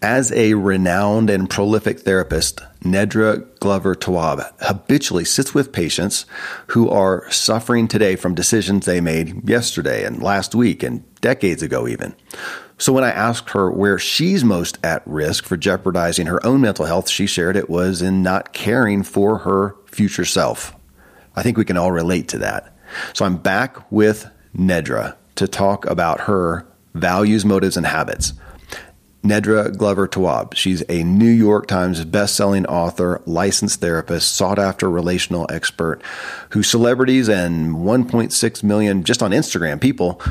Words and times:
As 0.00 0.30
a 0.30 0.54
renowned 0.54 1.28
and 1.28 1.50
prolific 1.50 1.98
therapist, 1.98 2.60
Nedra 2.84 3.44
Glover 3.58 3.96
Tawwab 3.96 4.48
habitually 4.60 5.24
sits 5.24 5.52
with 5.52 5.72
patients 5.72 6.24
who 6.68 6.88
are 6.88 7.28
suffering 7.32 7.88
today 7.88 8.14
from 8.14 8.36
decisions 8.36 8.86
they 8.86 9.00
made 9.00 9.48
yesterday 9.48 10.04
and 10.04 10.22
last 10.22 10.54
week 10.54 10.84
and 10.84 11.02
decades 11.20 11.64
ago, 11.64 11.88
even. 11.88 12.14
So 12.78 12.92
when 12.92 13.02
I 13.02 13.10
asked 13.10 13.50
her 13.50 13.72
where 13.72 13.98
she's 13.98 14.44
most 14.44 14.78
at 14.84 15.02
risk 15.04 15.44
for 15.46 15.56
jeopardizing 15.56 16.28
her 16.28 16.46
own 16.46 16.60
mental 16.60 16.84
health, 16.84 17.08
she 17.08 17.26
shared 17.26 17.56
it 17.56 17.68
was 17.68 18.00
in 18.00 18.22
not 18.22 18.52
caring 18.52 19.02
for 19.02 19.38
her 19.38 19.74
future 19.86 20.24
self. 20.24 20.76
I 21.34 21.42
think 21.42 21.56
we 21.56 21.64
can 21.64 21.76
all 21.76 21.90
relate 21.90 22.28
to 22.28 22.38
that. 22.38 22.72
So 23.14 23.24
I'm 23.24 23.36
back 23.36 23.90
with 23.90 24.30
Nedra 24.56 25.16
to 25.34 25.48
talk 25.48 25.86
about 25.86 26.20
her 26.20 26.68
values, 26.94 27.44
motives, 27.44 27.76
and 27.76 27.84
habits. 27.84 28.32
Nedra 29.28 29.76
Glover 29.76 30.08
Tawwab. 30.08 30.54
She's 30.54 30.82
a 30.88 31.02
New 31.02 31.28
York 31.28 31.66
Times 31.66 32.02
best-selling 32.06 32.64
author, 32.64 33.20
licensed 33.26 33.80
therapist, 33.80 34.34
sought-after 34.34 34.90
relational 34.90 35.46
expert, 35.50 36.00
who 36.50 36.62
celebrities 36.62 37.28
and 37.28 37.76
1.6 37.76 38.62
million 38.62 39.04
just 39.04 39.22
on 39.22 39.32
Instagram 39.32 39.80
people 39.80 40.22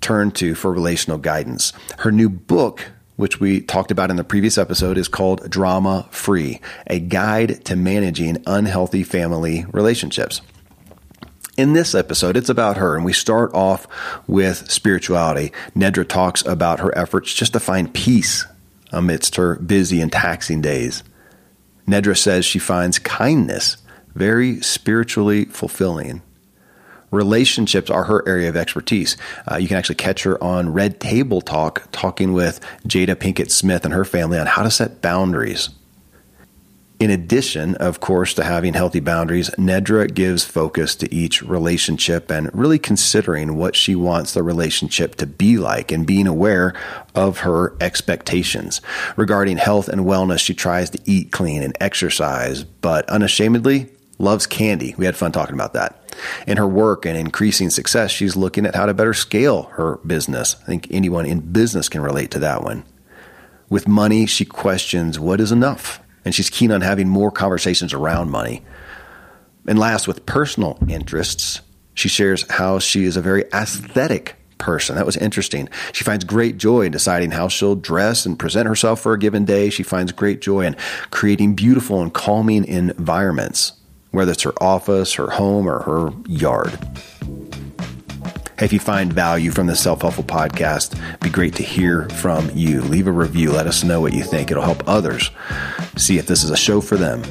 turn 0.00 0.30
to 0.32 0.54
for 0.54 0.72
relational 0.72 1.18
guidance. 1.18 1.72
Her 1.98 2.12
new 2.12 2.28
book 2.28 2.92
which 3.16 3.38
we 3.38 3.60
talked 3.60 3.90
about 3.90 4.10
in 4.10 4.16
the 4.16 4.24
previous 4.24 4.58
episode, 4.58 4.98
is 4.98 5.06
called 5.06 5.48
Drama 5.48 6.08
Free, 6.10 6.60
a 6.88 6.98
guide 6.98 7.64
to 7.66 7.76
managing 7.76 8.42
unhealthy 8.44 9.04
family 9.04 9.64
relationships. 9.70 10.40
In 11.56 11.72
this 11.72 11.94
episode, 11.94 12.36
it's 12.36 12.48
about 12.48 12.78
her, 12.78 12.96
and 12.96 13.04
we 13.04 13.12
start 13.12 13.54
off 13.54 13.86
with 14.26 14.68
spirituality. 14.68 15.52
Nedra 15.76 16.08
talks 16.08 16.44
about 16.44 16.80
her 16.80 16.96
efforts 16.98 17.32
just 17.32 17.52
to 17.52 17.60
find 17.60 17.94
peace 17.94 18.44
amidst 18.94 19.36
her 19.36 19.56
busy 19.56 20.00
and 20.00 20.10
taxing 20.10 20.60
days. 20.60 21.02
Nedra 21.86 22.16
says 22.16 22.44
she 22.44 22.58
finds 22.58 22.98
kindness 22.98 23.76
very 24.14 24.60
spiritually 24.60 25.44
fulfilling. 25.46 26.22
Relationships 27.10 27.90
are 27.90 28.04
her 28.04 28.26
area 28.26 28.48
of 28.48 28.56
expertise. 28.56 29.16
Uh, 29.50 29.56
you 29.56 29.68
can 29.68 29.76
actually 29.76 29.94
catch 29.96 30.22
her 30.24 30.42
on 30.42 30.72
Red 30.72 30.98
Table 30.98 31.40
Talk, 31.40 31.86
talking 31.92 32.32
with 32.32 32.60
Jada 32.88 33.14
Pinkett 33.14 33.50
Smith 33.50 33.84
and 33.84 33.94
her 33.94 34.04
family 34.04 34.38
on 34.38 34.46
how 34.46 34.62
to 34.62 34.70
set 34.70 35.00
boundaries 35.00 35.68
in 37.00 37.10
addition, 37.10 37.74
of 37.76 37.98
course, 37.98 38.34
to 38.34 38.44
having 38.44 38.74
healthy 38.74 39.00
boundaries, 39.00 39.50
Nedra 39.58 40.12
gives 40.12 40.44
focus 40.44 40.94
to 40.96 41.12
each 41.12 41.42
relationship 41.42 42.30
and 42.30 42.54
really 42.54 42.78
considering 42.78 43.56
what 43.56 43.74
she 43.74 43.96
wants 43.96 44.32
the 44.32 44.44
relationship 44.44 45.16
to 45.16 45.26
be 45.26 45.58
like 45.58 45.90
and 45.90 46.06
being 46.06 46.28
aware 46.28 46.72
of 47.14 47.38
her 47.38 47.74
expectations. 47.80 48.80
Regarding 49.16 49.56
health 49.56 49.88
and 49.88 50.02
wellness, 50.02 50.38
she 50.38 50.54
tries 50.54 50.88
to 50.90 51.00
eat 51.04 51.32
clean 51.32 51.64
and 51.64 51.76
exercise, 51.80 52.62
but 52.62 53.08
unashamedly 53.08 53.90
loves 54.20 54.46
candy. 54.46 54.94
We 54.96 55.04
had 55.04 55.16
fun 55.16 55.32
talking 55.32 55.54
about 55.54 55.72
that. 55.72 56.00
In 56.46 56.58
her 56.58 56.68
work 56.68 57.04
and 57.04 57.18
increasing 57.18 57.70
success, 57.70 58.12
she's 58.12 58.36
looking 58.36 58.66
at 58.66 58.76
how 58.76 58.86
to 58.86 58.94
better 58.94 59.14
scale 59.14 59.64
her 59.72 59.96
business. 60.06 60.54
I 60.62 60.66
think 60.66 60.86
anyone 60.92 61.26
in 61.26 61.40
business 61.40 61.88
can 61.88 62.02
relate 62.02 62.30
to 62.30 62.38
that 62.38 62.62
one. 62.62 62.84
With 63.68 63.88
money, 63.88 64.26
she 64.26 64.44
questions 64.44 65.18
what 65.18 65.40
is 65.40 65.50
enough 65.50 66.00
and 66.24 66.34
she's 66.34 66.50
keen 66.50 66.70
on 66.70 66.80
having 66.80 67.08
more 67.08 67.30
conversations 67.30 67.92
around 67.92 68.30
money. 68.30 68.62
And 69.66 69.78
last, 69.78 70.06
with 70.06 70.26
personal 70.26 70.78
interests, 70.88 71.60
she 71.94 72.08
shares 72.08 72.44
how 72.50 72.78
she 72.78 73.04
is 73.04 73.16
a 73.16 73.22
very 73.22 73.44
aesthetic 73.52 74.36
person. 74.58 74.96
That 74.96 75.06
was 75.06 75.16
interesting. 75.16 75.68
She 75.92 76.04
finds 76.04 76.24
great 76.24 76.58
joy 76.58 76.82
in 76.82 76.92
deciding 76.92 77.30
how 77.30 77.48
she'll 77.48 77.76
dress 77.76 78.26
and 78.26 78.38
present 78.38 78.68
herself 78.68 79.00
for 79.00 79.12
a 79.12 79.18
given 79.18 79.44
day. 79.44 79.70
She 79.70 79.82
finds 79.82 80.12
great 80.12 80.40
joy 80.40 80.62
in 80.66 80.76
creating 81.10 81.54
beautiful 81.54 82.02
and 82.02 82.12
calming 82.12 82.64
environments, 82.64 83.72
whether 84.10 84.32
it's 84.32 84.42
her 84.42 84.62
office, 84.62 85.14
her 85.14 85.30
home, 85.30 85.68
or 85.68 85.80
her 85.80 86.10
yard. 86.26 86.78
If 88.64 88.72
you 88.72 88.80
find 88.80 89.12
value 89.12 89.50
from 89.50 89.66
the 89.66 89.76
Self 89.76 90.00
Helpful 90.00 90.24
podcast, 90.24 90.98
be 91.20 91.28
great 91.28 91.54
to 91.56 91.62
hear 91.62 92.08
from 92.08 92.50
you. 92.54 92.80
Leave 92.80 93.06
a 93.06 93.12
review. 93.12 93.52
Let 93.52 93.66
us 93.66 93.84
know 93.84 94.00
what 94.00 94.14
you 94.14 94.24
think. 94.24 94.50
It'll 94.50 94.62
help 94.62 94.88
others 94.88 95.30
see 95.96 96.16
if 96.16 96.26
this 96.26 96.42
is 96.42 96.48
a 96.48 96.56
show 96.56 96.80
for 96.80 96.96
them. 96.96 97.22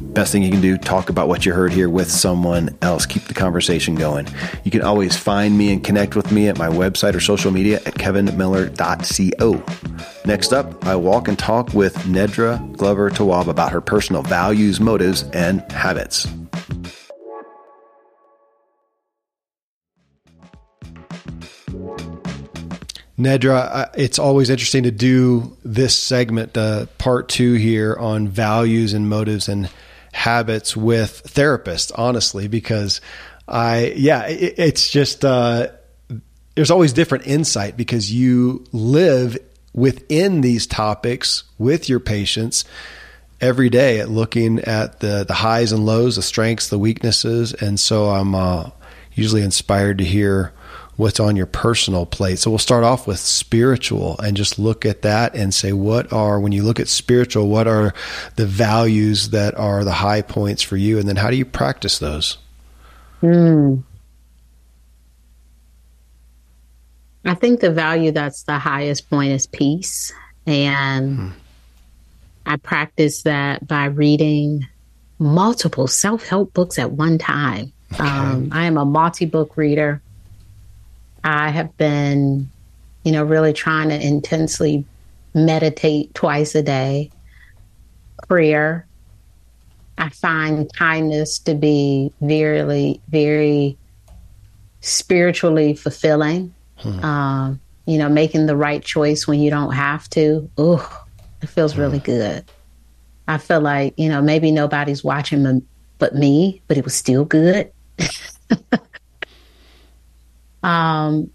Best 0.00 0.32
thing 0.32 0.42
you 0.42 0.50
can 0.50 0.60
do, 0.60 0.76
talk 0.76 1.10
about 1.10 1.28
what 1.28 1.46
you 1.46 1.52
heard 1.52 1.72
here 1.72 1.88
with 1.88 2.10
someone 2.10 2.76
else. 2.82 3.06
Keep 3.06 3.24
the 3.24 3.34
conversation 3.34 3.94
going. 3.94 4.26
You 4.64 4.72
can 4.72 4.82
always 4.82 5.16
find 5.16 5.56
me 5.56 5.72
and 5.72 5.84
connect 5.84 6.16
with 6.16 6.32
me 6.32 6.48
at 6.48 6.58
my 6.58 6.68
website 6.68 7.14
or 7.14 7.20
social 7.20 7.52
media 7.52 7.76
at 7.86 7.94
kevinmiller.co. 7.94 9.62
Next 10.26 10.52
up, 10.52 10.84
I 10.86 10.96
walk 10.96 11.28
and 11.28 11.38
talk 11.38 11.72
with 11.72 11.94
Nedra 11.98 12.76
Glover 12.76 13.10
Tawwab 13.10 13.46
about 13.46 13.70
her 13.70 13.80
personal 13.80 14.22
values, 14.22 14.80
motives, 14.80 15.22
and 15.32 15.60
habits. 15.70 16.26
Nedra, 23.24 23.90
it's 23.94 24.18
always 24.18 24.50
interesting 24.50 24.84
to 24.84 24.90
do 24.90 25.56
this 25.64 25.96
segment, 25.96 26.56
uh, 26.56 26.86
part 26.98 27.28
two 27.28 27.54
here 27.54 27.96
on 27.98 28.28
values 28.28 28.92
and 28.92 29.08
motives 29.08 29.48
and 29.48 29.70
habits 30.12 30.76
with 30.76 31.22
therapists, 31.26 31.90
honestly, 31.94 32.48
because 32.48 33.00
I, 33.48 33.92
yeah, 33.96 34.26
it, 34.26 34.54
it's 34.58 34.90
just, 34.90 35.24
uh, 35.24 35.68
there's 36.54 36.70
always 36.70 36.92
different 36.92 37.26
insight 37.26 37.76
because 37.76 38.12
you 38.12 38.64
live 38.72 39.36
within 39.72 40.40
these 40.40 40.66
topics 40.66 41.44
with 41.58 41.88
your 41.88 42.00
patients 42.00 42.64
every 43.40 43.68
day 43.68 44.00
at 44.00 44.08
looking 44.08 44.60
at 44.60 45.00
the, 45.00 45.24
the 45.26 45.34
highs 45.34 45.72
and 45.72 45.84
lows, 45.84 46.16
the 46.16 46.22
strengths, 46.22 46.68
the 46.68 46.78
weaknesses. 46.78 47.52
And 47.52 47.78
so 47.80 48.10
I'm 48.10 48.34
uh, 48.34 48.70
usually 49.14 49.42
inspired 49.42 49.98
to 49.98 50.04
hear 50.04 50.52
what's 50.96 51.18
on 51.18 51.36
your 51.36 51.46
personal 51.46 52.06
plate. 52.06 52.38
So 52.38 52.50
we'll 52.50 52.58
start 52.58 52.84
off 52.84 53.06
with 53.06 53.18
spiritual 53.18 54.18
and 54.18 54.36
just 54.36 54.58
look 54.58 54.86
at 54.86 55.02
that 55.02 55.34
and 55.34 55.52
say, 55.52 55.72
what 55.72 56.12
are, 56.12 56.38
when 56.38 56.52
you 56.52 56.62
look 56.62 56.78
at 56.78 56.88
spiritual, 56.88 57.48
what 57.48 57.66
are 57.66 57.92
the 58.36 58.46
values 58.46 59.30
that 59.30 59.54
are 59.56 59.84
the 59.84 59.92
high 59.92 60.22
points 60.22 60.62
for 60.62 60.76
you? 60.76 60.98
And 60.98 61.08
then 61.08 61.16
how 61.16 61.30
do 61.30 61.36
you 61.36 61.44
practice 61.44 61.98
those? 61.98 62.38
Hmm. 63.20 63.76
I 67.24 67.34
think 67.34 67.60
the 67.60 67.72
value 67.72 68.12
that's 68.12 68.42
the 68.42 68.58
highest 68.58 69.08
point 69.08 69.32
is 69.32 69.46
peace. 69.46 70.12
And 70.46 71.16
hmm. 71.16 71.28
I 72.46 72.56
practice 72.56 73.22
that 73.22 73.66
by 73.66 73.86
reading 73.86 74.68
multiple 75.18 75.86
self 75.86 76.26
help 76.26 76.52
books 76.52 76.78
at 76.78 76.92
one 76.92 77.18
time. 77.18 77.72
Okay. 77.92 78.04
Um, 78.04 78.50
I 78.52 78.66
am 78.66 78.76
a 78.76 78.84
multi 78.84 79.24
book 79.24 79.56
reader. 79.56 80.02
I 81.24 81.48
have 81.48 81.76
been, 81.78 82.50
you 83.02 83.12
know, 83.12 83.24
really 83.24 83.54
trying 83.54 83.88
to 83.88 84.00
intensely 84.00 84.84
meditate 85.32 86.14
twice 86.14 86.54
a 86.54 86.62
day, 86.62 87.10
prayer. 88.28 88.86
I 89.96 90.10
find 90.10 90.70
kindness 90.74 91.38
to 91.40 91.54
be 91.54 92.12
very, 92.20 93.00
very 93.08 93.78
spiritually 94.80 95.74
fulfilling. 95.74 96.54
Hmm. 96.76 97.04
Um, 97.04 97.60
you 97.86 97.98
know, 97.98 98.08
making 98.08 98.46
the 98.46 98.56
right 98.56 98.82
choice 98.82 99.26
when 99.26 99.40
you 99.40 99.50
don't 99.50 99.72
have 99.72 100.08
to. 100.10 100.50
Oh, 100.58 101.04
it 101.42 101.48
feels 101.48 101.72
hmm. 101.74 101.80
really 101.80 102.00
good. 102.00 102.44
I 103.26 103.38
feel 103.38 103.60
like, 103.60 103.94
you 103.96 104.10
know, 104.10 104.20
maybe 104.20 104.50
nobody's 104.50 105.02
watching 105.02 105.66
but 105.98 106.14
me, 106.14 106.60
but 106.68 106.76
it 106.76 106.84
was 106.84 106.94
still 106.94 107.24
good. 107.24 107.72
Um, 110.64 111.30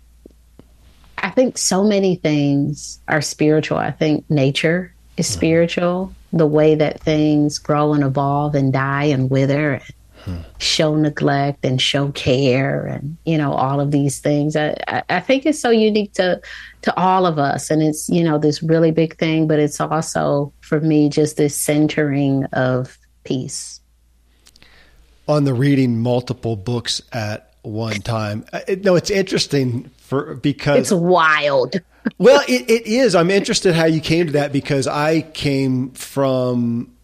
I 1.17 1.29
think 1.29 1.57
so 1.57 1.83
many 1.83 2.15
things 2.15 2.99
are 3.07 3.21
spiritual. 3.21 3.77
I 3.77 3.91
think 3.91 4.29
nature 4.29 4.93
is 5.17 5.27
mm-hmm. 5.27 5.37
spiritual. 5.37 6.15
The 6.33 6.47
way 6.47 6.75
that 6.75 6.99
things 6.99 7.57
grow 7.57 7.93
and 7.93 8.03
evolve 8.03 8.55
and 8.55 8.71
die 8.71 9.05
and 9.05 9.29
wither, 9.29 9.73
and 9.73 9.83
hmm. 10.23 10.37
show 10.59 10.95
neglect 10.95 11.65
and 11.65 11.81
show 11.81 12.11
care, 12.11 12.85
and 12.85 13.17
you 13.25 13.37
know 13.37 13.53
all 13.53 13.79
of 13.79 13.89
these 13.89 14.19
things. 14.19 14.55
I, 14.55 14.75
I 15.09 15.19
think 15.19 15.47
it's 15.47 15.59
so 15.59 15.71
unique 15.71 16.13
to 16.13 16.39
to 16.83 16.95
all 16.99 17.25
of 17.25 17.39
us, 17.39 17.71
and 17.71 17.81
it's 17.81 18.07
you 18.09 18.23
know 18.23 18.37
this 18.37 18.61
really 18.61 18.91
big 18.91 19.17
thing, 19.17 19.47
but 19.47 19.59
it's 19.59 19.81
also 19.81 20.53
for 20.61 20.79
me 20.79 21.09
just 21.09 21.37
this 21.37 21.55
centering 21.55 22.45
of 22.53 22.97
peace. 23.23 23.81
on 25.27 25.45
the 25.45 25.53
reading 25.53 25.99
multiple 25.99 26.55
books 26.55 27.01
at 27.11 27.48
one 27.61 28.01
time. 28.01 28.45
Uh, 28.51 28.61
no, 28.83 28.95
it's 28.95 29.09
interesting 29.09 29.89
for 29.97 30.35
because 30.35 30.79
it's 30.79 30.91
wild. 30.91 31.75
well, 32.17 32.41
it, 32.47 32.69
it 32.69 32.87
is. 32.87 33.15
I'm 33.15 33.31
interested 33.31 33.75
how 33.75 33.85
you 33.85 34.01
came 34.01 34.27
to 34.27 34.33
that 34.33 34.51
because 34.51 34.87
I 34.87 35.21
came 35.21 35.91
from 35.91 36.95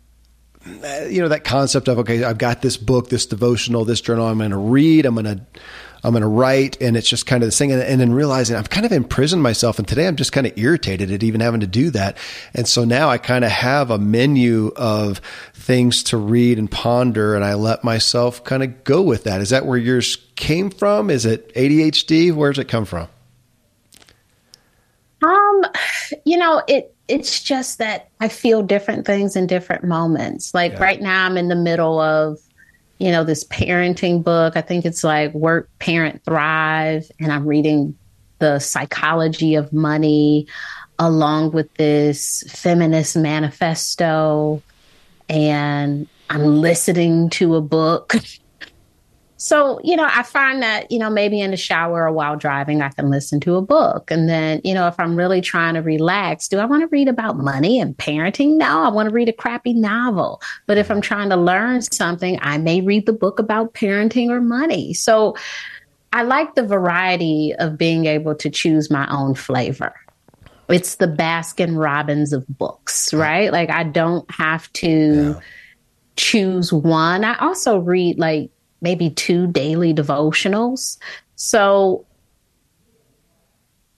uh, 0.66 1.06
you 1.10 1.22
know 1.22 1.28
that 1.28 1.44
concept 1.44 1.88
of 1.88 2.00
okay, 2.00 2.24
I've 2.24 2.38
got 2.38 2.62
this 2.62 2.78
book, 2.78 3.10
this 3.10 3.25
devotional, 3.25 3.86
this 3.86 4.02
journal. 4.02 4.28
I'm 4.28 4.38
going 4.38 4.52
to 4.52 4.57
read. 4.57 5.06
I'm 5.06 5.16
going 5.16 5.25
to 5.25 5.42
I'm 6.06 6.12
going 6.12 6.22
to 6.22 6.28
write, 6.28 6.80
and 6.80 6.96
it's 6.96 7.10
just 7.10 7.25
kind 7.25 7.42
of 7.42 7.48
this 7.48 7.57
thing. 7.57 7.72
And, 7.72 7.81
and 7.81 8.00
then 8.00 8.13
realizing 8.13 8.56
I've 8.56 8.69
kind 8.69 8.86
of 8.86 8.92
imprisoned 8.92 9.42
myself, 9.42 9.80
and 9.80 9.88
today 9.88 10.07
I'm 10.07 10.16
just 10.16 10.31
kind 10.31 10.46
of 10.46 10.56
irritated 10.56 11.10
at 11.10 11.24
even 11.24 11.42
having 11.42 11.62
to 11.62 11.68
do 11.68 11.90
that. 11.92 12.18
And 12.54 12.68
so 12.68 12.86
now 12.86 13.10
I 13.10 13.18
kind 13.18 13.44
of 13.44 13.50
have 13.50 13.90
a 13.90 13.98
menu 13.98 14.72
of 14.75 15.19
things 15.54 16.04
to 16.04 16.18
read 16.18 16.60
and 16.60 16.69
ponder, 16.69 17.36
and 17.36 17.44
I 17.44 17.56
let 17.56 17.84
myself 17.84 18.44
kind 18.44 18.62
of 18.62 18.84
go 18.84 19.02
with 19.02 19.24
that. 19.24 19.42
Is 19.42 19.50
that 19.50 19.66
where 19.66 19.80
yours 19.80 20.18
came 20.36 20.69
from? 20.69 21.10
Is 21.10 21.25
it 21.25 21.52
ADHD? 21.56 22.31
Where 22.31 22.51
does 22.51 22.60
it 22.60 22.68
come 22.68 22.86
from? 22.86 23.08
Um, 25.24 25.66
you 26.24 26.38
know, 26.38 26.62
it 26.68 26.96
it's 27.08 27.42
just 27.42 27.78
that 27.80 28.10
I 28.19 28.28
feel 28.28 28.62
different 28.63 29.06
things 29.06 29.36
in 29.36 29.48
different 29.48 29.84
moments. 29.84 30.54
Like 30.54 30.74
yeah. 30.74 30.84
right 30.84 31.01
now 31.01 31.25
I'm 31.25 31.38
in 31.38 31.48
the 31.48 31.56
middle 31.56 32.00
of 32.00 32.40
you 32.98 33.12
know, 33.12 33.24
this 33.24 33.44
parenting 33.46 34.24
book. 34.24 34.56
I 34.56 34.62
think 34.62 34.86
it's 34.86 35.04
like 35.04 35.34
Work, 35.34 35.70
Parent, 35.80 36.24
Thrive. 36.24 37.10
And 37.20 37.32
I'm 37.32 37.46
reading 37.46 37.98
The 38.40 38.60
Psychology 38.60 39.56
of 39.56 39.74
Money 39.74 40.48
along 40.98 41.52
with 41.52 41.74
this 41.76 42.44
feminist 42.50 43.18
manifesto. 43.18 44.62
And 45.28 46.08
I'm 46.30 46.62
listening 46.62 47.30
to 47.32 47.56
a 47.56 47.62
book 47.62 48.14
So, 49.46 49.80
you 49.84 49.96
know, 49.96 50.08
I 50.12 50.24
find 50.24 50.64
that, 50.64 50.90
you 50.90 50.98
know, 50.98 51.12
maybe 51.12 51.40
in 51.40 51.52
the 51.52 51.58
shower 51.58 52.08
or 52.08 52.12
while 52.12 52.36
driving, 52.36 52.82
I 52.82 52.90
can 52.90 53.12
listen 53.12 53.40
to 53.42 53.58
a 53.58 53.62
book. 53.62 54.10
And 54.10 54.28
then, 54.28 54.60
you 54.64 54.74
know, 54.74 54.88
if 54.88 55.00
I'm 55.00 55.16
really 55.16 55.40
trying 55.40 55.76
to 55.76 55.84
relax, 55.84 56.48
do 56.48 56.58
I 56.58 56.66
want 56.66 56.82
to 56.82 56.88
read 56.88 57.08
about 57.08 57.38
money 57.38 57.80
and 57.80 57.96
parenting? 57.96 58.58
No, 58.58 58.82
I 58.82 58.90
want 58.90 59.08
to 59.08 59.14
read 59.14 59.30
a 59.30 59.34
crappy 59.34 59.76
novel. 59.76 60.42
But 60.66 60.80
if 60.80 60.90
I'm 60.90 60.96
mm-hmm. 60.96 61.02
trying 61.02 61.30
to 61.30 61.36
learn 61.36 61.84
something, 61.84 62.40
I 62.42 62.58
may 62.58 62.82
read 62.82 63.06
the 63.06 63.14
book 63.14 63.38
about 63.38 63.76
parenting 63.76 64.30
or 64.30 64.42
money. 64.42 64.96
So 64.96 65.36
I 66.12 66.24
like 66.24 66.56
the 66.56 66.66
variety 66.66 67.54
of 67.60 67.78
being 67.78 68.08
able 68.08 68.34
to 68.34 68.50
choose 68.50 68.90
my 68.90 69.08
own 69.16 69.36
flavor 69.36 69.94
it's 70.68 70.96
the 70.96 71.06
Baskin 71.06 71.78
Robbins 71.80 72.34
of 72.34 72.44
books, 72.48 73.14
right? 73.14 73.52
Like 73.52 73.70
I 73.70 73.84
don't 73.84 74.28
have 74.32 74.74
to 74.74 75.36
yeah. 75.36 75.40
choose 76.16 76.74
one. 76.74 77.24
I 77.24 77.38
also 77.38 77.78
read 77.78 78.18
like 78.18 78.50
maybe 78.86 79.10
two 79.10 79.48
daily 79.48 79.96
devotionals. 79.96 81.00
So 81.36 82.06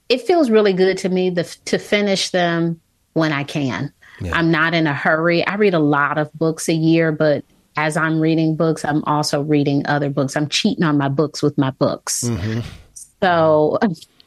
it 0.07 0.22
feels 0.22 0.50
really 0.50 0.72
good 0.72 0.98
to 1.00 1.10
me 1.10 1.30
the, 1.30 1.44
to 1.66 1.78
finish 1.78 2.30
them 2.30 2.80
when 3.12 3.34
I 3.34 3.44
can. 3.44 3.92
Yeah. 4.22 4.34
I'm 4.34 4.50
not 4.50 4.74
in 4.74 4.88
a 4.88 4.94
hurry. 4.94 5.45
I 5.45 5.56
read 5.56 5.74
a 5.74 5.80
lot 5.80 6.18
of 6.18 6.31
books 6.31 6.69
a 6.69 6.74
year, 6.74 7.12
but 7.12 7.44
as 7.75 7.98
I'm 7.98 8.22
reading 8.22 8.56
books, 8.56 8.86
I'm 8.86 9.04
also 9.04 9.42
reading 9.42 9.86
other 9.88 10.10
books. 10.10 10.38
I'm 10.38 10.48
cheating 10.48 10.86
on 10.86 10.98
my 10.98 11.10
books 11.10 11.44
with 11.44 11.57
my 11.57 11.72
books. 11.72 12.24
Mm-hmm. 12.24 12.62
So, 13.22 13.78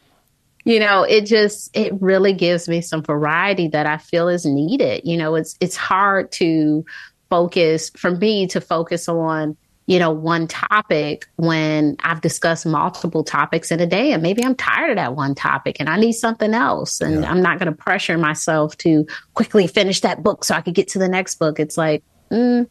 you 0.65 0.79
know, 0.79 1.05
it 1.05 1.25
just 1.25 1.75
it 1.75 1.95
really 2.03 2.35
gives 2.35 2.69
me 2.69 2.83
some 2.83 3.03
variety 3.03 3.69
that 3.69 3.87
I 3.87 3.97
feel 3.97 4.29
is 4.29 4.45
needed. 4.45 5.03
You 5.05 5.17
know, 5.17 5.37
it's 5.37 5.57
it's 5.59 5.77
hard 5.77 6.31
to 6.33 6.85
focus 7.31 7.91
for 7.97 8.11
me 8.11 8.49
to 8.49 8.61
focus 8.61 9.09
on 9.09 9.57
you 9.91 9.99
know, 9.99 10.13
one 10.13 10.47
topic 10.47 11.27
when 11.35 11.97
I've 11.99 12.21
discussed 12.21 12.65
multiple 12.65 13.25
topics 13.25 13.73
in 13.73 13.81
a 13.81 13.87
day 13.87 14.13
and 14.13 14.23
maybe 14.23 14.45
I'm 14.45 14.55
tired 14.55 14.91
of 14.91 14.97
that 14.97 15.17
one 15.17 15.35
topic 15.35 15.79
and 15.81 15.89
I 15.89 15.97
need 15.97 16.13
something 16.13 16.55
else. 16.55 17.01
And 17.01 17.23
yeah. 17.23 17.31
I'm 17.31 17.43
not 17.43 17.59
going 17.59 17.73
to 17.73 17.77
pressure 17.77 18.17
myself 18.17 18.77
to 18.79 19.05
quickly 19.35 19.67
finish 19.67 20.03
that 20.03 20.23
book 20.23 20.45
so 20.45 20.55
I 20.55 20.61
could 20.61 20.75
get 20.75 20.87
to 20.91 21.01
the 21.01 21.09
next 21.09 21.41
book. 21.41 21.59
It's 21.59 21.77
like, 21.77 22.05
mm, 22.31 22.69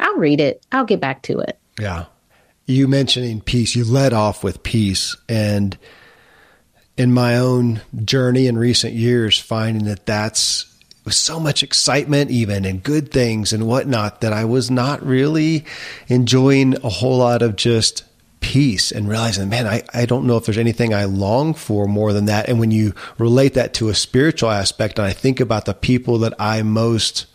I'll 0.00 0.16
read 0.16 0.40
it, 0.40 0.64
I'll 0.72 0.86
get 0.86 0.98
back 0.98 1.20
to 1.24 1.40
it. 1.40 1.58
Yeah. 1.78 2.06
You 2.64 2.88
mentioning 2.88 3.42
peace, 3.42 3.76
you 3.76 3.84
led 3.84 4.14
off 4.14 4.42
with 4.42 4.62
peace. 4.62 5.14
And 5.28 5.76
in 6.96 7.12
my 7.12 7.36
own 7.36 7.82
journey 8.02 8.46
in 8.46 8.56
recent 8.56 8.94
years, 8.94 9.38
finding 9.38 9.84
that 9.84 10.06
that's 10.06 10.74
with 11.06 11.14
so 11.14 11.40
much 11.40 11.62
excitement, 11.62 12.30
even 12.30 12.66
and 12.66 12.82
good 12.82 13.10
things 13.10 13.52
and 13.52 13.66
whatnot, 13.66 14.20
that 14.20 14.34
I 14.34 14.44
was 14.44 14.70
not 14.70 15.02
really 15.06 15.64
enjoying 16.08 16.76
a 16.84 16.88
whole 16.88 17.18
lot 17.18 17.40
of 17.40 17.56
just 17.56 18.04
peace 18.40 18.92
and 18.92 19.08
realizing, 19.08 19.48
man, 19.48 19.66
I, 19.66 19.82
I 19.94 20.04
don't 20.04 20.26
know 20.26 20.36
if 20.36 20.44
there's 20.44 20.58
anything 20.58 20.92
I 20.92 21.04
long 21.04 21.54
for 21.54 21.86
more 21.86 22.12
than 22.12 22.26
that. 22.26 22.48
And 22.48 22.60
when 22.60 22.70
you 22.70 22.92
relate 23.18 23.54
that 23.54 23.72
to 23.74 23.88
a 23.88 23.94
spiritual 23.94 24.50
aspect, 24.50 24.98
and 24.98 25.06
I 25.06 25.12
think 25.12 25.40
about 25.40 25.64
the 25.64 25.74
people 25.74 26.18
that 26.18 26.34
I 26.38 26.62
most 26.62 27.26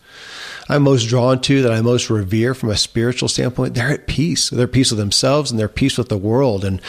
I'm 0.68 0.82
most 0.82 1.08
drawn 1.08 1.40
to, 1.42 1.62
that 1.62 1.72
I 1.72 1.80
most 1.80 2.08
revere 2.08 2.54
from 2.54 2.70
a 2.70 2.76
spiritual 2.76 3.28
standpoint, 3.28 3.74
they're 3.74 3.90
at 3.90 4.06
peace. 4.06 4.48
They're 4.50 4.64
at 4.66 4.72
peace 4.72 4.90
with 4.90 5.00
themselves 5.00 5.50
and 5.50 5.58
they're 5.58 5.68
at 5.68 5.74
peace 5.74 5.98
with 5.98 6.08
the 6.08 6.16
world. 6.16 6.64
And 6.64 6.80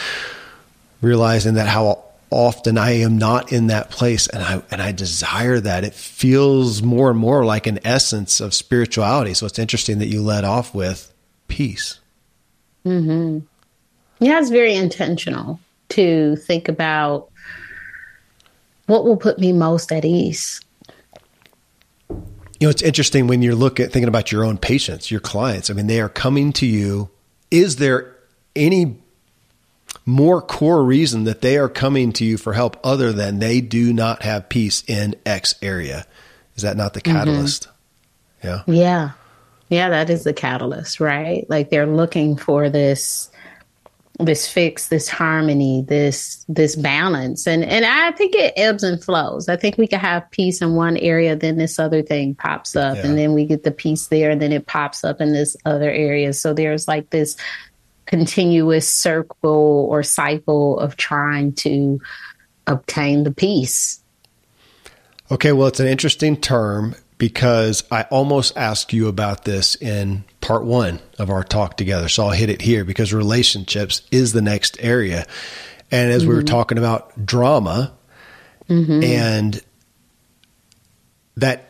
realizing 1.02 1.54
that 1.54 1.66
how 1.66 2.04
often 2.34 2.76
I 2.76 2.90
am 2.98 3.16
not 3.16 3.52
in 3.52 3.68
that 3.68 3.90
place 3.90 4.26
and 4.26 4.42
I 4.42 4.60
and 4.70 4.82
I 4.82 4.90
desire 4.90 5.60
that. 5.60 5.84
It 5.84 5.94
feels 5.94 6.82
more 6.82 7.10
and 7.10 7.18
more 7.18 7.44
like 7.44 7.68
an 7.68 7.78
essence 7.84 8.40
of 8.40 8.52
spirituality. 8.52 9.34
So 9.34 9.46
it's 9.46 9.58
interesting 9.58 10.00
that 10.00 10.08
you 10.08 10.20
led 10.20 10.44
off 10.44 10.74
with 10.74 11.14
peace. 11.46 12.00
Mm-hmm. 12.84 13.38
Yeah, 14.18 14.40
it's 14.40 14.50
very 14.50 14.74
intentional 14.74 15.60
to 15.90 16.34
think 16.36 16.68
about 16.68 17.30
what 18.86 19.04
will 19.04 19.16
put 19.16 19.38
me 19.38 19.52
most 19.52 19.92
at 19.92 20.04
ease. 20.04 20.60
You 22.10 22.66
know, 22.68 22.68
it's 22.68 22.82
interesting 22.82 23.28
when 23.28 23.42
you're 23.42 23.54
looking 23.54 23.86
at 23.86 23.92
thinking 23.92 24.08
about 24.08 24.32
your 24.32 24.44
own 24.44 24.58
patients, 24.58 25.10
your 25.10 25.20
clients. 25.20 25.70
I 25.70 25.74
mean, 25.74 25.86
they 25.86 26.00
are 26.00 26.08
coming 26.08 26.52
to 26.54 26.66
you. 26.66 27.10
Is 27.50 27.76
there 27.76 28.16
any 28.56 28.98
more 30.06 30.42
core 30.42 30.84
reason 30.84 31.24
that 31.24 31.40
they 31.40 31.56
are 31.56 31.68
coming 31.68 32.12
to 32.14 32.24
you 32.24 32.36
for 32.36 32.52
help 32.52 32.78
other 32.84 33.12
than 33.12 33.38
they 33.38 33.60
do 33.60 33.92
not 33.92 34.22
have 34.22 34.48
peace 34.48 34.82
in 34.86 35.14
X 35.24 35.54
area. 35.62 36.06
Is 36.56 36.62
that 36.62 36.76
not 36.76 36.94
the 36.94 37.00
mm-hmm. 37.00 37.16
catalyst? 37.16 37.68
Mm-hmm. 38.42 38.46
Yeah. 38.46 38.62
Yeah. 38.66 39.10
Yeah, 39.70 39.88
that 39.88 40.10
is 40.10 40.24
the 40.24 40.34
catalyst, 40.34 41.00
right? 41.00 41.46
Like 41.48 41.70
they're 41.70 41.86
looking 41.86 42.36
for 42.36 42.68
this 42.68 43.30
this 44.20 44.48
fix, 44.48 44.88
this 44.88 45.08
harmony, 45.08 45.84
this 45.88 46.44
this 46.48 46.76
balance. 46.76 47.48
And 47.48 47.64
and 47.64 47.84
I 47.84 48.12
think 48.12 48.34
it 48.34 48.52
ebbs 48.56 48.84
and 48.84 49.02
flows. 49.02 49.48
I 49.48 49.56
think 49.56 49.76
we 49.76 49.88
could 49.88 49.98
have 49.98 50.30
peace 50.30 50.62
in 50.62 50.74
one 50.74 50.96
area, 50.98 51.34
then 51.34 51.56
this 51.56 51.78
other 51.78 52.02
thing 52.02 52.34
pops 52.34 52.76
up, 52.76 52.96
yeah. 52.96 53.06
and 53.06 53.18
then 53.18 53.32
we 53.32 53.46
get 53.46 53.64
the 53.64 53.72
peace 53.72 54.06
there, 54.08 54.30
and 54.30 54.40
then 54.40 54.52
it 54.52 54.66
pops 54.66 55.02
up 55.02 55.20
in 55.20 55.32
this 55.32 55.56
other 55.64 55.90
area. 55.90 56.32
So 56.32 56.54
there's 56.54 56.86
like 56.86 57.10
this 57.10 57.36
continuous 58.06 58.88
circle 58.88 59.86
or 59.90 60.02
cycle 60.02 60.78
of 60.78 60.96
trying 60.96 61.52
to 61.54 62.00
obtain 62.66 63.24
the 63.24 63.30
peace. 63.30 64.00
Okay, 65.30 65.52
well, 65.52 65.68
it's 65.68 65.80
an 65.80 65.86
interesting 65.86 66.36
term 66.36 66.94
because 67.18 67.84
I 67.90 68.02
almost 68.04 68.56
asked 68.56 68.92
you 68.92 69.08
about 69.08 69.44
this 69.44 69.76
in 69.76 70.24
part 70.40 70.64
one 70.64 71.00
of 71.18 71.30
our 71.30 71.42
talk 71.42 71.76
together. 71.76 72.08
So 72.08 72.24
I'll 72.24 72.30
hit 72.30 72.50
it 72.50 72.60
here 72.60 72.84
because 72.84 73.12
relationships 73.12 74.02
is 74.10 74.32
the 74.32 74.42
next 74.42 74.76
area. 74.80 75.26
And 75.90 76.12
as 76.12 76.22
mm-hmm. 76.22 76.28
we 76.28 76.34
were 76.34 76.42
mm-hmm. 76.42 76.54
talking 76.54 76.78
about 76.78 77.24
drama 77.24 77.94
mm-hmm. 78.68 79.02
and 79.02 79.62
that 81.36 81.63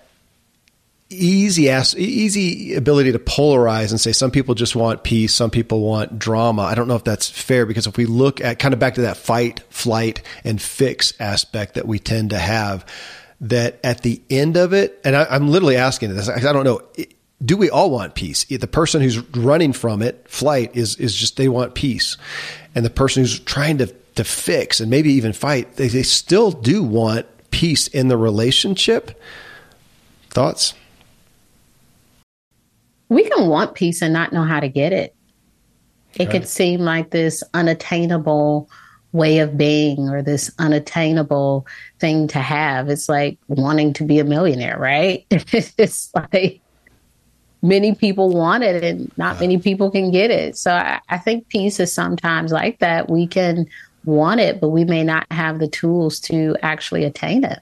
easy 1.14 1.70
ass, 1.70 1.94
easy 1.96 2.74
ability 2.74 3.12
to 3.12 3.18
polarize 3.18 3.90
and 3.90 4.00
say 4.00 4.12
some 4.12 4.30
people 4.30 4.54
just 4.54 4.76
want 4.76 5.04
peace, 5.04 5.34
some 5.34 5.50
people 5.50 5.80
want 5.80 6.18
drama. 6.18 6.62
I 6.62 6.74
don't 6.74 6.88
know 6.88 6.96
if 6.96 7.04
that's 7.04 7.28
fair 7.28 7.66
because 7.66 7.86
if 7.86 7.96
we 7.96 8.06
look 8.06 8.40
at 8.40 8.58
kind 8.58 8.74
of 8.74 8.80
back 8.80 8.94
to 8.94 9.02
that 9.02 9.16
fight, 9.16 9.60
flight, 9.70 10.22
and 10.44 10.60
fix 10.60 11.14
aspect 11.20 11.74
that 11.74 11.86
we 11.86 11.98
tend 11.98 12.30
to 12.30 12.38
have, 12.38 12.84
that 13.40 13.78
at 13.84 14.02
the 14.02 14.20
end 14.30 14.56
of 14.56 14.72
it, 14.72 15.00
and 15.04 15.16
I, 15.16 15.34
am 15.34 15.48
literally 15.48 15.76
asking 15.76 16.14
this, 16.14 16.28
I 16.28 16.40
don't 16.40 16.64
know. 16.64 16.80
Do 17.44 17.56
we 17.56 17.68
all 17.68 17.90
want 17.90 18.14
peace? 18.14 18.44
The 18.44 18.66
person 18.66 19.02
who's 19.02 19.18
running 19.36 19.72
from 19.72 20.00
it, 20.02 20.26
flight, 20.28 20.74
is 20.74 20.96
is 20.96 21.14
just 21.14 21.36
they 21.36 21.48
want 21.48 21.74
peace, 21.74 22.16
and 22.74 22.86
the 22.86 22.90
person 22.90 23.22
who's 23.22 23.38
trying 23.40 23.78
to 23.78 23.94
to 24.14 24.24
fix 24.24 24.80
and 24.80 24.90
maybe 24.90 25.12
even 25.12 25.32
fight, 25.32 25.74
they, 25.74 25.88
they 25.88 26.02
still 26.02 26.50
do 26.52 26.82
want 26.82 27.26
peace 27.50 27.88
in 27.88 28.08
the 28.08 28.16
relationship. 28.16 29.20
Thoughts? 30.30 30.74
We 33.08 33.28
can 33.28 33.48
want 33.48 33.74
peace 33.74 34.02
and 34.02 34.12
not 34.12 34.32
know 34.32 34.44
how 34.44 34.60
to 34.60 34.68
get 34.68 34.92
it. 34.92 35.14
It 36.14 36.24
right. 36.24 36.30
could 36.30 36.48
seem 36.48 36.80
like 36.80 37.10
this 37.10 37.42
unattainable 37.54 38.68
way 39.12 39.38
of 39.38 39.56
being 39.56 40.08
or 40.08 40.22
this 40.22 40.50
unattainable 40.58 41.66
thing 41.98 42.26
to 42.28 42.40
have. 42.40 42.88
It's 42.88 43.08
like 43.08 43.38
wanting 43.48 43.92
to 43.94 44.04
be 44.04 44.18
a 44.18 44.24
millionaire, 44.24 44.78
right? 44.78 45.24
it's 45.30 46.12
like 46.14 46.60
many 47.62 47.94
people 47.94 48.30
want 48.30 48.64
it 48.64 48.82
and 48.84 49.10
not 49.16 49.40
many 49.40 49.58
people 49.58 49.90
can 49.90 50.10
get 50.10 50.30
it. 50.30 50.56
So 50.56 50.72
I, 50.72 51.00
I 51.08 51.18
think 51.18 51.48
peace 51.48 51.80
is 51.80 51.92
sometimes 51.92 52.52
like 52.52 52.80
that. 52.80 53.08
We 53.08 53.26
can 53.26 53.66
want 54.04 54.40
it, 54.40 54.60
but 54.60 54.68
we 54.68 54.84
may 54.84 55.02
not 55.02 55.26
have 55.30 55.58
the 55.60 55.68
tools 55.68 56.20
to 56.20 56.56
actually 56.62 57.04
attain 57.04 57.44
it. 57.44 57.60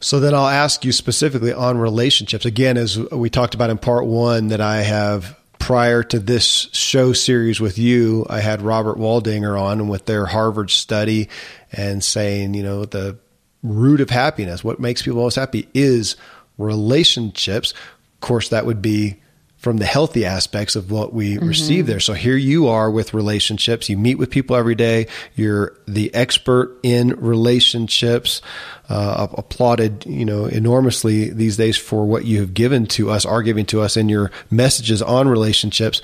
So 0.00 0.18
then 0.18 0.34
I'll 0.34 0.48
ask 0.48 0.84
you 0.84 0.92
specifically 0.92 1.52
on 1.52 1.76
relationships. 1.78 2.46
Again, 2.46 2.76
as 2.78 2.98
we 2.98 3.28
talked 3.28 3.54
about 3.54 3.70
in 3.70 3.78
part 3.78 4.06
one, 4.06 4.48
that 4.48 4.60
I 4.60 4.78
have 4.78 5.38
prior 5.58 6.02
to 6.02 6.18
this 6.18 6.68
show 6.72 7.12
series 7.12 7.60
with 7.60 7.78
you, 7.78 8.26
I 8.28 8.40
had 8.40 8.62
Robert 8.62 8.96
Waldinger 8.96 9.60
on 9.60 9.88
with 9.88 10.06
their 10.06 10.24
Harvard 10.24 10.70
study 10.70 11.28
and 11.70 12.02
saying, 12.02 12.54
you 12.54 12.62
know, 12.62 12.86
the 12.86 13.18
root 13.62 14.00
of 14.00 14.08
happiness, 14.08 14.64
what 14.64 14.80
makes 14.80 15.02
people 15.02 15.22
most 15.22 15.34
happy 15.34 15.68
is 15.74 16.16
relationships. 16.56 17.72
Of 18.14 18.20
course, 18.20 18.48
that 18.48 18.64
would 18.64 18.80
be 18.80 19.20
from 19.60 19.76
the 19.76 19.84
healthy 19.84 20.24
aspects 20.24 20.74
of 20.74 20.90
what 20.90 21.12
we 21.12 21.36
mm-hmm. 21.36 21.46
receive 21.46 21.86
there. 21.86 22.00
So 22.00 22.14
here 22.14 22.36
you 22.36 22.68
are 22.68 22.90
with 22.90 23.12
relationships. 23.12 23.90
You 23.90 23.98
meet 23.98 24.14
with 24.14 24.30
people 24.30 24.56
every 24.56 24.74
day. 24.74 25.06
You're 25.36 25.76
the 25.86 26.12
expert 26.14 26.78
in 26.82 27.10
relationships. 27.20 28.40
Uh, 28.88 29.28
applauded, 29.34 30.04
you 30.04 30.24
know, 30.24 30.46
enormously 30.46 31.30
these 31.30 31.56
days 31.56 31.76
for 31.76 32.04
what 32.06 32.24
you 32.24 32.40
have 32.40 32.52
given 32.52 32.86
to 32.86 33.08
us, 33.08 33.24
are 33.24 33.40
giving 33.40 33.64
to 33.64 33.80
us 33.80 33.96
in 33.96 34.08
your 34.08 34.32
messages 34.50 35.00
on 35.00 35.28
relationships. 35.28 36.02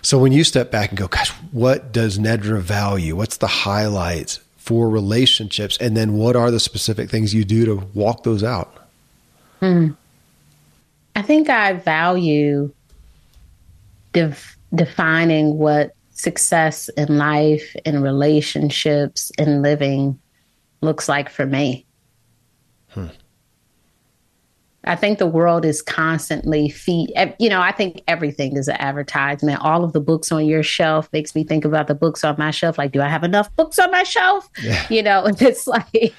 So 0.00 0.18
when 0.18 0.32
you 0.32 0.42
step 0.42 0.70
back 0.70 0.88
and 0.88 0.98
go, 0.98 1.08
gosh, 1.08 1.28
what 1.50 1.92
does 1.92 2.18
Nedra 2.18 2.60
value? 2.60 3.16
What's 3.16 3.36
the 3.36 3.48
highlights 3.48 4.40
for 4.56 4.88
relationships? 4.88 5.76
And 5.76 5.94
then 5.94 6.14
what 6.14 6.34
are 6.34 6.50
the 6.50 6.60
specific 6.60 7.10
things 7.10 7.34
you 7.34 7.44
do 7.44 7.66
to 7.66 7.86
walk 7.92 8.22
those 8.22 8.42
out? 8.42 8.78
Hmm. 9.60 9.90
I 11.14 11.20
think 11.20 11.50
I 11.50 11.74
value 11.74 12.72
def- 14.12 14.56
defining 14.74 15.58
what 15.58 15.92
success 16.10 16.88
in 16.90 17.18
life, 17.18 17.74
in 17.84 18.02
relationships, 18.02 19.30
in 19.38 19.62
living 19.62 20.18
looks 20.80 21.08
like 21.08 21.30
for 21.30 21.46
me. 21.46 21.86
Hmm. 22.88 23.08
I 24.84 24.96
think 24.96 25.18
the 25.18 25.26
world 25.26 25.64
is 25.64 25.80
constantly 25.80 26.68
feed. 26.68 27.12
You 27.38 27.48
know, 27.48 27.60
I 27.60 27.70
think 27.70 28.02
everything 28.08 28.56
is 28.56 28.66
an 28.66 28.76
advertisement. 28.80 29.60
All 29.60 29.84
of 29.84 29.92
the 29.92 30.00
books 30.00 30.32
on 30.32 30.44
your 30.44 30.64
shelf 30.64 31.08
makes 31.12 31.36
me 31.36 31.44
think 31.44 31.64
about 31.64 31.86
the 31.86 31.94
books 31.94 32.24
on 32.24 32.34
my 32.36 32.50
shelf. 32.50 32.78
Like, 32.78 32.90
do 32.90 33.00
I 33.00 33.08
have 33.08 33.22
enough 33.22 33.54
books 33.54 33.78
on 33.78 33.90
my 33.90 34.02
shelf? 34.02 34.48
Yeah. 34.62 34.86
You 34.90 35.02
know, 35.02 35.26
it's 35.26 35.66
like 35.66 36.14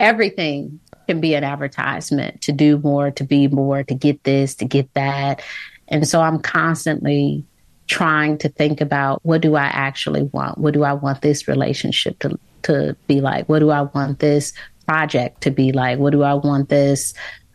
everything 0.00 0.80
can 1.06 1.20
be 1.20 1.34
an 1.34 1.44
advertisement 1.44 2.40
to 2.42 2.52
do 2.52 2.78
more, 2.78 3.10
to 3.12 3.24
be 3.24 3.48
more, 3.48 3.82
to 3.82 3.94
get 3.94 4.24
this, 4.24 4.54
to 4.56 4.64
get 4.64 4.92
that. 4.94 5.42
And 5.88 6.06
so 6.06 6.20
I'm 6.20 6.38
constantly 6.38 7.44
trying 7.86 8.38
to 8.38 8.48
think 8.48 8.80
about 8.80 9.24
what 9.24 9.40
do 9.40 9.56
I 9.56 9.64
actually 9.64 10.22
want? 10.24 10.58
What 10.58 10.74
do 10.74 10.84
I 10.84 10.92
want 10.92 11.22
this 11.22 11.48
relationship 11.48 12.18
to, 12.20 12.38
to 12.64 12.96
be 13.06 13.20
like? 13.20 13.48
What 13.48 13.60
do 13.60 13.70
I 13.70 13.82
want 13.82 14.18
this 14.18 14.52
project 14.86 15.40
to 15.42 15.50
be 15.50 15.72
like? 15.72 15.98
What 15.98 16.12
do 16.12 16.22
I 16.22 16.34
want 16.34 16.68
this 16.68 17.14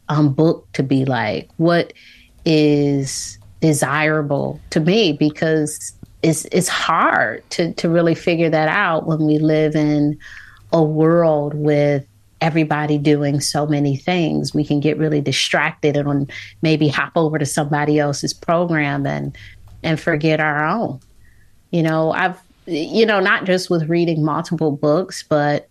um, 0.10 0.34
book 0.34 0.68
to 0.74 0.84
be 0.84 1.06
like? 1.06 1.50
What 1.58 1.94
is 2.46 3.38
desirable 3.62 4.60
to 4.72 4.80
me? 4.80 5.14
Because 5.14 5.94
it's 6.24 6.46
it's 6.52 6.70
hard 6.70 7.48
to 7.52 7.74
to 7.74 7.90
really 7.90 8.16
figure 8.16 8.50
that 8.50 8.70
out 8.70 9.06
when 9.06 9.26
we 9.26 9.38
live 9.38 9.76
in 9.76 10.18
a 10.72 10.82
world 10.82 11.54
with 11.54 12.06
everybody 12.44 12.98
doing 12.98 13.40
so 13.40 13.66
many 13.66 13.96
things, 13.96 14.54
we 14.54 14.66
can 14.66 14.82
get 14.82 14.98
really 14.98 15.22
distracted 15.22 15.96
and 15.96 16.30
maybe 16.62 16.90
hop 16.90 17.14
over 17.16 17.40
to 17.40 17.46
somebody 17.46 18.00
else's 18.00 18.34
program 18.34 19.08
and 19.08 19.36
and 19.82 20.00
forget 20.00 20.42
our 20.42 20.66
own. 20.66 21.00
You 21.72 21.84
know, 21.84 22.12
I've 22.12 22.40
you 22.66 23.06
know, 23.06 23.22
not 23.22 23.46
just 23.46 23.70
with 23.70 23.90
reading 23.90 24.24
multiple 24.24 24.72
books, 24.72 25.24
but 25.24 25.70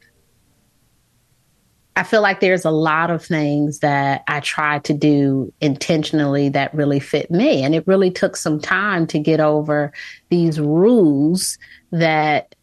I 1.94 2.04
feel 2.04 2.22
like 2.22 2.40
there's 2.40 2.64
a 2.64 2.70
lot 2.70 3.10
of 3.10 3.22
things 3.22 3.80
that 3.80 4.24
I 4.26 4.40
try 4.40 4.78
to 4.80 4.94
do 4.94 5.52
intentionally 5.60 6.48
that 6.50 6.74
really 6.74 7.00
fit 7.00 7.30
me. 7.30 7.62
And 7.62 7.74
it 7.74 7.86
really 7.86 8.10
took 8.10 8.34
some 8.34 8.58
time 8.58 9.06
to 9.08 9.18
get 9.18 9.40
over 9.40 9.92
these 10.30 10.58
rules 10.58 11.58
that 11.90 12.54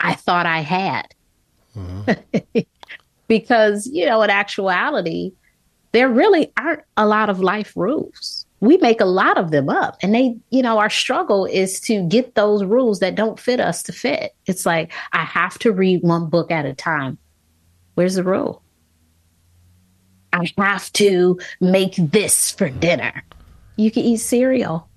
I 0.00 0.14
thought 0.14 0.46
I 0.46 0.60
had. 0.60 1.14
Mm-hmm. 1.76 2.60
because, 3.28 3.86
you 3.86 4.06
know, 4.06 4.22
in 4.22 4.30
actuality, 4.30 5.32
there 5.92 6.08
really 6.08 6.52
aren't 6.56 6.82
a 6.96 7.06
lot 7.06 7.30
of 7.30 7.40
life 7.40 7.72
rules. 7.76 8.46
We 8.60 8.78
make 8.78 9.00
a 9.00 9.06
lot 9.06 9.38
of 9.38 9.50
them 9.50 9.68
up. 9.68 9.96
And 10.02 10.14
they, 10.14 10.36
you 10.50 10.62
know, 10.62 10.78
our 10.78 10.90
struggle 10.90 11.44
is 11.46 11.78
to 11.80 12.06
get 12.08 12.34
those 12.34 12.64
rules 12.64 13.00
that 13.00 13.14
don't 13.14 13.38
fit 13.38 13.60
us 13.60 13.82
to 13.84 13.92
fit. 13.92 14.34
It's 14.46 14.66
like, 14.66 14.92
I 15.12 15.24
have 15.24 15.58
to 15.60 15.72
read 15.72 16.02
one 16.02 16.28
book 16.28 16.50
at 16.50 16.66
a 16.66 16.74
time. 16.74 17.18
Where's 17.94 18.14
the 18.14 18.24
rule? 18.24 18.62
I 20.32 20.50
have 20.58 20.92
to 20.94 21.38
make 21.60 21.94
this 21.96 22.50
for 22.50 22.68
dinner. 22.68 23.22
You 23.76 23.90
can 23.90 24.02
eat 24.02 24.16
cereal. 24.16 24.88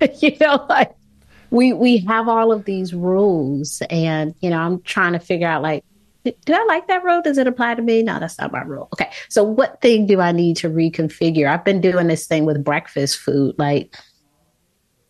you 0.20 0.36
know, 0.40 0.64
like 0.68 0.92
we 1.50 1.72
we 1.72 1.98
have 1.98 2.28
all 2.28 2.52
of 2.52 2.64
these 2.64 2.94
rules 2.94 3.82
and 3.90 4.34
you 4.40 4.50
know, 4.50 4.58
I'm 4.58 4.80
trying 4.82 5.12
to 5.12 5.18
figure 5.18 5.46
out 5.46 5.62
like 5.62 5.84
do 6.24 6.54
I 6.54 6.64
like 6.64 6.88
that 6.88 7.04
rule? 7.04 7.22
Does 7.22 7.38
it 7.38 7.46
apply 7.46 7.74
to 7.74 7.82
me? 7.82 8.02
No, 8.02 8.18
that's 8.18 8.38
not 8.38 8.52
my 8.52 8.62
rule. 8.62 8.88
Okay. 8.92 9.10
So 9.28 9.42
what 9.42 9.80
thing 9.80 10.06
do 10.06 10.20
I 10.20 10.32
need 10.32 10.56
to 10.58 10.68
reconfigure? 10.68 11.48
I've 11.48 11.64
been 11.64 11.80
doing 11.80 12.08
this 12.08 12.26
thing 12.26 12.44
with 12.44 12.64
breakfast 12.64 13.18
food. 13.18 13.54
Like 13.58 13.96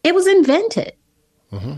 it 0.05 0.15
was 0.15 0.27
invented. 0.27 0.93
Mm-hmm. 1.53 1.75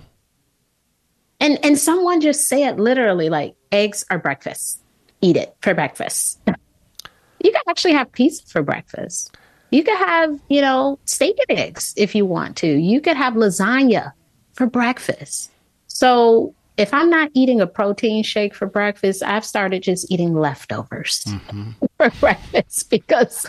And 1.41 1.65
and 1.65 1.79
someone 1.79 2.21
just 2.21 2.49
said 2.49 2.79
literally 2.79 3.29
like 3.29 3.55
eggs 3.73 4.05
are 4.11 4.19
breakfast. 4.19 4.83
Eat 5.23 5.37
it 5.37 5.55
for 5.63 5.75
breakfast. 5.75 6.39
you 6.47 7.53
can 7.53 7.63
actually 7.69 7.93
have 7.93 8.11
pizza 8.13 8.45
for 8.47 8.63
breakfast. 8.63 9.37
You 9.71 9.85
could 9.85 9.99
have, 9.99 10.39
you 10.49 10.61
know, 10.61 10.99
steak 11.05 11.37
and 11.49 11.59
eggs 11.59 11.95
if 11.97 12.15
you 12.15 12.27
want 12.27 12.57
to. 12.59 12.67
You 12.67 13.01
could 13.01 13.17
have 13.17 13.35
lasagna 13.35 14.13
for 14.55 14.67
breakfast. 14.67 15.51
So 15.87 16.55
if 16.81 16.95
I'm 16.95 17.11
not 17.11 17.31
eating 17.35 17.61
a 17.61 17.67
protein 17.67 18.23
shake 18.23 18.55
for 18.55 18.67
breakfast, 18.67 19.23
I've 19.23 19.45
started 19.45 19.83
just 19.83 20.11
eating 20.11 20.35
leftovers 20.35 21.25
mm-hmm. 21.27 21.73
for 21.99 22.11
breakfast 22.19 22.89
because 22.89 23.47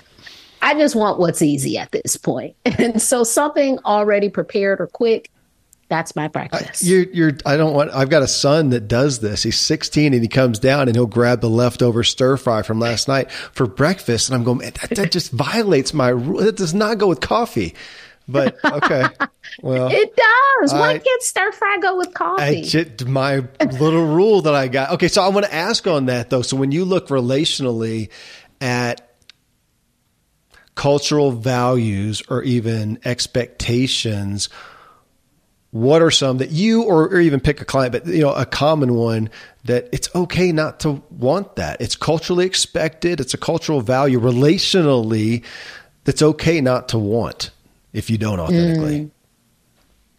I 0.61 0.73
just 0.73 0.95
want 0.95 1.17
what's 1.17 1.41
easy 1.41 1.77
at 1.77 1.91
this 1.91 2.17
point. 2.17 2.55
And 2.65 3.01
so 3.01 3.23
something 3.23 3.79
already 3.85 4.29
prepared 4.29 4.81
or 4.81 4.87
quick, 4.87 5.31
that's 5.87 6.15
my 6.15 6.27
breakfast. 6.27 6.83
I, 6.83 6.87
you're, 6.87 7.03
you're, 7.11 7.31
I 7.45 7.57
don't 7.57 7.73
want, 7.73 7.91
I've 7.91 8.09
got 8.09 8.21
a 8.21 8.27
son 8.27 8.69
that 8.71 8.87
does 8.87 9.19
this. 9.19 9.43
He's 9.43 9.59
16 9.59 10.13
and 10.13 10.21
he 10.21 10.27
comes 10.27 10.59
down 10.59 10.87
and 10.87 10.95
he'll 10.95 11.05
grab 11.05 11.41
the 11.41 11.49
leftover 11.49 12.03
stir 12.03 12.37
fry 12.37 12.63
from 12.63 12.79
last 12.79 13.07
night 13.07 13.31
for 13.31 13.65
breakfast. 13.65 14.29
And 14.29 14.35
I'm 14.35 14.43
going, 14.43 14.59
that, 14.59 14.89
that 14.95 15.11
just 15.11 15.31
violates 15.31 15.93
my 15.93 16.09
rule. 16.09 16.41
That 16.41 16.57
does 16.57 16.73
not 16.73 16.97
go 16.97 17.07
with 17.07 17.21
coffee. 17.21 17.75
But 18.31 18.57
okay, 18.63 19.03
well, 19.61 19.89
it 19.91 20.15
does. 20.15 20.73
Why 20.73 20.97
can't 20.97 21.21
stir 21.23 21.51
fry 21.51 21.77
go 21.81 21.97
with 21.97 22.13
coffee? 22.13 22.61
Just, 22.63 23.05
my 23.05 23.43
little 23.59 24.05
rule 24.05 24.41
that 24.43 24.55
I 24.55 24.67
got. 24.67 24.91
Okay, 24.91 25.07
so 25.07 25.21
I 25.21 25.29
want 25.29 25.45
to 25.45 25.53
ask 25.53 25.85
on 25.87 26.05
that 26.07 26.29
though. 26.29 26.41
So 26.41 26.57
when 26.57 26.71
you 26.71 26.85
look 26.85 27.07
relationally 27.07 28.09
at 28.59 29.07
cultural 30.75 31.31
values 31.31 32.23
or 32.29 32.43
even 32.43 32.99
expectations, 33.05 34.49
what 35.71 36.01
are 36.01 36.11
some 36.11 36.37
that 36.39 36.51
you 36.51 36.83
or, 36.83 37.05
or, 37.05 37.19
even 37.19 37.39
pick 37.39 37.61
a 37.61 37.65
client, 37.65 37.93
but 37.93 38.05
you 38.05 38.21
know, 38.21 38.33
a 38.33 38.45
common 38.45 38.93
one 38.93 39.29
that 39.63 39.87
it's 39.91 40.09
okay 40.13 40.51
not 40.51 40.81
to 40.81 41.01
want 41.09 41.55
that. 41.55 41.79
It's 41.81 41.95
culturally 41.95 42.45
expected. 42.45 43.19
It's 43.19 43.33
a 43.33 43.37
cultural 43.37 43.81
value 43.81 44.19
relationally 44.19 45.43
that's 46.03 46.21
okay 46.21 46.61
not 46.61 46.89
to 46.89 46.97
want 46.97 47.51
if 47.93 48.09
you 48.09 48.17
don't 48.17 48.39
authentically? 48.39 48.99
Mm. 49.01 49.11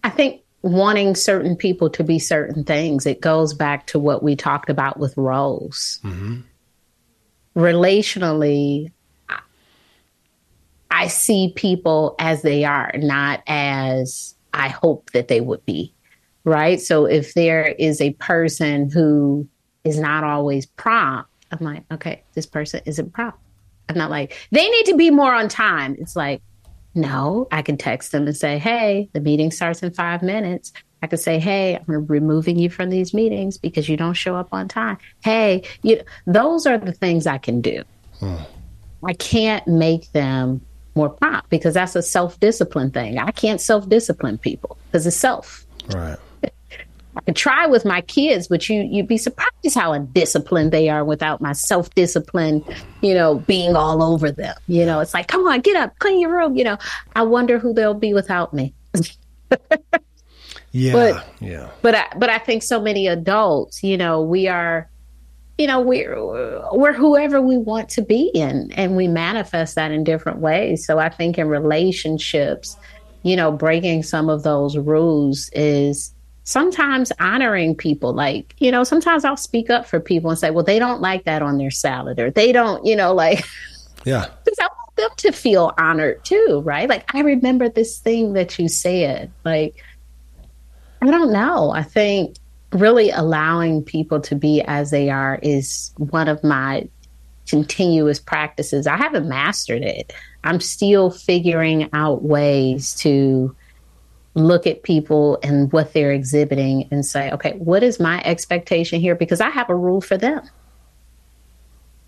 I 0.05 0.11
think 0.11 0.43
wanting 0.62 1.14
certain 1.14 1.57
people 1.57 1.91
to 1.91 2.05
be 2.05 2.19
certain 2.19 2.64
things, 2.64 3.07
it 3.07 3.21
goes 3.21 3.55
back 3.55 3.87
to 3.88 3.99
what 3.99 4.23
we 4.23 4.37
talked 4.37 4.71
about 4.71 4.99
with 4.99 5.17
roles. 5.17 6.00
Mm-hmm. 6.05 6.41
Relationally, 7.57 8.91
I 10.91 11.09
see 11.09 11.52
people 11.55 12.14
as 12.19 12.43
they 12.43 12.64
are, 12.64 12.93
not 12.97 13.43
as 13.47 14.35
I 14.55 14.69
hope 14.69 15.11
that 15.12 15.29
they 15.29 15.41
would 15.41 15.64
be. 15.64 15.95
Right. 16.45 16.81
So 16.81 17.07
if 17.07 17.35
there 17.35 17.67
is 17.67 18.00
a 18.00 18.12
person 18.14 18.91
who 18.91 19.49
is 19.85 19.99
not 19.99 20.25
always 20.25 20.67
prompt, 20.67 21.31
I'm 21.50 21.64
like, 21.64 21.85
okay, 21.93 22.25
this 22.35 22.47
person 22.47 22.81
isn't 22.85 23.12
prompt. 23.12 23.38
I'm 23.88 23.97
not 23.97 24.11
like, 24.11 24.37
they 24.50 24.69
need 24.69 24.87
to 24.87 24.97
be 24.97 25.11
more 25.11 25.33
on 25.33 25.49
time. 25.49 25.97
It's 25.99 26.17
like, 26.17 26.43
no, 26.94 27.49
I 27.50 27.62
can 27.62 27.76
text 27.76 28.12
them 28.12 28.26
and 28.26 28.37
say, 28.37 28.58
hey, 28.58 29.08
the 29.12 29.20
meeting 29.20 29.50
starts 29.50 29.82
in 29.82 29.92
five 29.92 30.22
minutes. 30.22 30.72
I 31.02 31.06
could 31.06 31.20
say, 31.20 31.38
hey, 31.38 31.76
I'm 31.76 32.06
removing 32.06 32.58
you 32.58 32.70
from 32.70 32.90
these 32.90 33.12
meetings 33.12 33.58
because 33.58 33.88
you 33.88 33.96
don't 33.96 34.14
show 34.14 34.37
up 34.37 34.49
on 34.52 34.68
time. 34.68 34.99
Hey, 35.25 35.62
you, 35.82 36.00
those 36.26 36.66
are 36.66 36.78
the 36.78 36.92
things 36.92 37.26
I 37.26 37.38
can 37.38 37.61
do. 37.61 37.82
Hmm. 38.20 38.37
I 39.04 39.14
can't 39.14 39.66
make 39.66 40.12
them 40.12 40.61
more 40.94 41.08
prompt 41.08 41.50
because 41.50 41.75
that's 41.75 41.96
a 41.96 42.02
self 42.02 42.38
discipline 42.38 42.90
thing. 42.90 43.18
I 43.18 43.32
can't 43.32 43.61
self 43.61 43.88
discipline 43.88 44.38
people 44.38 44.78
because 44.87 45.06
it's 45.06 45.16
self. 45.16 45.66
Right. 45.88 46.18
I 47.16 47.21
could 47.21 47.37
try 47.37 47.66
with 47.66 47.85
my 47.85 48.00
kids, 48.00 48.49
but 48.49 48.69
you 48.69 48.83
you'd 48.83 49.09
be 49.09 49.19
surprised 49.19 49.75
how 49.75 49.92
undisciplined 49.92 50.73
they 50.73 50.88
are 50.88 51.04
without 51.04 51.40
my 51.40 51.52
self 51.52 51.90
discipline, 51.95 52.64
you 53.02 53.14
know, 53.14 53.37
being 53.40 53.76
all 53.76 54.02
over 54.02 54.31
them. 54.31 54.57
You 54.66 54.87
know, 54.87 55.00
it's 55.00 55.12
like, 55.12 55.28
come 55.28 55.47
on, 55.47 55.61
get 55.61 55.76
up, 55.76 55.99
clean 55.99 56.21
your 56.21 56.35
room. 56.35 56.57
You 56.57 56.64
know, 56.64 56.78
I 57.14 57.23
wonder 57.23 57.59
who 57.59 57.75
they'll 57.75 57.95
be 57.95 58.14
without 58.14 58.54
me. 58.54 58.73
yeah, 60.73 60.92
but, 60.92 61.26
yeah. 61.40 61.69
But 61.83 61.95
I, 61.95 62.07
but 62.16 62.31
I 62.31 62.38
think 62.38 62.62
so 62.62 62.81
many 62.81 63.07
adults, 63.07 63.83
you 63.83 63.99
know, 63.99 64.23
we 64.23 64.49
are, 64.49 64.88
you 65.59 65.66
know, 65.66 65.81
we're 65.81 66.16
we're 66.73 66.95
whoever 66.95 67.42
we 67.42 67.59
want 67.59 67.90
to 67.90 68.02
be 68.02 68.31
in, 68.35 68.73
and 68.73 68.97
we 68.97 69.07
manifest 69.07 69.75
that 69.75 69.90
in 69.92 70.02
different 70.02 70.38
ways. 70.38 70.87
So 70.87 70.99
I 70.99 71.11
think 71.11 71.37
in 71.37 71.49
relationships, 71.49 72.75
you 73.23 73.37
know, 73.37 73.52
breaking 73.52 74.02
some 74.02 74.31
of 74.31 74.45
those 74.45 74.78
rules 74.78 75.50
is 75.52 76.14
sometimes 76.44 77.12
honoring 77.20 77.75
people 77.75 78.12
like 78.12 78.54
you 78.58 78.70
know 78.70 78.82
sometimes 78.82 79.25
i'll 79.25 79.37
speak 79.37 79.70
up 79.70 79.87
for 79.87 80.00
people 80.00 80.28
and 80.28 80.38
say 80.38 80.50
well 80.50 80.64
they 80.64 80.78
don't 80.78 81.00
like 81.00 81.25
that 81.25 81.40
on 81.40 81.56
their 81.56 81.70
salad 81.70 82.18
or 82.18 82.30
they 82.30 82.50
don't 82.50 82.84
you 82.84 82.96
know 82.96 83.14
like 83.14 83.44
yeah. 84.04 84.26
because 84.44 84.58
i 84.58 84.64
want 84.64 84.96
them 84.96 85.11
to 85.16 85.32
feel 85.32 85.72
honored 85.78 86.22
too 86.25 86.61
right? 86.64 86.88
Like 86.88 87.14
i 87.14 87.20
remember 87.20 87.68
this 87.68 87.99
thing 87.99 88.32
that 88.32 88.58
you 88.58 88.68
said 88.68 89.30
like 89.44 89.76
i 91.00 91.11
don't 91.11 91.32
know. 91.32 91.70
I 91.70 91.82
think 91.82 92.37
really 92.72 93.11
allowing 93.11 93.82
people 93.82 94.20
to 94.20 94.34
be 94.34 94.62
as 94.62 94.90
they 94.90 95.11
are 95.11 95.38
is 95.42 95.92
one 95.99 96.28
of 96.28 96.42
my 96.42 96.88
continuous 97.46 98.18
practices. 98.18 98.87
I 98.87 98.96
haven't 98.96 99.28
mastered 99.28 99.82
it. 99.82 100.12
I'm 100.44 100.61
still 100.61 101.11
figuring 101.11 101.90
out 101.92 102.22
ways 102.22 102.94
to 102.96 103.54
look 104.35 104.67
at 104.67 104.83
people 104.83 105.39
and 105.43 105.73
what 105.73 105.93
they're 105.93 106.12
exhibiting 106.12 106.89
and 106.91 107.05
say, 107.05 107.31
okay, 107.33 107.53
what 107.53 107.83
is 107.83 108.01
my 108.01 108.23
expectation 108.25 109.01
here? 109.01 109.15
Because 109.15 109.41
I 109.41 109.51
have 109.51 109.69
a 109.69 109.75
rule 109.75 110.01
for 110.01 110.17
them. 110.17 110.49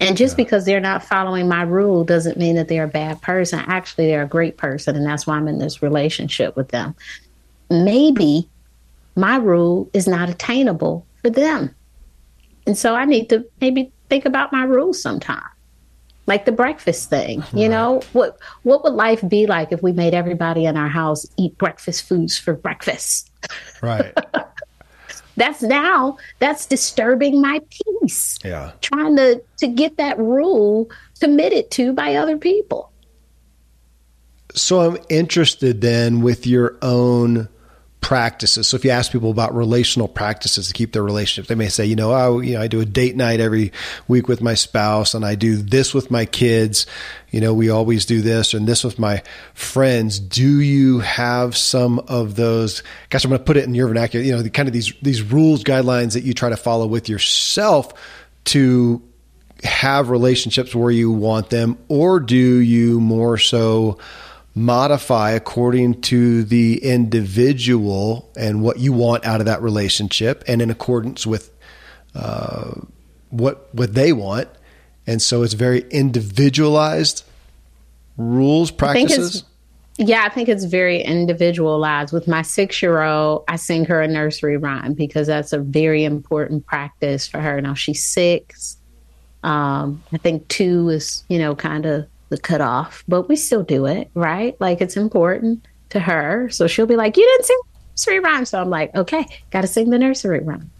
And 0.00 0.16
just 0.16 0.33
yeah. 0.33 0.45
because 0.45 0.64
they're 0.64 0.81
not 0.81 1.04
following 1.04 1.49
my 1.49 1.62
rule 1.62 2.04
doesn't 2.04 2.38
mean 2.38 2.57
that 2.57 2.69
they're 2.69 2.85
a 2.85 2.88
bad 2.88 3.21
person. 3.23 3.61
Actually, 3.66 4.07
they're 4.07 4.23
a 4.23 4.28
great 4.28 4.57
person. 4.57 4.97
And 4.97 5.07
that's 5.07 5.26
why 5.26 5.37
I'm 5.37 5.49
in 5.49 5.59
this 5.59 5.83
relationship 5.83 6.57
with 6.57 6.69
them. 6.71 6.95
Maybe 7.71 8.49
my 9.16 9.37
rule 9.37 9.88
is 9.93 10.09
not 10.09 10.28
attainable 10.28 11.07
for 11.23 11.31
them. 11.31 11.75
And 12.66 12.76
so 12.76 12.95
I 12.95 13.04
need 13.04 13.28
to 13.28 13.47
maybe 13.61 13.93
think 14.09 14.25
about 14.25 14.52
my 14.52 14.64
rules 14.64 15.00
sometime 15.00 15.43
like 16.26 16.45
the 16.45 16.52
breakfast 16.52 17.11
thing 17.11 17.43
you 17.52 17.69
know? 17.69 18.00
What 18.12 18.38
what 18.62 18.85
would 18.85 18.95
life 18.95 19.26
be 19.28 19.47
like 19.47 19.73
if 19.73 19.83
we 19.83 19.93
made 19.93 20.14
everybody 20.14 20.64
in 20.64 20.76
our 20.76 20.88
house 20.88 21.26
eat 21.37 21.57
breakfast 21.59 22.04
foods 22.04 22.38
for 22.38 22.54
breakfast? 22.54 23.31
Right. 23.83 24.14
That's 25.37 25.62
now 25.62 26.16
that's 26.38 26.66
disturbing 26.66 27.40
my 27.40 27.61
peace. 27.69 28.38
Yeah. 28.45 28.71
Trying 28.81 29.16
to 29.16 29.43
to 29.59 29.66
get 29.66 29.97
that 29.97 30.16
rule 30.16 30.88
committed 31.21 31.73
to 31.73 31.93
by 31.93 32.14
other 32.14 32.38
people. 32.38 32.93
So 34.54 34.81
i'm 34.83 34.99
interested 35.09 35.81
then 35.81 36.21
with 36.21 36.47
your 36.47 36.76
own 36.81 37.49
practices. 38.04 38.68
So 38.68 38.76
if 38.76 38.84
you 38.84 38.90
ask 38.90 39.11
people 39.11 39.30
about 39.30 39.54
relational 39.54 40.08
practices 40.08 40.68
to 40.68 40.75
keep 40.75 40.92
their 40.92 41.02
relationships, 41.02 41.49
they 41.49 41.54
may 41.54 41.70
say, 41.70 41.87
you 41.87 41.96
know, 41.96 42.12
I, 42.12 42.42
you 42.42 42.52
know, 42.52 42.61
I 42.61 42.66
do 42.66 42.82
a 42.82 42.84
date 42.84 43.16
night 43.16 43.40
every 43.40 43.73
week 44.08 44.28
with 44.28 44.42
my 44.42 44.52
spouse 44.52 45.14
and 45.14 45.25
I 45.25 45.37
do 45.37 45.56
this 45.56 45.94
with 45.94 46.11
my 46.11 46.26
kids. 46.26 46.84
You 47.30 47.40
know, 47.40 47.54
we 47.54 47.70
always 47.70 48.04
do 48.04 48.20
this 48.20 48.52
and 48.52 48.66
this 48.66 48.84
with 48.84 48.99
my 48.99 49.23
friends. 49.54 50.18
Do 50.18 50.61
you 50.61 50.99
have 50.99 51.56
some 51.56 51.99
of 52.00 52.37
those? 52.37 52.82
Gosh, 53.08 53.25
I'm 53.25 53.30
going 53.30 53.38
to 53.38 53.44
put 53.44 53.56
it 53.56 53.64
in 53.64 53.75
your 53.75 53.88
vernacular, 53.88 54.23
you 54.23 54.32
know, 54.32 54.42
the 54.42 54.50
kind 54.50 54.68
of 54.68 54.75
these, 54.75 54.92
these 55.00 55.23
rules, 55.23 55.64
guidelines 55.64 56.12
that 56.12 56.25
you 56.25 56.34
try 56.34 56.50
to 56.50 56.58
follow 56.58 56.86
with 56.86 57.08
yourself 57.08 57.95
to 58.45 59.02
have 59.62 60.10
relationships 60.10 60.75
where 60.75 60.90
you 60.90 61.10
want 61.10 61.49
them, 61.49 61.78
or 61.88 62.21
do 62.21 62.36
you 62.36 63.00
more 63.00 63.38
so 63.38 63.97
modify 64.54 65.32
according 65.32 66.00
to 66.00 66.45
the 66.45 66.82
individual 66.84 68.30
and 68.36 68.62
what 68.62 68.78
you 68.78 68.93
want 68.93 69.25
out 69.25 69.40
of 69.40 69.47
that 69.47 69.60
relationship 69.62 70.45
and 70.47 70.62
in 70.62 70.71
accordance 70.71 71.26
with 71.26 71.50
uh, 72.14 72.73
what 73.30 73.75
what 73.75 73.95
they 73.95 74.12
want. 74.12 74.49
And 75.06 75.21
so 75.21 75.43
it's 75.43 75.54
very 75.54 75.80
individualized 75.90 77.25
rules 78.17 78.71
practices. 78.71 79.43
I 79.43 79.47
yeah 79.97 80.25
i 80.25 80.28
think 80.28 80.49
it's 80.49 80.64
very 80.64 81.02
individualized. 81.02 82.12
With 82.12 82.28
my 82.28 82.43
six 82.43 82.80
year 82.80 83.02
old 83.02 83.45
i 83.49 83.56
sing 83.56 83.84
her 83.86 84.00
a 84.00 84.08
nursery 84.08 84.56
rhyme 84.56 84.95
because 84.95 85.26
that's 85.26 85.52
a 85.52 85.58
very 85.58 86.04
important 86.04 86.64
practice 86.64 87.26
for 87.26 87.40
her. 87.40 87.60
Now 87.60 87.75
she's 87.75 88.04
six. 88.04 88.76
Um, 89.43 90.02
i 90.12 90.17
think 90.17 90.47
two 90.49 90.88
is 90.88 91.25
you 91.28 91.38
know 91.38 91.54
kind 91.56 91.86
of 91.86 92.06
the 92.28 92.39
cutoff, 92.39 93.04
but 93.06 93.28
we 93.28 93.37
still 93.37 93.63
do 93.63 93.87
it, 93.87 94.10
right? 94.15 94.58
Like 94.60 94.80
it's 94.80 94.97
important 94.97 95.67
to 95.91 96.00
her. 96.00 96.49
So 96.50 96.67
she'll 96.67 96.87
be 96.87 96.97
like, 96.97 97.17
You 97.17 97.25
didn't 97.25 97.47
sing 97.47 97.60
nursery 97.91 98.21
rhyme. 98.21 98.45
So 98.45 98.60
I'm 98.60 98.71
like, 98.71 98.95
Okay, 98.95 99.26
gotta 99.50 99.67
sing 99.67 99.91
the 99.91 99.99
nursery 99.99 100.41
rhyme. 100.41 100.71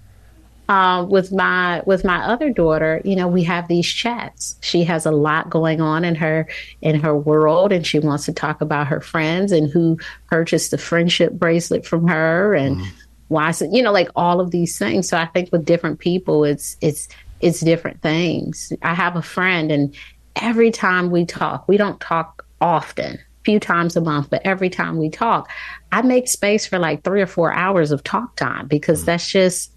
Um, 0.67 1.11
with 1.11 1.31
my 1.31 1.83
with 1.85 2.05
my 2.05 2.25
other 2.25 2.51
daughter, 2.51 3.03
you 3.05 3.17
know, 3.17 3.29
we 3.29 3.43
have 3.43 3.69
these 3.69 3.87
chats. 3.87 4.57
She 4.63 4.85
has 4.85 5.05
a 5.05 5.11
lot 5.11 5.51
going 5.51 5.83
on 5.83 6.05
in 6.05 6.15
her 6.15 6.49
in 6.81 7.01
her 7.01 7.15
world, 7.15 7.71
and 7.71 7.87
she 7.87 7.99
wants 7.99 8.25
to 8.27 8.33
talk 8.33 8.63
about 8.63 8.87
her 8.87 9.01
friends 9.01 9.53
and 9.53 9.71
who 9.71 9.99
purchased 10.31 10.71
the 10.71 10.79
friendship 10.79 11.35
bracelet 11.35 11.85
from 11.85 12.09
her, 12.09 12.55
and 12.55 12.79
mm. 12.79 12.87
why, 13.29 13.53
you 13.71 13.83
know, 13.83 13.93
like 13.93 14.09
all 14.17 14.41
of 14.41 14.53
these 14.53 14.79
things. 14.79 15.07
So 15.07 15.19
I 15.19 15.27
think 15.27 15.53
with 15.53 15.67
different 15.67 15.99
people, 15.99 16.45
it's 16.45 16.79
it's 16.81 17.09
it's 17.41 17.61
different 17.61 18.01
things. 18.01 18.73
I 18.81 18.95
have 18.95 19.17
a 19.17 19.23
friend, 19.23 19.71
and 19.71 19.95
every 20.37 20.71
time 20.71 21.11
we 21.11 21.25
talk, 21.25 21.69
we 21.69 21.77
don't 21.77 22.01
talk 22.01 22.47
often, 22.61 23.19
few 23.45 23.61
times 23.61 23.97
a 23.97 24.01
month, 24.01 24.31
but 24.31 24.43
every 24.45 24.71
time 24.71 24.97
we 24.97 25.11
talk, 25.11 25.51
I 25.93 26.03
make 26.03 26.29
space 26.29 26.67
for 26.67 26.79
like 26.79 27.05
three 27.05 27.23
or 27.23 27.27
four 27.27 27.53
hours 27.53 27.91
of 27.91 28.03
talk 28.03 28.37
time 28.37 28.67
because 28.67 29.03
mm. 29.03 29.07
that's 29.07 29.31
just 29.31 29.71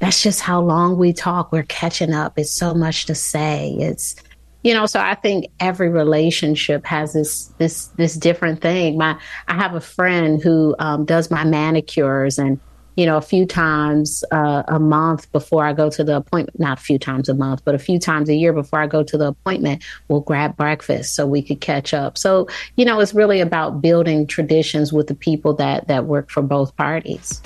that's 0.00 0.22
just 0.22 0.40
how 0.40 0.60
long 0.60 0.98
we 0.98 1.12
talk. 1.12 1.52
We're 1.52 1.62
catching 1.62 2.12
up. 2.12 2.38
It's 2.38 2.52
so 2.52 2.74
much 2.74 3.06
to 3.06 3.14
say. 3.14 3.74
It's 3.78 4.16
you 4.62 4.72
know, 4.72 4.86
so 4.86 4.98
I 4.98 5.14
think 5.14 5.46
every 5.60 5.90
relationship 5.90 6.86
has 6.86 7.12
this 7.12 7.46
this 7.58 7.86
this 7.98 8.14
different 8.14 8.62
thing. 8.62 8.96
My 8.96 9.18
I 9.46 9.54
have 9.54 9.74
a 9.74 9.80
friend 9.80 10.42
who 10.42 10.74
um, 10.78 11.04
does 11.04 11.30
my 11.30 11.44
manicures 11.44 12.38
and 12.38 12.58
you 12.96 13.06
know, 13.06 13.16
a 13.16 13.22
few 13.22 13.44
times 13.44 14.22
uh, 14.30 14.62
a 14.68 14.78
month 14.78 15.30
before 15.32 15.64
I 15.64 15.72
go 15.72 15.90
to 15.90 16.04
the 16.04 16.16
appointment, 16.16 16.60
not 16.60 16.78
a 16.78 16.82
few 16.82 16.98
times 16.98 17.28
a 17.28 17.34
month, 17.34 17.64
but 17.64 17.74
a 17.74 17.78
few 17.78 17.98
times 17.98 18.28
a 18.28 18.34
year 18.34 18.52
before 18.52 18.80
I 18.80 18.86
go 18.86 19.02
to 19.02 19.18
the 19.18 19.28
appointment, 19.28 19.82
we'll 20.08 20.20
grab 20.20 20.56
breakfast 20.56 21.14
so 21.14 21.26
we 21.26 21.42
could 21.42 21.60
catch 21.60 21.92
up. 21.92 22.16
So, 22.16 22.46
you 22.76 22.84
know, 22.84 23.00
it's 23.00 23.14
really 23.14 23.40
about 23.40 23.80
building 23.80 24.26
traditions 24.26 24.92
with 24.92 25.08
the 25.08 25.14
people 25.14 25.54
that, 25.54 25.88
that 25.88 26.06
work 26.06 26.30
for 26.30 26.42
both 26.42 26.76
parties. 26.76 27.42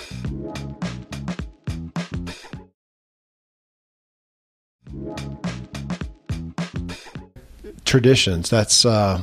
Traditions. 7.84 8.50
That's, 8.50 8.84
uh, 8.84 9.22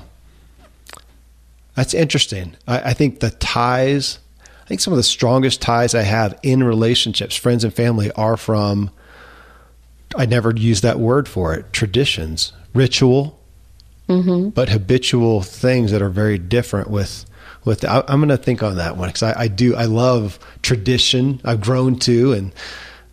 that's 1.75 1.93
interesting. 1.93 2.55
I, 2.67 2.79
I 2.89 2.93
think 2.93 3.19
the 3.19 3.29
ties 3.29 4.17
I 4.65 4.67
think 4.67 4.81
some 4.81 4.93
of 4.93 4.97
the 4.97 5.03
strongest 5.03 5.61
ties 5.61 5.93
I 5.93 6.01
have 6.01 6.39
in 6.41 6.63
relationships, 6.63 7.35
friends 7.35 7.63
and 7.63 7.71
family, 7.71 8.11
are 8.13 8.35
from, 8.35 8.89
I 10.15 10.25
never 10.25 10.51
use 10.55 10.81
that 10.81 10.97
word 10.97 11.27
for 11.27 11.53
it, 11.53 11.71
traditions, 11.71 12.51
ritual, 12.73 13.39
mm-hmm. 14.09 14.49
but 14.49 14.69
habitual 14.69 15.43
things 15.43 15.91
that 15.91 16.01
are 16.01 16.09
very 16.09 16.39
different 16.39 16.89
with. 16.89 17.25
With 17.63 17.83
I, 17.83 18.03
am 18.07 18.19
going 18.19 18.29
to 18.29 18.37
think 18.37 18.61
on 18.61 18.77
that 18.77 18.95
one 18.95 19.09
because 19.09 19.23
I, 19.23 19.41
I 19.41 19.47
do 19.47 19.75
I 19.75 19.85
love 19.85 20.37
tradition 20.61 21.41
I've 21.43 21.61
grown 21.61 21.97
to 21.99 22.33
and 22.33 22.53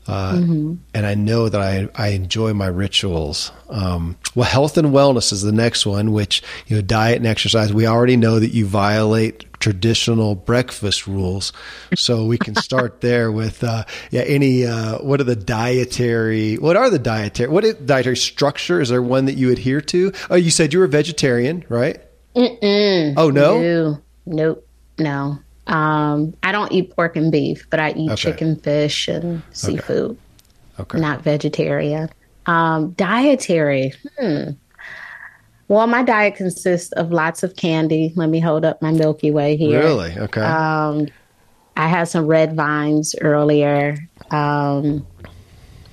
uh, 0.07 0.35
mm-hmm. 0.35 0.75
and 0.95 1.07
I 1.07 1.15
know 1.15 1.49
that 1.49 1.61
I, 1.61 1.88
I 1.95 2.09
enjoy 2.09 2.53
my 2.55 2.67
rituals. 2.67 3.53
Um, 3.69 4.17
well, 4.35 4.49
health 4.49 4.77
and 4.77 4.88
wellness 4.88 5.33
is 5.33 5.43
the 5.43 5.53
next 5.53 5.87
one, 5.87 6.12
which 6.12 6.43
you 6.67 6.77
know, 6.77 6.83
diet 6.83 7.19
and 7.19 7.27
exercise. 7.27 7.73
We 7.73 7.87
already 7.87 8.17
know 8.17 8.41
that 8.41 8.51
you 8.51 8.67
violate 8.67 9.47
traditional 9.61 10.35
breakfast 10.35 11.07
rules. 11.07 11.53
So 11.95 12.27
we 12.27 12.37
can 12.37 12.55
start 12.62 13.01
there 13.01 13.31
with, 13.31 13.62
uh, 13.62 13.85
yeah, 14.11 14.23
any, 14.23 14.67
uh, 14.67 14.99
what 14.99 15.21
are 15.21 15.25
the 15.25 15.37
dietary, 15.37 16.57
what 16.57 16.77
are 16.77 16.91
the 16.91 16.99
dietary, 16.99 17.49
what 17.49 17.65
is 17.65 17.75
dietary 17.75 18.17
structure? 18.17 18.81
Is 18.81 18.88
there 18.88 19.03
one 19.03 19.27
that 19.27 19.35
you 19.35 19.51
adhere 19.51 19.81
to? 19.83 20.12
Oh, 20.31 20.37
you 20.37 20.51
said 20.51 20.73
you 20.73 20.81
were 20.81 20.87
a 20.87 20.88
vegetarian, 20.88 21.65
right? 21.69 22.01
Mm-mm. 22.35 23.15
Oh, 23.17 23.31
no? 23.31 23.61
no? 23.61 24.03
Nope. 24.27 24.69
No. 24.99 25.38
Um, 25.66 26.35
I 26.42 26.53
don't 26.53 26.72
eat 26.72 26.94
pork 26.94 27.16
and 27.16 27.31
beef, 27.31 27.66
but 27.70 27.81
I 27.81 27.92
eat 27.92 28.11
okay. 28.11 28.16
chicken, 28.16 28.57
fish, 28.57 29.09
and 29.09 29.42
seafood. 29.53 30.18
Okay. 30.79 30.83
okay. 30.83 31.01
Not 31.01 31.22
vegetarian. 31.22 32.09
Um, 32.46 32.92
dietary. 32.92 33.92
Hmm. 34.18 34.51
Well, 35.68 35.87
my 35.87 36.03
diet 36.03 36.35
consists 36.35 36.92
of 36.92 37.12
lots 37.12 37.42
of 37.42 37.57
candy. 37.57 38.12
Let 38.16 38.29
me 38.29 38.40
hold 38.40 38.64
up 38.64 38.83
my 38.83 38.90
Milky 38.90 39.31
Way 39.31 39.57
here. 39.57 39.81
Really? 39.81 40.18
Okay. 40.18 40.42
Um, 40.42 41.07
I 41.77 41.88
had 41.88 42.05
some 42.05 42.27
red 42.27 42.55
vines 42.55 43.14
earlier. 43.20 43.96
Um, 44.31 45.07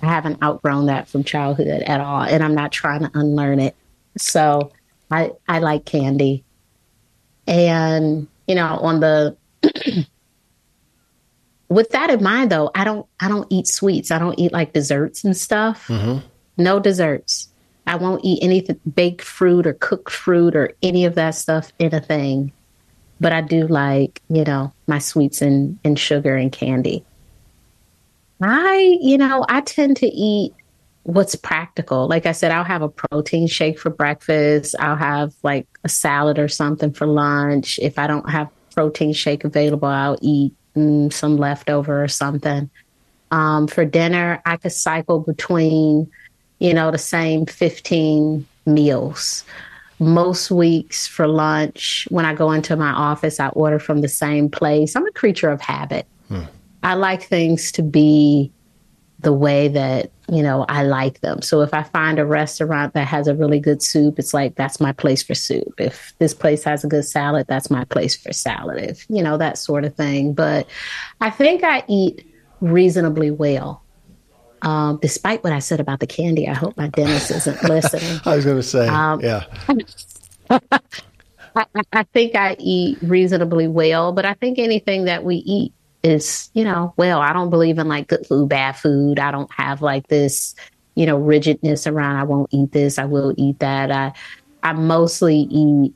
I 0.02 0.08
haven't 0.08 0.42
outgrown 0.44 0.88
that 0.88 1.08
from 1.08 1.24
childhood 1.24 1.68
at 1.68 2.02
all, 2.02 2.24
and 2.24 2.44
I'm 2.44 2.56
not 2.56 2.72
trying 2.72 3.02
to 3.02 3.12
unlearn 3.14 3.60
it. 3.60 3.76
So 4.18 4.72
I 5.12 5.32
I 5.48 5.60
like 5.60 5.86
candy, 5.86 6.44
and 7.48 8.28
you 8.48 8.56
know, 8.56 8.80
on 8.82 9.00
the 9.00 9.38
with 11.70 11.90
that 11.92 12.10
in 12.10 12.24
mind, 12.24 12.52
though, 12.52 12.72
I 12.76 12.84
don't 12.84 13.06
I 13.20 13.28
don't 13.28 13.48
eat 13.50 13.68
sweets. 13.68 14.12
I 14.12 14.20
don't 14.20 14.38
eat 14.40 14.52
like 14.52 14.74
desserts 14.74 15.24
and 15.24 15.36
stuff. 15.36 15.88
Mm-hmm. 15.88 16.26
No 16.58 16.80
desserts. 16.80 17.50
I 17.88 17.96
won't 17.96 18.24
eat 18.24 18.44
anything 18.44 18.80
baked 18.94 19.24
fruit 19.24 19.66
or 19.66 19.74
cooked 19.74 20.12
fruit 20.12 20.56
or 20.56 20.74
any 20.84 21.06
of 21.06 21.16
that 21.16 21.32
stuff 21.32 21.72
in 21.80 21.94
a 21.94 22.02
thing. 22.02 22.52
But 23.20 23.34
I 23.34 23.42
do 23.42 23.68
like, 23.68 24.22
you 24.30 24.44
know, 24.44 24.72
my 24.88 25.00
sweets 25.00 25.42
and, 25.42 25.80
and 25.84 25.98
sugar 25.98 26.36
and 26.36 26.52
candy. 26.52 27.04
I, 28.42 28.98
you 29.02 29.18
know, 29.18 29.46
I 29.50 29.62
tend 29.62 29.98
to 29.98 30.08
eat 30.08 30.54
what's 31.04 31.36
practical. 31.36 32.08
Like 32.08 32.26
I 32.26 32.32
said, 32.32 32.52
I'll 32.52 32.64
have 32.64 32.82
a 32.82 32.90
protein 32.90 33.48
shake 33.48 33.80
for 33.80 33.90
breakfast. 33.90 34.76
I'll 34.80 34.96
have 34.96 35.34
like 35.44 35.68
a 35.84 35.90
salad 35.90 36.40
or 36.40 36.48
something 36.48 36.94
for 36.94 37.08
lunch. 37.08 37.80
If 37.82 37.98
I 37.98 38.08
don't 38.08 38.30
have 38.30 38.50
protein 38.74 39.14
shake 39.14 39.44
available, 39.44 39.88
I'll 39.88 40.18
eat 40.22 40.54
mm, 40.76 41.12
some 41.12 41.38
leftover 41.38 42.04
or 42.04 42.08
something. 42.08 42.70
Um, 43.32 43.68
for 43.68 43.86
dinner, 43.86 44.42
I 44.46 44.58
could 44.58 44.72
cycle 44.72 45.20
between 45.20 46.10
you 46.60 46.74
know, 46.74 46.92
the 46.92 46.98
same 46.98 47.46
15 47.46 48.46
meals. 48.66 49.44
Most 50.00 50.52
weeks 50.52 51.08
for 51.08 51.28
lunch, 51.28 52.08
when 52.10 52.26
I 52.26 52.34
go 52.34 52.52
into 52.52 52.76
my 52.76 52.92
office, 52.92 53.40
I 53.40 53.50
order 53.50 53.80
from 53.80 54.02
the 54.02 54.08
same 54.08 54.50
place. 54.50 54.96
I'm 54.96 55.06
a 55.06 55.12
creature 55.12 55.50
of 55.50 55.60
habit. 55.60 56.06
Hmm. 56.28 56.44
I 56.84 56.94
like 56.94 57.24
things 57.24 57.72
to 57.74 57.82
be 57.82 58.52
the 59.20 59.34
way 59.34 59.68
that, 59.70 60.12
you 60.32 60.44
know, 60.44 60.66
I 60.70 60.84
like 60.84 61.22
them. 61.22 61.42
So 61.42 61.62
if 61.62 61.74
I 61.74 61.84
find 61.84 62.20
a 62.20 62.26
restaurant 62.26 62.94
that 62.94 63.08
has 63.08 63.28
a 63.28 63.36
really 63.36 63.60
good 63.60 63.82
soup, 63.82 64.20
it's 64.20 64.34
like 64.34 64.56
that's 64.56 64.80
my 64.80 64.92
place 64.92 65.24
for 65.24 65.34
soup. 65.34 65.74
If 65.80 66.14
this 66.20 66.34
place 66.34 66.64
has 66.64 66.84
a 66.84 66.88
good 66.88 67.06
salad, 67.06 67.48
that's 67.48 67.70
my 67.70 67.84
place 67.86 68.16
for 68.16 68.32
salad. 68.32 68.84
If, 68.84 69.10
you 69.10 69.24
know, 69.24 69.38
that 69.38 69.58
sort 69.58 69.86
of 69.86 69.96
thing. 69.96 70.34
But 70.34 70.68
I 71.20 71.30
think 71.30 71.64
I 71.64 71.84
eat 71.88 72.26
reasonably 72.62 73.32
well. 73.32 73.84
Um, 74.62 75.00
despite 75.02 75.44
what 75.44 75.54
I 75.54 75.60
said 75.60 75.80
about 75.80 76.00
the 76.00 76.08
candy, 76.08 76.48
I 76.48 76.54
hope 76.54 76.76
my 76.78 76.88
dentist 76.88 77.32
isn't 77.32 77.64
listening. 77.70 78.20
I 78.26 78.36
was 78.36 78.46
going 78.46 78.58
to 78.58 78.64
say, 78.64 78.88
um, 78.88 79.22
yeah. 79.22 79.46
I, 81.56 81.66
I, 81.94 82.04
think 82.04 82.36
I 82.36 82.56
eat 82.60 83.00
reasonably 83.02 83.68
well, 83.68 84.12
but 84.12 84.26
I 84.26 84.34
think 84.34 84.60
anything 84.60 85.06
that 85.06 85.24
we 85.24 85.38
eat 85.38 85.74
is, 86.04 86.50
you 86.54 86.64
know, 86.64 86.94
well, 86.98 87.20
I 87.20 87.34
don't 87.34 87.50
believe 87.50 87.78
in 87.78 87.88
like 87.88 88.08
good 88.08 88.26
food, 88.26 88.50
bad 88.50 88.74
food. 88.74 89.20
I 89.20 89.32
don't 89.32 89.52
have 89.52 89.82
like 89.82 90.08
this, 90.08 90.56
you 90.96 91.06
know, 91.06 91.18
rigidness 91.18 91.88
around 91.88 92.18
I 92.18 92.24
won't 92.24 92.50
eat 92.52 92.72
this, 92.72 92.98
I 92.98 93.06
will 93.06 93.34
eat 93.38 93.60
that. 93.60 93.92
I 93.92 94.14
I 94.62 94.74
mostly 94.74 95.38
eat 95.38 95.94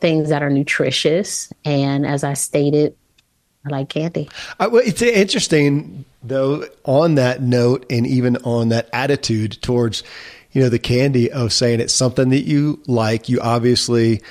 things 0.00 0.28
that 0.28 0.42
are 0.42 0.50
nutritious 0.50 1.52
and 1.64 2.06
as 2.06 2.24
I 2.24 2.34
stated, 2.34 2.94
I 3.66 3.70
like 3.70 3.88
candy. 3.88 4.28
Uh, 4.60 4.68
well, 4.70 4.82
it's 4.84 5.00
interesting 5.00 6.04
though 6.22 6.66
on 6.84 7.14
that 7.14 7.42
note 7.42 7.86
and 7.90 8.06
even 8.06 8.36
on 8.38 8.70
that 8.70 8.88
attitude 8.92 9.60
towards 9.62 10.02
you 10.52 10.62
know 10.62 10.68
the 10.68 10.78
candy 10.78 11.30
of 11.30 11.52
saying 11.52 11.80
it's 11.80 11.92
something 11.92 12.30
that 12.30 12.42
you 12.42 12.82
like 12.86 13.28
you 13.28 13.40
obviously 13.40 14.22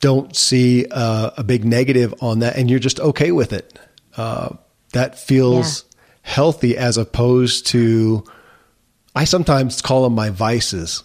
don't 0.00 0.34
see 0.34 0.86
uh, 0.90 1.30
a 1.36 1.44
big 1.44 1.64
negative 1.64 2.14
on 2.22 2.38
that 2.38 2.56
and 2.56 2.70
you're 2.70 2.78
just 2.78 2.98
okay 3.00 3.32
with 3.32 3.52
it 3.52 3.78
uh, 4.16 4.54
that 4.92 5.18
feels 5.18 5.84
yeah. 5.84 6.00
healthy 6.22 6.76
as 6.76 6.96
opposed 6.96 7.66
to 7.68 8.24
i 9.14 9.24
sometimes 9.24 9.82
call 9.82 10.04
them 10.04 10.14
my 10.14 10.30
vices 10.30 11.02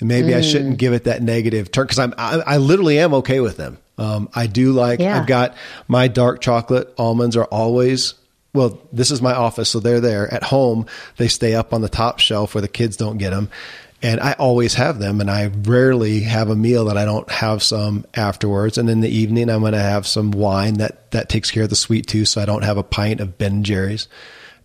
and 0.00 0.08
maybe 0.08 0.28
mm. 0.28 0.36
i 0.36 0.40
shouldn't 0.40 0.78
give 0.78 0.92
it 0.92 1.04
that 1.04 1.22
negative 1.22 1.70
turn 1.70 1.84
because 1.84 1.98
i'm 1.98 2.14
I, 2.16 2.40
I, 2.46 2.56
literally 2.58 2.98
am 2.98 3.14
okay 3.14 3.40
with 3.40 3.56
them 3.56 3.78
um, 3.98 4.28
i 4.34 4.46
do 4.46 4.72
like 4.72 5.00
yeah. 5.00 5.18
i've 5.18 5.26
got 5.26 5.54
my 5.88 6.08
dark 6.08 6.40
chocolate 6.40 6.92
almonds 6.98 7.36
are 7.36 7.44
always 7.44 8.14
well, 8.54 8.78
this 8.92 9.10
is 9.10 9.22
my 9.22 9.32
office, 9.32 9.70
so 9.70 9.80
they're 9.80 10.00
there. 10.00 10.32
At 10.32 10.42
home, 10.42 10.86
they 11.16 11.28
stay 11.28 11.54
up 11.54 11.72
on 11.72 11.80
the 11.80 11.88
top 11.88 12.18
shelf 12.18 12.54
where 12.54 12.60
the 12.60 12.68
kids 12.68 12.96
don't 12.96 13.16
get 13.16 13.30
them. 13.30 13.48
And 14.04 14.20
I 14.20 14.32
always 14.32 14.74
have 14.74 14.98
them, 14.98 15.20
and 15.20 15.30
I 15.30 15.46
rarely 15.46 16.20
have 16.22 16.50
a 16.50 16.56
meal 16.56 16.86
that 16.86 16.96
I 16.98 17.04
don't 17.04 17.30
have 17.30 17.62
some 17.62 18.04
afterwards. 18.14 18.76
And 18.76 18.90
in 18.90 19.00
the 19.00 19.08
evening, 19.08 19.48
I'm 19.48 19.60
going 19.60 19.74
to 19.74 19.78
have 19.78 20.08
some 20.08 20.32
wine 20.32 20.74
that, 20.74 21.12
that 21.12 21.28
takes 21.28 21.52
care 21.52 21.62
of 21.62 21.70
the 21.70 21.76
sweet 21.76 22.08
tooth, 22.08 22.26
so 22.26 22.42
I 22.42 22.44
don't 22.44 22.64
have 22.64 22.76
a 22.76 22.82
pint 22.82 23.20
of 23.20 23.38
Ben 23.38 23.62
Jerry's. 23.62 24.08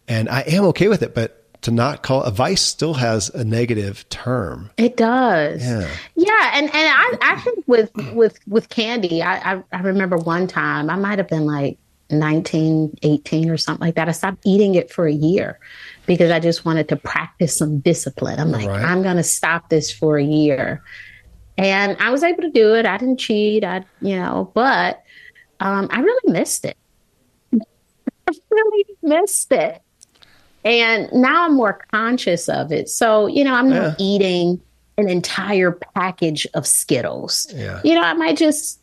And 0.08 0.28
I 0.28 0.42
am 0.42 0.64
okay 0.66 0.88
with 0.88 1.04
it, 1.04 1.14
but 1.14 1.44
to 1.62 1.72
not 1.72 2.02
call 2.02 2.24
a 2.24 2.32
vice 2.32 2.62
still 2.62 2.96
has 2.96 3.30
a 3.30 3.44
negative 3.44 4.10
term. 4.10 4.72
It 4.78 4.98
does. 4.98 5.64
Yeah. 5.64 5.88
Yeah. 6.16 6.52
And, 6.54 6.66
and 6.66 6.74
I, 6.74 7.18
I 7.22 7.40
think 7.42 7.64
with, 7.68 7.92
with, 8.14 8.40
with 8.48 8.70
candy, 8.70 9.22
I, 9.22 9.54
I, 9.54 9.64
I 9.72 9.82
remember 9.82 10.18
one 10.18 10.48
time 10.48 10.90
I 10.90 10.96
might 10.96 11.20
have 11.20 11.28
been 11.28 11.46
like 11.46 11.78
19, 12.10 12.98
18 13.04 13.50
or 13.50 13.58
something 13.58 13.86
like 13.86 13.96
that. 13.96 14.10
I 14.10 14.12
stopped 14.12 14.46
eating 14.46 14.76
it 14.76 14.92
for 14.92 15.08
a 15.08 15.14
year 15.14 15.60
because 16.06 16.32
I 16.32 16.40
just 16.40 16.66
wanted 16.66 16.90
to 16.90 16.96
practice 16.96 17.58
some 17.58 17.80
discipline. 17.80 18.40
I'm 18.40 18.52
like, 18.52 18.68
right. 18.68 18.84
I'm 18.84 19.04
going 19.04 19.18
to 19.18 19.24
stop 19.24 19.70
this 19.70 19.92
for 19.92 20.18
a 20.18 20.24
year. 20.24 20.84
And 21.58 21.98
I 22.00 22.12
was 22.12 22.24
able 22.24 22.44
to 22.44 22.52
do 22.52 22.76
it. 22.76 22.86
I 22.86 22.98
didn't 22.98 23.18
cheat. 23.18 23.64
I, 23.64 23.84
you 24.02 24.16
know, 24.16 24.52
but 24.54 25.04
um, 25.60 25.88
I 25.92 26.00
really 26.02 26.32
missed 26.32 26.66
it. 26.66 26.78
I 27.54 28.32
really 28.52 28.86
missed 29.02 29.52
it. 29.52 29.82
And 30.64 31.12
now 31.14 31.46
I'm 31.46 31.56
more 31.56 31.82
conscious 31.92 32.50
of 32.50 32.72
it. 32.72 32.90
So, 32.90 33.28
you 33.28 33.44
know, 33.44 33.54
I'm 33.54 33.70
not 33.70 34.00
yeah. 34.00 34.06
eating 34.06 34.62
an 34.98 35.10
entire 35.10 35.72
package 35.72 36.48
of 36.54 36.66
Skittles. 36.66 37.48
Yeah. 37.54 37.80
You 37.84 37.96
know, 37.96 38.02
I 38.02 38.14
might 38.14 38.38
just 38.38 38.77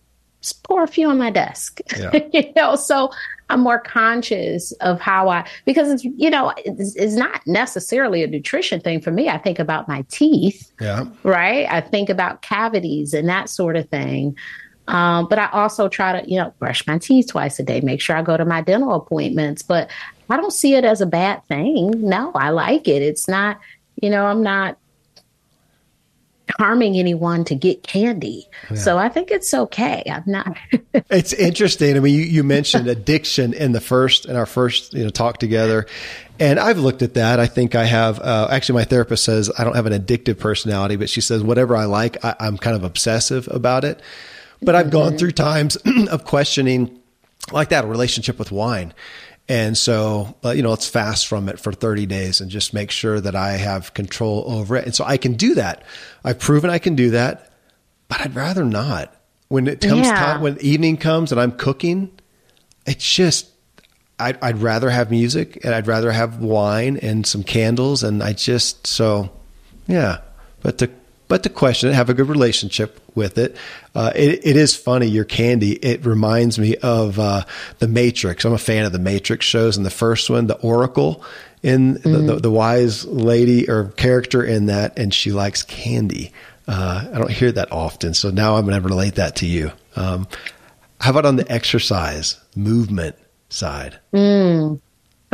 just 0.44 0.62
pour 0.62 0.82
a 0.82 0.86
few 0.86 1.08
on 1.08 1.18
my 1.18 1.30
desk. 1.30 1.80
Yeah. 1.96 2.10
you 2.32 2.52
know, 2.54 2.76
so 2.76 3.10
I'm 3.48 3.60
more 3.60 3.78
conscious 3.78 4.72
of 4.80 5.00
how 5.00 5.28
I 5.28 5.48
because 5.64 5.90
it's 5.90 6.04
you 6.04 6.28
know 6.28 6.52
it's, 6.58 6.96
it's, 6.96 7.14
not 7.14 7.46
necessarily 7.46 8.22
a 8.22 8.26
nutrition 8.26 8.80
thing 8.80 9.00
for 9.00 9.10
me. 9.10 9.28
I 9.28 9.38
think 9.38 9.58
about 9.58 9.86
my 9.86 10.04
teeth. 10.08 10.72
Yeah. 10.80 11.06
Right. 11.22 11.66
I 11.70 11.80
think 11.80 12.10
about 12.10 12.42
cavities 12.42 13.14
and 13.14 13.28
that 13.28 13.48
sort 13.48 13.76
of 13.76 13.88
thing. 13.88 14.36
Um, 14.88 15.28
but 15.28 15.38
I 15.38 15.48
also 15.52 15.88
try 15.88 16.20
to 16.20 16.28
you 16.28 16.38
know 16.38 16.52
brush 16.58 16.86
my 16.86 16.98
teeth 16.98 17.28
twice 17.28 17.58
a 17.60 17.62
day. 17.62 17.80
Make 17.80 18.00
sure 18.00 18.16
I 18.16 18.22
go 18.22 18.36
to 18.36 18.44
my 18.44 18.60
dental 18.60 18.92
appointments. 18.94 19.62
But 19.62 19.88
I 20.28 20.36
don't 20.36 20.52
see 20.52 20.74
it 20.74 20.84
as 20.84 21.00
a 21.00 21.06
bad 21.06 21.44
thing. 21.46 21.92
No, 21.96 22.32
I 22.34 22.50
like 22.50 22.88
it. 22.88 23.02
It's 23.02 23.28
not. 23.28 23.60
You 24.02 24.10
know, 24.10 24.26
I'm 24.26 24.42
not 24.42 24.76
harming 26.58 26.96
anyone 26.96 27.44
to 27.44 27.54
get 27.54 27.82
candy. 27.82 28.48
Yeah. 28.70 28.76
So 28.76 28.98
I 28.98 29.08
think 29.08 29.30
it's 29.30 29.52
okay. 29.54 30.02
I'm 30.06 30.24
not. 30.26 30.56
it's 31.10 31.32
interesting. 31.32 31.96
I 31.96 32.00
mean, 32.00 32.14
you, 32.14 32.24
you 32.24 32.44
mentioned 32.44 32.86
addiction 32.88 33.54
in 33.54 33.72
the 33.72 33.80
first, 33.80 34.26
in 34.26 34.36
our 34.36 34.46
first, 34.46 34.92
you 34.92 35.04
know, 35.04 35.10
talk 35.10 35.38
together. 35.38 35.86
And 36.38 36.58
I've 36.58 36.78
looked 36.78 37.02
at 37.02 37.14
that. 37.14 37.40
I 37.40 37.46
think 37.46 37.74
I 37.74 37.84
have, 37.84 38.20
uh, 38.20 38.48
actually 38.50 38.80
my 38.80 38.84
therapist 38.84 39.24
says 39.24 39.50
I 39.56 39.64
don't 39.64 39.76
have 39.76 39.86
an 39.86 39.92
addictive 39.92 40.38
personality, 40.38 40.96
but 40.96 41.08
she 41.08 41.20
says 41.20 41.42
whatever 41.42 41.76
I 41.76 41.84
like, 41.84 42.22
I, 42.24 42.34
am 42.40 42.58
kind 42.58 42.76
of 42.76 42.84
obsessive 42.84 43.48
about 43.50 43.84
it. 43.84 44.00
But 44.60 44.74
I've 44.74 44.86
mm-hmm. 44.86 44.92
gone 44.92 45.18
through 45.18 45.32
times 45.32 45.76
of 46.10 46.24
questioning 46.24 47.00
like 47.52 47.68
that, 47.70 47.84
a 47.84 47.86
relationship 47.86 48.38
with 48.38 48.50
wine. 48.50 48.94
And 49.48 49.76
so, 49.76 50.34
uh, 50.44 50.50
you 50.50 50.62
know, 50.62 50.70
let's 50.70 50.88
fast 50.88 51.26
from 51.26 51.48
it 51.48 51.60
for 51.60 51.72
30 51.72 52.06
days 52.06 52.40
and 52.40 52.50
just 52.50 52.72
make 52.72 52.90
sure 52.90 53.20
that 53.20 53.36
I 53.36 53.52
have 53.52 53.92
control 53.92 54.44
over 54.46 54.76
it. 54.76 54.86
And 54.86 54.94
so 54.94 55.04
I 55.04 55.18
can 55.18 55.34
do 55.34 55.54
that. 55.54 55.82
I've 56.24 56.38
proven 56.38 56.70
I 56.70 56.78
can 56.78 56.94
do 56.94 57.10
that, 57.10 57.52
but 58.08 58.20
I'd 58.22 58.34
rather 58.34 58.64
not. 58.64 59.14
When 59.48 59.68
it 59.68 59.82
comes 59.82 60.06
yeah. 60.06 60.14
time, 60.14 60.40
when 60.40 60.58
evening 60.60 60.96
comes 60.96 61.30
and 61.30 61.40
I'm 61.40 61.52
cooking, 61.52 62.10
it's 62.86 63.14
just, 63.14 63.48
I'd, 64.18 64.38
I'd 64.42 64.58
rather 64.58 64.88
have 64.88 65.10
music 65.10 65.62
and 65.62 65.74
I'd 65.74 65.86
rather 65.86 66.10
have 66.10 66.38
wine 66.40 66.96
and 66.96 67.26
some 67.26 67.42
candles. 67.42 68.02
And 68.02 68.22
I 68.22 68.32
just, 68.32 68.86
so 68.86 69.30
yeah. 69.86 70.18
But 70.62 70.78
to 70.78 70.90
but 71.34 71.42
to 71.42 71.48
question 71.48 71.90
it, 71.90 71.94
have 71.94 72.08
a 72.08 72.14
good 72.14 72.28
relationship 72.28 73.00
with 73.16 73.38
it. 73.38 73.56
Uh, 73.92 74.12
it, 74.14 74.46
it 74.46 74.56
is 74.56 74.76
funny, 74.76 75.08
your 75.08 75.24
candy. 75.24 75.72
It 75.72 76.06
reminds 76.06 76.60
me 76.60 76.76
of 76.76 77.18
uh, 77.18 77.42
the 77.80 77.88
Matrix. 77.88 78.44
I'm 78.44 78.52
a 78.52 78.58
fan 78.58 78.84
of 78.84 78.92
the 78.92 79.00
Matrix 79.00 79.44
shows. 79.44 79.76
And 79.76 79.84
the 79.84 79.90
first 79.90 80.30
one, 80.30 80.46
the 80.46 80.54
Oracle, 80.58 81.24
in 81.60 81.96
mm-hmm. 81.96 82.12
the, 82.12 82.18
the, 82.18 82.36
the, 82.42 82.50
wise 82.52 83.04
lady 83.06 83.68
or 83.68 83.88
character 83.96 84.44
in 84.44 84.66
that, 84.66 84.96
and 84.96 85.12
she 85.12 85.32
likes 85.32 85.64
candy. 85.64 86.32
Uh, 86.68 87.04
I 87.12 87.18
don't 87.18 87.32
hear 87.32 87.50
that 87.50 87.72
often, 87.72 88.14
so 88.14 88.30
now 88.30 88.54
I'm 88.54 88.64
going 88.64 88.80
to 88.80 88.88
relate 88.88 89.16
that 89.16 89.34
to 89.38 89.46
you. 89.46 89.72
Um, 89.96 90.28
how 91.00 91.10
about 91.10 91.26
on 91.26 91.34
the 91.34 91.50
exercise 91.50 92.40
movement 92.54 93.16
side? 93.48 93.98
Mm. 94.12 94.80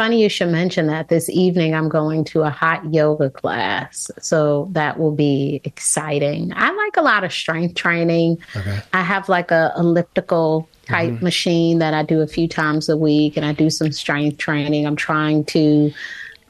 Funny 0.01 0.23
you 0.23 0.31
should 0.31 0.49
mention 0.49 0.87
that. 0.87 1.09
This 1.09 1.29
evening, 1.29 1.75
I'm 1.75 1.91
going 1.91 2.25
to 2.33 2.41
a 2.41 2.49
hot 2.49 2.91
yoga 2.91 3.29
class. 3.29 4.11
So 4.19 4.71
that 4.73 4.99
will 4.99 5.15
be 5.15 5.61
exciting. 5.65 6.55
I 6.57 6.71
like 6.71 6.97
a 6.97 7.03
lot 7.03 7.23
of 7.23 7.31
strength 7.31 7.75
training. 7.75 8.39
Okay. 8.57 8.81
I 8.95 9.03
have 9.03 9.29
like 9.29 9.51
a 9.51 9.75
elliptical 9.77 10.67
type 10.87 11.11
mm-hmm. 11.11 11.23
machine 11.23 11.79
that 11.81 11.93
I 11.93 12.03
do 12.03 12.23
a 12.23 12.27
few 12.27 12.49
times 12.49 12.89
a 12.89 12.97
week, 12.97 13.37
and 13.37 13.45
I 13.45 13.53
do 13.53 13.69
some 13.69 13.93
strength 13.93 14.39
training. 14.39 14.87
I'm 14.87 14.97
trying 14.97 15.45
to 15.57 15.93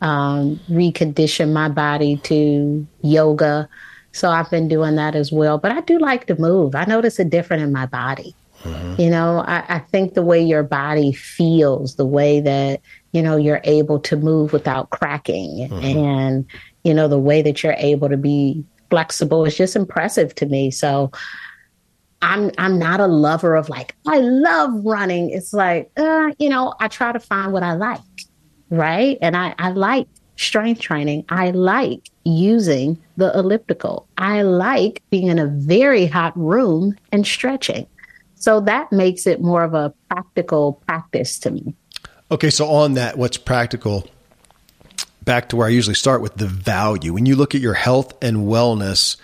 um, 0.00 0.60
recondition 0.68 1.52
my 1.52 1.68
body 1.68 2.18
to 2.18 2.86
yoga. 3.02 3.68
So 4.12 4.30
I've 4.30 4.50
been 4.52 4.68
doing 4.68 4.94
that 4.94 5.16
as 5.16 5.32
well. 5.32 5.58
But 5.58 5.72
I 5.72 5.80
do 5.80 5.98
like 5.98 6.28
to 6.28 6.40
move. 6.40 6.76
I 6.76 6.84
notice 6.84 7.18
a 7.18 7.24
difference 7.24 7.64
in 7.64 7.72
my 7.72 7.86
body. 7.86 8.32
Mm-hmm. 8.62 9.00
You 9.00 9.10
know, 9.10 9.42
I, 9.46 9.64
I, 9.76 9.78
think 9.78 10.12
the 10.12 10.22
way 10.22 10.42
your 10.42 10.62
body 10.62 11.12
feels, 11.12 11.96
the 11.96 12.04
way 12.04 12.40
that, 12.40 12.82
you 13.12 13.22
know, 13.22 13.36
you're 13.36 13.60
able 13.64 13.98
to 14.00 14.16
move 14.16 14.52
without 14.52 14.90
cracking 14.90 15.68
mm-hmm. 15.68 15.84
and, 15.84 16.46
you 16.84 16.94
know, 16.94 17.08
the 17.08 17.18
way 17.18 17.42
that 17.42 17.62
you're 17.62 17.74
able 17.78 18.08
to 18.08 18.16
be 18.16 18.64
flexible 18.88 19.44
is 19.44 19.56
just 19.56 19.76
impressive 19.76 20.34
to 20.36 20.46
me. 20.46 20.70
So 20.70 21.10
I'm 22.22 22.50
I'm 22.58 22.78
not 22.78 23.00
a 23.00 23.06
lover 23.06 23.56
of 23.56 23.68
like, 23.68 23.96
I 24.06 24.18
love 24.18 24.72
running. 24.84 25.30
It's 25.30 25.52
like, 25.52 25.90
uh, 25.96 26.30
you 26.38 26.48
know, 26.48 26.74
I 26.80 26.88
try 26.88 27.12
to 27.12 27.20
find 27.20 27.52
what 27.52 27.62
I 27.62 27.74
like. 27.74 28.00
Right. 28.68 29.18
And 29.20 29.36
I, 29.36 29.54
I 29.58 29.70
like 29.70 30.06
strength 30.36 30.80
training. 30.80 31.24
I 31.28 31.50
like 31.50 32.10
using 32.24 32.98
the 33.16 33.36
elliptical. 33.36 34.06
I 34.18 34.42
like 34.42 35.02
being 35.10 35.26
in 35.26 35.38
a 35.38 35.46
very 35.46 36.06
hot 36.06 36.36
room 36.36 36.96
and 37.10 37.26
stretching. 37.26 37.86
So 38.36 38.60
that 38.60 38.90
makes 38.92 39.26
it 39.26 39.42
more 39.42 39.64
of 39.64 39.74
a 39.74 39.92
practical 40.08 40.74
practice 40.86 41.38
to 41.40 41.50
me. 41.50 41.74
Okay, 42.30 42.50
so 42.50 42.68
on 42.68 42.94
that, 42.94 43.18
what's 43.18 43.36
practical? 43.36 44.08
Back 45.24 45.48
to 45.50 45.56
where 45.56 45.66
I 45.66 45.70
usually 45.70 45.94
start 45.94 46.22
with 46.22 46.34
the 46.36 46.46
value. 46.46 47.12
When 47.12 47.26
you 47.26 47.36
look 47.36 47.54
at 47.54 47.60
your 47.60 47.74
health 47.74 48.14
and 48.22 48.48
wellness, 48.48 49.16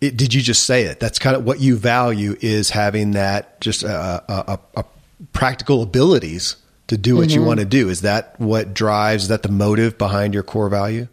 it, 0.00 0.16
did 0.16 0.32
you 0.32 0.40
just 0.40 0.64
say 0.64 0.84
it? 0.84 1.00
That's 1.00 1.18
kind 1.18 1.36
of 1.36 1.44
what 1.44 1.60
you 1.60 1.76
value 1.76 2.36
is 2.40 2.70
having 2.70 3.12
that 3.12 3.60
just 3.60 3.82
a, 3.82 4.24
a, 4.28 4.58
a 4.76 4.84
practical 5.32 5.82
abilities 5.82 6.56
to 6.88 6.96
do 6.96 7.16
what 7.16 7.28
mm-hmm. 7.28 7.40
you 7.40 7.46
want 7.46 7.60
to 7.60 7.66
do. 7.66 7.88
Is 7.88 8.00
that 8.02 8.38
what 8.40 8.74
drives? 8.74 9.24
Is 9.24 9.28
that 9.28 9.42
the 9.42 9.50
motive 9.50 9.98
behind 9.98 10.34
your 10.34 10.42
core 10.42 10.68
value? 10.68 11.08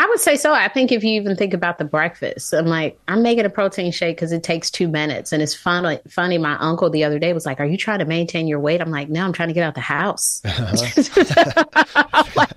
I 0.00 0.06
would 0.06 0.18
say 0.18 0.36
so. 0.36 0.54
I 0.54 0.68
think 0.68 0.92
if 0.92 1.04
you 1.04 1.20
even 1.20 1.36
think 1.36 1.52
about 1.52 1.76
the 1.76 1.84
breakfast, 1.84 2.54
I'm 2.54 2.64
like, 2.64 2.98
I'm 3.06 3.22
making 3.22 3.44
a 3.44 3.50
protein 3.50 3.92
shake 3.92 4.16
because 4.16 4.32
it 4.32 4.42
takes 4.42 4.70
two 4.70 4.88
minutes. 4.88 5.30
And 5.30 5.42
it's 5.42 5.54
funny, 5.54 6.00
funny. 6.08 6.38
My 6.38 6.56
uncle 6.58 6.88
the 6.88 7.04
other 7.04 7.18
day 7.18 7.34
was 7.34 7.44
like, 7.44 7.60
Are 7.60 7.66
you 7.66 7.76
trying 7.76 7.98
to 7.98 8.06
maintain 8.06 8.48
your 8.48 8.60
weight? 8.60 8.80
I'm 8.80 8.90
like, 8.90 9.10
No, 9.10 9.22
I'm 9.26 9.34
trying 9.34 9.48
to 9.48 9.52
get 9.52 9.62
out 9.62 9.74
the 9.74 9.82
house. 9.82 10.40
Uh-huh. 10.42 11.64
I'm, 12.14 12.26
like, 12.34 12.50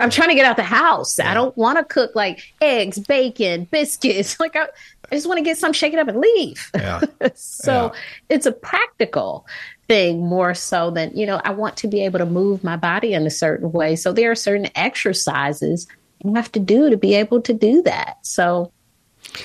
I'm, 0.00 0.10
trying 0.10 0.30
to 0.30 0.34
get 0.34 0.44
out 0.44 0.56
the 0.56 0.64
house. 0.64 1.20
Yeah. 1.20 1.30
I 1.30 1.34
don't 1.34 1.56
want 1.56 1.78
to 1.78 1.84
cook 1.84 2.16
like 2.16 2.42
eggs, 2.60 2.98
bacon, 2.98 3.68
biscuits. 3.70 4.36
Like, 4.48 4.56
I, 4.56 4.66
I 5.12 5.14
just 5.14 5.28
want 5.28 5.38
to 5.38 5.44
get 5.44 5.56
some, 5.56 5.72
shake 5.72 5.92
it 5.92 6.00
up, 6.00 6.08
and 6.08 6.18
leave. 6.18 6.68
Yeah. 6.74 7.00
so 7.36 7.92
yeah. 7.92 8.00
it's 8.28 8.46
a 8.46 8.52
practical 8.52 9.46
thing 9.86 10.26
more 10.26 10.52
so 10.52 10.90
than, 10.90 11.16
you 11.16 11.26
know, 11.26 11.40
I 11.44 11.50
want 11.50 11.76
to 11.78 11.86
be 11.86 12.04
able 12.04 12.18
to 12.18 12.26
move 12.26 12.64
my 12.64 12.76
body 12.76 13.14
in 13.14 13.24
a 13.24 13.30
certain 13.30 13.70
way. 13.70 13.94
So 13.94 14.12
there 14.12 14.32
are 14.32 14.34
certain 14.34 14.68
exercises 14.74 15.86
you 16.24 16.34
have 16.34 16.50
to 16.52 16.60
do 16.60 16.90
to 16.90 16.96
be 16.96 17.14
able 17.14 17.42
to 17.42 17.52
do 17.52 17.82
that. 17.82 18.18
So 18.22 18.72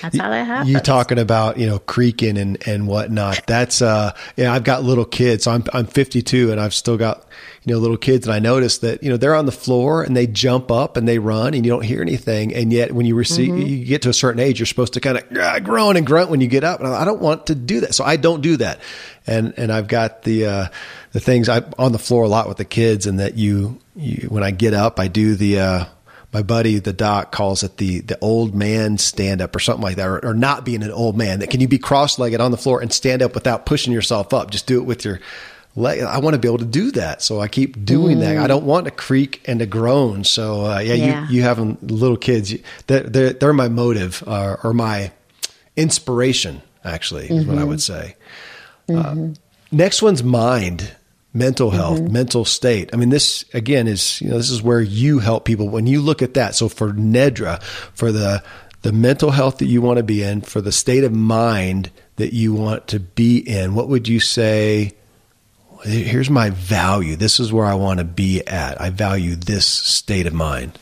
that's 0.00 0.18
how 0.18 0.30
that 0.30 0.46
happens. 0.46 0.70
You 0.70 0.80
talking 0.80 1.18
about 1.18 1.58
you 1.58 1.66
know 1.66 1.78
creaking 1.78 2.38
and 2.38 2.66
and 2.66 2.86
whatnot? 2.86 3.46
That's 3.46 3.82
uh 3.82 4.14
yeah. 4.36 4.52
I've 4.52 4.64
got 4.64 4.82
little 4.82 5.04
kids. 5.04 5.44
So 5.44 5.52
I'm 5.52 5.64
I'm 5.72 5.86
52 5.86 6.50
and 6.50 6.60
I've 6.60 6.74
still 6.74 6.96
got 6.96 7.26
you 7.64 7.74
know 7.74 7.80
little 7.80 7.96
kids, 7.96 8.26
and 8.26 8.34
I 8.34 8.38
notice 8.38 8.78
that 8.78 9.02
you 9.02 9.10
know 9.10 9.16
they're 9.16 9.34
on 9.34 9.46
the 9.46 9.52
floor 9.52 10.02
and 10.02 10.16
they 10.16 10.26
jump 10.26 10.70
up 10.70 10.96
and 10.96 11.06
they 11.06 11.18
run 11.18 11.54
and 11.54 11.64
you 11.64 11.70
don't 11.70 11.84
hear 11.84 12.02
anything, 12.02 12.54
and 12.54 12.72
yet 12.72 12.92
when 12.92 13.06
you 13.06 13.14
receive 13.14 13.50
mm-hmm. 13.50 13.66
you 13.66 13.84
get 13.84 14.02
to 14.02 14.08
a 14.08 14.14
certain 14.14 14.40
age, 14.40 14.58
you're 14.58 14.66
supposed 14.66 14.94
to 14.94 15.00
kind 15.00 15.18
of 15.18 15.36
uh, 15.36 15.60
groan 15.60 15.96
and 15.96 16.06
grunt 16.06 16.30
when 16.30 16.40
you 16.40 16.48
get 16.48 16.64
up, 16.64 16.80
and 16.80 16.88
I 16.88 17.04
don't 17.04 17.20
want 17.20 17.46
to 17.46 17.54
do 17.54 17.80
that, 17.80 17.94
so 17.94 18.04
I 18.04 18.16
don't 18.16 18.40
do 18.40 18.56
that, 18.58 18.80
and 19.26 19.54
and 19.56 19.72
I've 19.72 19.88
got 19.88 20.22
the 20.22 20.46
uh, 20.46 20.66
the 21.12 21.20
things 21.20 21.48
I'm 21.48 21.72
on 21.78 21.92
the 21.92 21.98
floor 21.98 22.24
a 22.24 22.28
lot 22.28 22.48
with 22.48 22.58
the 22.58 22.64
kids, 22.64 23.06
and 23.06 23.20
that 23.20 23.36
you 23.36 23.80
you 23.96 24.28
when 24.28 24.42
I 24.42 24.50
get 24.50 24.74
up, 24.74 24.98
I 24.98 25.08
do 25.08 25.34
the 25.34 25.60
uh 25.60 25.84
my 26.34 26.42
buddy, 26.42 26.80
the 26.80 26.92
doc, 26.92 27.30
calls 27.30 27.62
it 27.62 27.76
the 27.76 28.00
the 28.00 28.18
old 28.20 28.56
man 28.56 28.98
stand 28.98 29.40
up 29.40 29.54
or 29.54 29.60
something 29.60 29.84
like 29.84 29.96
that, 29.96 30.08
or, 30.08 30.22
or 30.24 30.34
not 30.34 30.64
being 30.64 30.82
an 30.82 30.90
old 30.90 31.16
man. 31.16 31.38
That 31.38 31.48
can 31.48 31.60
you 31.60 31.68
be 31.68 31.78
cross 31.78 32.18
legged 32.18 32.40
on 32.40 32.50
the 32.50 32.56
floor 32.56 32.82
and 32.82 32.92
stand 32.92 33.22
up 33.22 33.34
without 33.34 33.64
pushing 33.64 33.92
yourself 33.92 34.34
up? 34.34 34.50
Just 34.50 34.66
do 34.66 34.80
it 34.80 34.84
with 34.84 35.04
your 35.04 35.20
leg. 35.76 36.00
I 36.00 36.18
want 36.18 36.34
to 36.34 36.40
be 36.40 36.48
able 36.48 36.58
to 36.58 36.64
do 36.64 36.90
that, 36.90 37.22
so 37.22 37.40
I 37.40 37.46
keep 37.46 37.84
doing 37.84 38.18
mm. 38.18 38.20
that. 38.22 38.38
I 38.38 38.48
don't 38.48 38.64
want 38.64 38.86
to 38.86 38.90
creak 38.90 39.42
and 39.46 39.60
to 39.60 39.66
groan. 39.66 40.24
So 40.24 40.66
uh, 40.66 40.80
yeah, 40.80 40.94
yeah, 40.94 41.28
you 41.28 41.36
you 41.36 41.42
having 41.42 41.78
little 41.80 42.16
kids, 42.16 42.52
they're 42.88 43.04
they're, 43.04 43.32
they're 43.32 43.52
my 43.52 43.68
motive 43.68 44.24
uh, 44.26 44.56
or 44.64 44.74
my 44.74 45.12
inspiration. 45.76 46.62
Actually, 46.84 47.28
mm-hmm. 47.28 47.38
is 47.38 47.46
what 47.46 47.58
I 47.58 47.64
would 47.64 47.78
mm-hmm. 47.78 48.08
say. 48.08 48.16
Mm-hmm. 48.88 49.30
Uh, 49.30 49.34
next 49.70 50.02
one's 50.02 50.24
mind 50.24 50.94
mental 51.34 51.70
health, 51.70 51.98
mm-hmm. 51.98 52.12
mental 52.12 52.44
state. 52.44 52.90
I 52.92 52.96
mean, 52.96 53.10
this 53.10 53.44
again 53.52 53.88
is, 53.88 54.20
you 54.20 54.30
know, 54.30 54.36
this 54.36 54.50
is 54.50 54.62
where 54.62 54.80
you 54.80 55.18
help 55.18 55.44
people 55.44 55.68
when 55.68 55.86
you 55.86 56.00
look 56.00 56.22
at 56.22 56.34
that. 56.34 56.54
So 56.54 56.68
for 56.68 56.92
Nedra, 56.92 57.60
for 57.62 58.12
the, 58.12 58.42
the 58.82 58.92
mental 58.92 59.32
health 59.32 59.58
that 59.58 59.66
you 59.66 59.82
want 59.82 59.96
to 59.98 60.04
be 60.04 60.22
in, 60.22 60.40
for 60.40 60.60
the 60.60 60.72
state 60.72 61.02
of 61.02 61.12
mind 61.12 61.90
that 62.16 62.32
you 62.32 62.54
want 62.54 62.86
to 62.88 63.00
be 63.00 63.38
in, 63.38 63.74
what 63.74 63.88
would 63.88 64.06
you 64.06 64.20
say? 64.20 64.92
Here's 65.82 66.30
my 66.30 66.50
value. 66.50 67.16
This 67.16 67.40
is 67.40 67.52
where 67.52 67.66
I 67.66 67.74
want 67.74 67.98
to 67.98 68.04
be 68.04 68.46
at. 68.46 68.80
I 68.80 68.90
value 68.90 69.34
this 69.34 69.66
state 69.66 70.26
of 70.26 70.32
mind. 70.32 70.78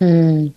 Mm. 0.00 0.52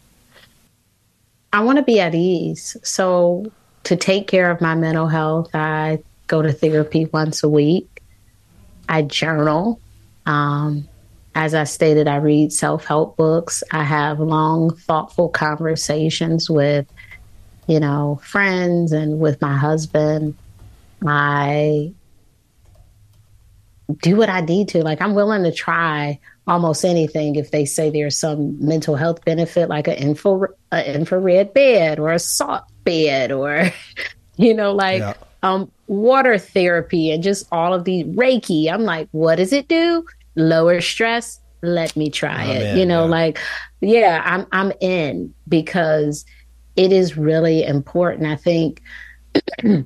I 1.54 1.64
want 1.64 1.78
to 1.78 1.84
be 1.84 2.00
at 2.00 2.16
ease. 2.16 2.76
So 2.84 3.52
to 3.84 3.96
take 3.96 4.28
care 4.28 4.50
of 4.50 4.60
my 4.60 4.76
mental 4.76 5.08
health, 5.08 5.54
I 5.54 6.00
go 6.28 6.42
to 6.42 6.52
therapy 6.52 7.06
once 7.06 7.44
a 7.44 7.50
week. 7.50 7.93
I 8.90 9.02
journal. 9.04 9.80
Um, 10.26 10.88
as 11.36 11.56
I 11.56 11.64
stated, 11.64 12.08
I 12.08 12.18
read 12.18 12.54
self 12.54 12.86
help 12.86 13.18
books. 13.18 13.64
I 13.72 13.84
have 13.84 14.20
long, 14.20 14.76
thoughtful 14.76 15.30
conversations 15.30 16.50
with, 16.50 16.86
you 17.68 17.80
know, 17.80 18.20
friends 18.24 18.92
and 18.92 19.20
with 19.20 19.42
my 19.42 19.58
husband. 19.58 20.36
I 21.06 21.94
do 24.02 24.16
what 24.16 24.30
I 24.30 24.42
need 24.42 24.70
to. 24.70 24.84
Like, 24.84 25.02
I'm 25.02 25.16
willing 25.16 25.44
to 25.44 25.52
try 25.52 26.20
almost 26.46 26.86
anything 26.86 27.36
if 27.36 27.52
they 27.52 27.66
say 27.66 27.90
there's 27.90 28.18
some 28.18 28.64
mental 28.64 28.96
health 28.96 29.26
benefit, 29.26 29.70
like 29.70 29.88
an 29.88 29.96
infra- 29.96 30.50
infrared 30.72 31.54
bed 31.54 32.00
or 32.00 32.12
a 32.12 32.20
salt 32.20 32.64
bed 32.84 33.32
or, 33.32 33.72
you 34.38 34.54
know, 34.54 34.74
like. 34.74 35.00
Yeah 35.00 35.14
um, 35.44 35.70
water 35.88 36.38
therapy 36.38 37.12
and 37.12 37.22
just 37.22 37.46
all 37.52 37.74
of 37.74 37.84
the 37.84 38.06
Reiki. 38.06 38.72
I'm 38.72 38.84
like, 38.84 39.10
what 39.12 39.36
does 39.36 39.54
it 39.54 39.68
do? 39.68 40.06
Lower 40.36 40.82
stress. 40.82 41.40
Let 41.62 41.96
me 41.96 42.10
try 42.10 42.48
oh, 42.48 42.52
it. 42.52 42.60
Man, 42.60 42.78
you 42.78 42.86
know, 42.86 43.04
yeah. 43.04 43.12
like, 43.12 43.40
yeah, 43.82 44.22
I'm 44.26 44.48
I'm 44.52 44.72
in 44.82 45.34
because 45.48 46.26
it 46.76 46.92
is 46.92 47.18
really 47.18 47.64
important. 47.64 48.28
I 48.28 48.36
think 48.36 48.82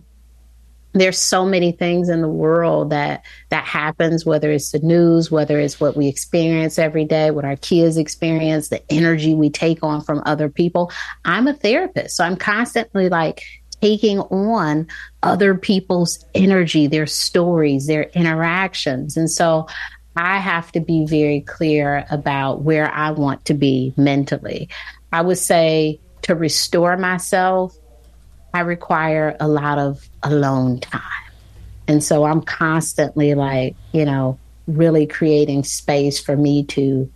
there's 0.94 1.18
so 1.18 1.46
many 1.46 1.72
things 1.72 2.10
in 2.10 2.22
the 2.22 2.28
world 2.28 2.90
that 2.90 3.24
that 3.50 3.66
happens 3.66 4.26
whether 4.26 4.52
it's 4.52 4.72
the 4.72 4.80
news 4.80 5.30
whether 5.30 5.60
it's 5.60 5.80
what 5.80 5.96
we 5.96 6.08
experience 6.08 6.80
every 6.80 7.06
day 7.06 7.30
what 7.30 7.46
our 7.46 7.56
kids 7.58 7.98
experience 7.98 8.70
the 8.70 8.82
energy 8.92 9.36
we 9.36 9.50
take 9.50 9.84
on 9.84 10.02
from 10.02 10.24
other 10.26 10.50
people 10.50 10.92
i'm 11.26 11.48
a 11.48 11.54
therapist 11.54 12.16
so 12.16 12.24
i'm 12.24 12.36
constantly 12.36 13.10
like 13.10 13.44
taking 13.82 14.20
on 14.20 14.88
other 15.24 15.56
people's 15.56 16.24
energy, 16.34 16.88
their 16.88 17.08
stories, 17.08 17.88
their 17.88 18.04
interactions. 18.04 19.18
And 19.18 19.30
so 19.30 19.68
I 20.16 20.40
have 20.40 20.72
to 20.72 20.80
be 20.80 21.06
very 21.06 21.42
clear 21.42 22.06
about 22.10 22.62
where 22.62 22.92
I 22.92 23.12
want 23.12 23.46
to 23.46 23.54
be 23.54 23.94
mentally. 23.98 24.70
I 25.14 25.22
would 25.22 25.38
say 25.38 26.00
to 26.24 26.36
restore 26.36 26.98
myself, 26.98 27.78
I 28.54 28.62
require 28.62 29.38
a 29.40 29.48
lot 29.48 29.78
of 29.78 30.10
alone 30.24 30.80
time. 30.80 31.02
And 31.88 32.04
so 32.04 32.26
I'm 32.26 32.42
constantly 32.42 33.36
like, 33.36 33.76
you 33.94 34.06
know, 34.06 34.40
really 34.66 35.06
creating 35.06 35.64
space 35.64 36.20
for 36.20 36.36
me 36.36 36.64
to 36.66 37.10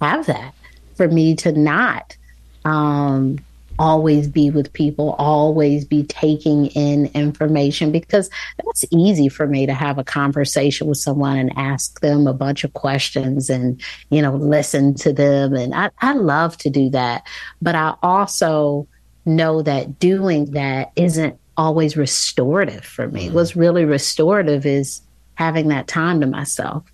have 0.00 0.26
that, 0.26 0.54
for 0.94 1.08
me 1.08 1.34
to 1.36 1.52
not 1.52 2.16
um, 2.64 3.38
always 3.78 4.28
be 4.28 4.50
with 4.50 4.72
people, 4.72 5.14
always 5.18 5.84
be 5.84 6.04
taking 6.04 6.66
in 6.66 7.06
information 7.14 7.92
because 7.92 8.30
that's 8.64 8.84
easy 8.90 9.28
for 9.28 9.46
me 9.46 9.66
to 9.66 9.74
have 9.74 9.98
a 9.98 10.04
conversation 10.04 10.86
with 10.86 10.98
someone 10.98 11.36
and 11.36 11.52
ask 11.56 12.00
them 12.00 12.26
a 12.26 12.34
bunch 12.34 12.64
of 12.64 12.72
questions 12.72 13.50
and, 13.50 13.80
you 14.10 14.22
know, 14.22 14.34
listen 14.34 14.94
to 14.94 15.12
them. 15.12 15.54
And 15.54 15.74
I, 15.74 15.90
I 16.00 16.12
love 16.12 16.56
to 16.58 16.70
do 16.70 16.90
that. 16.90 17.26
But 17.60 17.74
I 17.74 17.94
also 18.02 18.86
know 19.24 19.62
that 19.62 19.98
doing 19.98 20.52
that 20.52 20.92
isn't 20.96 21.38
always 21.56 21.96
restorative 21.96 22.84
for 22.84 23.08
me. 23.08 23.26
Mm-hmm. 23.26 23.34
What's 23.34 23.56
really 23.56 23.84
restorative 23.84 24.66
is 24.66 25.00
having 25.34 25.68
that 25.68 25.86
time 25.86 26.20
to 26.20 26.26
myself. 26.26 26.84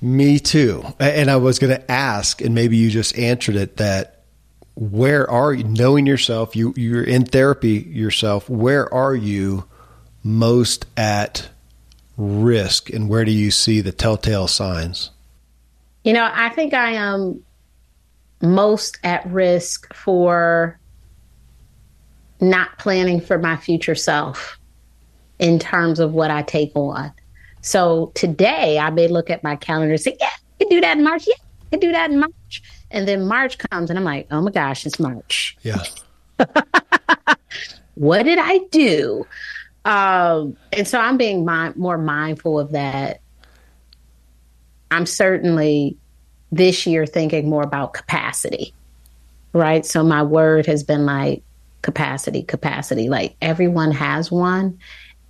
Me 0.00 0.38
too. 0.38 0.84
And 1.00 1.30
I 1.30 1.36
was 1.36 1.58
going 1.58 1.74
to 1.74 1.90
ask, 1.90 2.42
and 2.42 2.54
maybe 2.54 2.76
you 2.76 2.90
just 2.90 3.16
answered 3.18 3.56
it 3.56 3.78
that 3.78 4.13
where 4.74 5.30
are 5.30 5.52
you 5.52 5.64
knowing 5.64 6.06
yourself? 6.06 6.56
You, 6.56 6.74
you're 6.76 7.04
in 7.04 7.24
therapy 7.24 7.86
yourself. 7.88 8.48
Where 8.50 8.92
are 8.92 9.14
you 9.14 9.64
most 10.22 10.86
at 10.96 11.48
risk 12.16 12.90
and 12.90 13.08
where 13.08 13.24
do 13.24 13.30
you 13.30 13.50
see 13.50 13.80
the 13.80 13.92
telltale 13.92 14.48
signs? 14.48 15.10
You 16.02 16.12
know, 16.12 16.28
I 16.32 16.48
think 16.50 16.74
I 16.74 16.92
am 16.92 17.42
most 18.42 18.98
at 19.04 19.26
risk 19.26 19.92
for 19.94 20.78
not 22.40 22.78
planning 22.78 23.20
for 23.20 23.38
my 23.38 23.56
future 23.56 23.94
self 23.94 24.58
in 25.38 25.58
terms 25.58 25.98
of 25.98 26.12
what 26.12 26.30
I 26.30 26.42
take 26.42 26.72
on. 26.74 27.12
So 27.62 28.12
today 28.14 28.78
I 28.78 28.90
may 28.90 29.08
look 29.08 29.30
at 29.30 29.42
my 29.42 29.56
calendar 29.56 29.92
and 29.94 30.00
say, 30.00 30.16
yeah, 30.20 30.26
I 30.26 30.64
can 30.64 30.68
do 30.68 30.80
that 30.82 30.98
in 30.98 31.04
March. 31.04 31.26
Yeah, 31.26 31.34
I 31.38 31.70
can 31.70 31.80
do 31.80 31.92
that 31.92 32.10
in 32.10 32.18
March. 32.18 32.32
And 32.94 33.08
then 33.08 33.26
March 33.26 33.58
comes 33.58 33.90
and 33.90 33.98
I'm 33.98 34.04
like, 34.04 34.28
oh 34.30 34.40
my 34.40 34.52
gosh, 34.52 34.86
it's 34.86 35.00
March. 35.00 35.58
Yeah. 35.62 35.82
what 37.96 38.22
did 38.22 38.38
I 38.38 38.58
do? 38.70 39.26
Um, 39.84 40.56
and 40.72 40.86
so 40.86 41.00
I'm 41.00 41.16
being 41.16 41.44
more 41.44 41.98
mindful 41.98 42.60
of 42.60 42.70
that. 42.70 43.20
I'm 44.92 45.06
certainly 45.06 45.96
this 46.52 46.86
year 46.86 47.04
thinking 47.04 47.50
more 47.50 47.64
about 47.64 47.94
capacity, 47.94 48.72
right? 49.52 49.84
So 49.84 50.04
my 50.04 50.22
word 50.22 50.66
has 50.66 50.84
been 50.84 51.04
like 51.04 51.42
capacity, 51.82 52.44
capacity. 52.44 53.08
Like 53.08 53.34
everyone 53.42 53.90
has 53.90 54.30
one. 54.30 54.78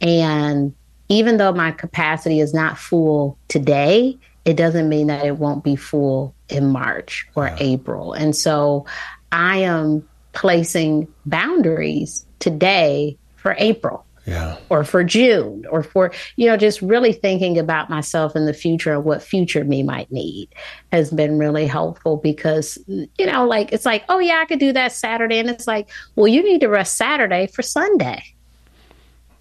And 0.02 0.74
even 1.08 1.38
though 1.38 1.52
my 1.52 1.70
capacity 1.70 2.40
is 2.40 2.52
not 2.52 2.76
full 2.76 3.38
today, 3.48 4.18
it 4.44 4.58
doesn't 4.58 4.90
mean 4.90 5.06
that 5.06 5.24
it 5.24 5.38
won't 5.38 5.64
be 5.64 5.76
full 5.76 6.34
in 6.48 6.68
March 6.68 7.26
or 7.34 7.46
yeah. 7.46 7.56
April. 7.60 8.12
And 8.12 8.34
so 8.34 8.86
I 9.32 9.58
am 9.58 10.08
placing 10.32 11.08
boundaries 11.24 12.26
today 12.38 13.16
for 13.36 13.54
April 13.58 14.04
yeah. 14.26 14.56
or 14.68 14.84
for 14.84 15.04
June 15.04 15.64
or 15.70 15.82
for, 15.82 16.12
you 16.36 16.46
know, 16.46 16.56
just 16.56 16.80
really 16.82 17.12
thinking 17.12 17.58
about 17.58 17.90
myself 17.90 18.34
in 18.36 18.46
the 18.46 18.54
future 18.54 18.94
and 18.94 19.04
what 19.04 19.22
future 19.22 19.64
me 19.64 19.82
might 19.82 20.10
need 20.10 20.48
has 20.92 21.10
been 21.10 21.38
really 21.38 21.66
helpful 21.66 22.16
because, 22.16 22.78
you 22.86 23.26
know, 23.26 23.46
like 23.46 23.72
it's 23.72 23.86
like, 23.86 24.04
oh, 24.08 24.18
yeah, 24.18 24.40
I 24.42 24.46
could 24.46 24.60
do 24.60 24.72
that 24.72 24.92
Saturday. 24.92 25.38
And 25.38 25.50
it's 25.50 25.66
like, 25.66 25.88
well, 26.16 26.28
you 26.28 26.42
need 26.42 26.60
to 26.60 26.68
rest 26.68 26.96
Saturday 26.96 27.46
for 27.46 27.62
Sunday. 27.62 28.24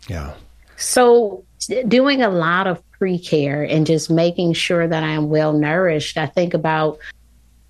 Yeah. 0.08 0.34
So 0.76 1.46
doing 1.88 2.22
a 2.22 2.30
lot 2.30 2.68
of 2.68 2.82
pre 3.04 3.20
care 3.20 3.63
and 3.63 3.86
just 3.86 4.10
making 4.10 4.54
sure 4.54 4.88
that 4.88 5.04
I 5.04 5.10
am 5.10 5.30
well 5.30 5.52
nourished, 5.52 6.18
I 6.18 6.26
think 6.26 6.54
about 6.54 7.00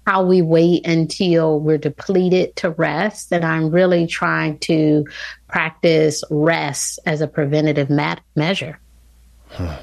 how 0.06 0.24
we 0.24 0.44
wait 0.44 0.86
until 0.86 1.60
we're 1.60 1.80
depleted 1.80 2.56
to 2.58 2.70
rest. 2.70 3.34
And 3.34 3.44
I'm 3.44 3.72
really 3.72 4.06
trying 4.06 4.60
to 4.60 5.08
practice 5.48 6.24
rest 6.30 7.00
as 7.08 7.20
a 7.20 7.28
preventative 7.28 7.90
mat- 7.90 8.22
measure. 8.36 8.80
Huh. 9.48 9.80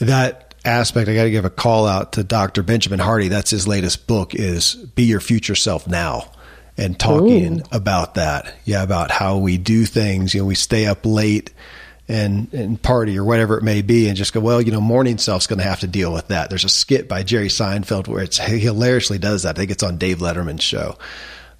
That 0.00 0.56
aspect, 0.64 1.08
I 1.08 1.14
got 1.14 1.22
to 1.22 1.30
give 1.30 1.44
a 1.44 1.50
call 1.50 1.86
out 1.86 2.14
to 2.14 2.24
Dr. 2.24 2.64
Benjamin 2.64 2.98
Hardy. 2.98 3.28
That's 3.28 3.52
his 3.52 3.68
latest 3.68 4.08
book 4.08 4.34
is 4.34 4.74
Be 4.74 5.04
Your 5.04 5.20
Future 5.20 5.54
Self 5.54 5.86
Now 5.86 6.32
and 6.76 6.98
talking 6.98 7.60
Ooh. 7.60 7.64
about 7.70 8.16
that. 8.16 8.56
Yeah, 8.64 8.82
about 8.82 9.12
how 9.12 9.38
we 9.38 9.56
do 9.56 9.84
things. 9.84 10.34
You 10.34 10.40
know, 10.40 10.46
we 10.46 10.56
stay 10.56 10.86
up 10.86 11.06
late 11.06 11.52
and 12.08 12.52
and 12.52 12.80
party 12.80 13.18
or 13.18 13.24
whatever 13.24 13.56
it 13.56 13.62
may 13.62 13.82
be, 13.82 14.08
and 14.08 14.16
just 14.16 14.32
go, 14.32 14.40
well, 14.40 14.60
you 14.60 14.72
know, 14.72 14.80
morning 14.80 15.18
self's 15.18 15.46
going 15.46 15.58
to 15.58 15.64
have 15.64 15.80
to 15.80 15.86
deal 15.86 16.12
with 16.12 16.28
that. 16.28 16.50
There's 16.50 16.64
a 16.64 16.68
skit 16.68 17.08
by 17.08 17.22
Jerry 17.22 17.48
Seinfeld 17.48 18.08
where 18.08 18.22
it's 18.22 18.38
he 18.38 18.58
hilariously 18.58 19.18
does 19.18 19.42
that. 19.42 19.56
I 19.56 19.60
think 19.60 19.70
it's 19.70 19.82
on 19.82 19.98
Dave 19.98 20.18
Letterman's 20.18 20.62
show. 20.62 20.98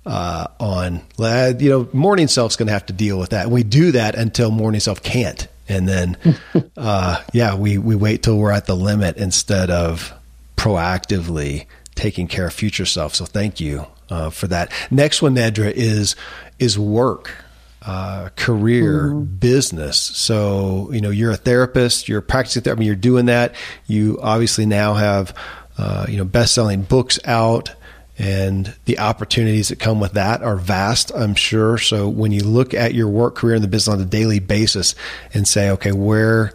Uh, 0.07 0.47
on 0.61 1.01
you 1.19 1.71
know, 1.71 1.89
morning 1.95 2.29
self's 2.29 2.57
going 2.57 2.67
to 2.67 2.75
have 2.75 2.85
to 2.87 2.93
deal 2.93 3.19
with 3.19 3.31
that. 3.31 3.45
And 3.45 3.53
we 3.53 3.63
do 3.63 3.93
that 3.93 4.15
until 4.15 4.51
morning 4.51 4.81
self 4.81 5.03
can't, 5.03 5.49
and 5.67 5.89
then 5.89 6.17
uh, 6.77 7.23
yeah, 7.33 7.55
we 7.55 7.79
we 7.79 7.97
wait 7.97 8.23
till 8.23 8.37
we're 8.37 8.53
at 8.53 8.67
the 8.67 8.77
limit 8.77 9.17
instead 9.17 9.71
of 9.71 10.13
proactively 10.57 11.67
taking 11.95 12.27
care 12.27 12.47
of 12.47 12.53
future 12.53 12.87
self. 12.87 13.15
So 13.15 13.25
thank 13.25 13.61
you 13.61 13.87
uh, 14.11 14.31
for 14.31 14.47
that. 14.49 14.71
Next 14.91 15.23
one, 15.23 15.37
Nedra, 15.37 15.71
is 15.71 16.17
is 16.59 16.79
work 16.79 17.44
uh, 17.87 18.31
career, 18.37 19.09
mm-hmm. 19.09 19.25
business. 19.37 20.01
So, 20.01 20.91
you 20.93 21.01
know, 21.01 21.11
you're 21.11 21.33
a 21.33 21.37
therapist, 21.37 22.09
you're 22.09 22.21
practicing 22.21 22.63
therapy, 22.63 22.79
I 22.79 22.81
mean, 22.81 22.87
you're 22.87 22.97
doing 22.97 23.27
that. 23.27 23.55
You 23.87 24.19
obviously 24.23 24.67
now 24.67 24.95
have, 24.95 25.37
uh, 25.77 26.07
you 26.09 26.17
know, 26.17 26.25
best 26.25 26.55
selling 26.55 26.83
books 26.83 27.19
out 27.25 27.75
and 28.17 28.73
the 28.85 29.01
opportunities 29.01 29.69
that 29.69 29.81
come 29.81 30.01
with 30.01 30.13
that 30.13 30.43
are 30.43 30.57
vast, 30.57 31.11
I'm 31.15 31.35
sure. 31.35 31.79
So 31.79 32.09
when 32.09 32.31
you 32.31 32.45
look 32.45 32.73
at 32.73 32.95
your 32.95 33.09
work 33.09 33.35
career 33.35 33.57
in 33.57 33.63
the 33.63 33.69
business 33.69 33.95
on 33.95 34.01
a 34.01 34.07
daily 34.07 34.39
basis 34.39 34.95
and 35.33 35.47
say, 35.47 35.71
okay, 35.71 35.93
where 35.93 36.53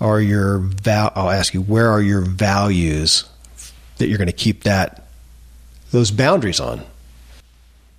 are 0.00 0.20
your 0.20 0.58
val, 0.58 1.12
I'll 1.14 1.30
ask 1.30 1.54
you, 1.54 1.60
where 1.60 1.88
are 1.88 2.00
your 2.00 2.20
values 2.20 3.24
that 3.98 4.08
you're 4.08 4.18
going 4.18 4.26
to 4.26 4.32
keep 4.32 4.62
that, 4.62 5.08
those 5.90 6.10
boundaries 6.10 6.60
on? 6.60 6.82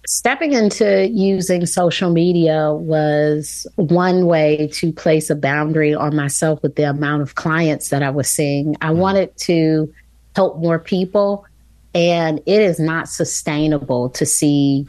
Stepping 0.06 0.52
into 0.52 1.08
using 1.08 1.66
social 1.66 2.12
media 2.12 2.74
was 2.74 3.66
one 3.76 4.26
way 4.26 4.68
to 4.74 4.92
place 4.92 5.30
a 5.30 5.36
boundary 5.36 5.94
on 5.94 6.14
myself 6.16 6.62
with 6.62 6.76
the 6.76 6.84
amount 6.84 7.22
of 7.22 7.36
clients 7.36 7.90
that 7.90 8.04
I 8.04 8.10
was 8.10 8.28
seeing. 8.28 8.76
I 8.82 8.90
mm 8.90 8.98
wanted 8.98 9.38
to 9.38 9.94
help 10.36 10.58
more 10.58 10.80
people, 10.80 11.46
and 11.94 12.40
it 12.46 12.62
is 12.62 12.80
not 12.80 13.08
sustainable 13.08 14.10
to 14.10 14.26
see 14.26 14.88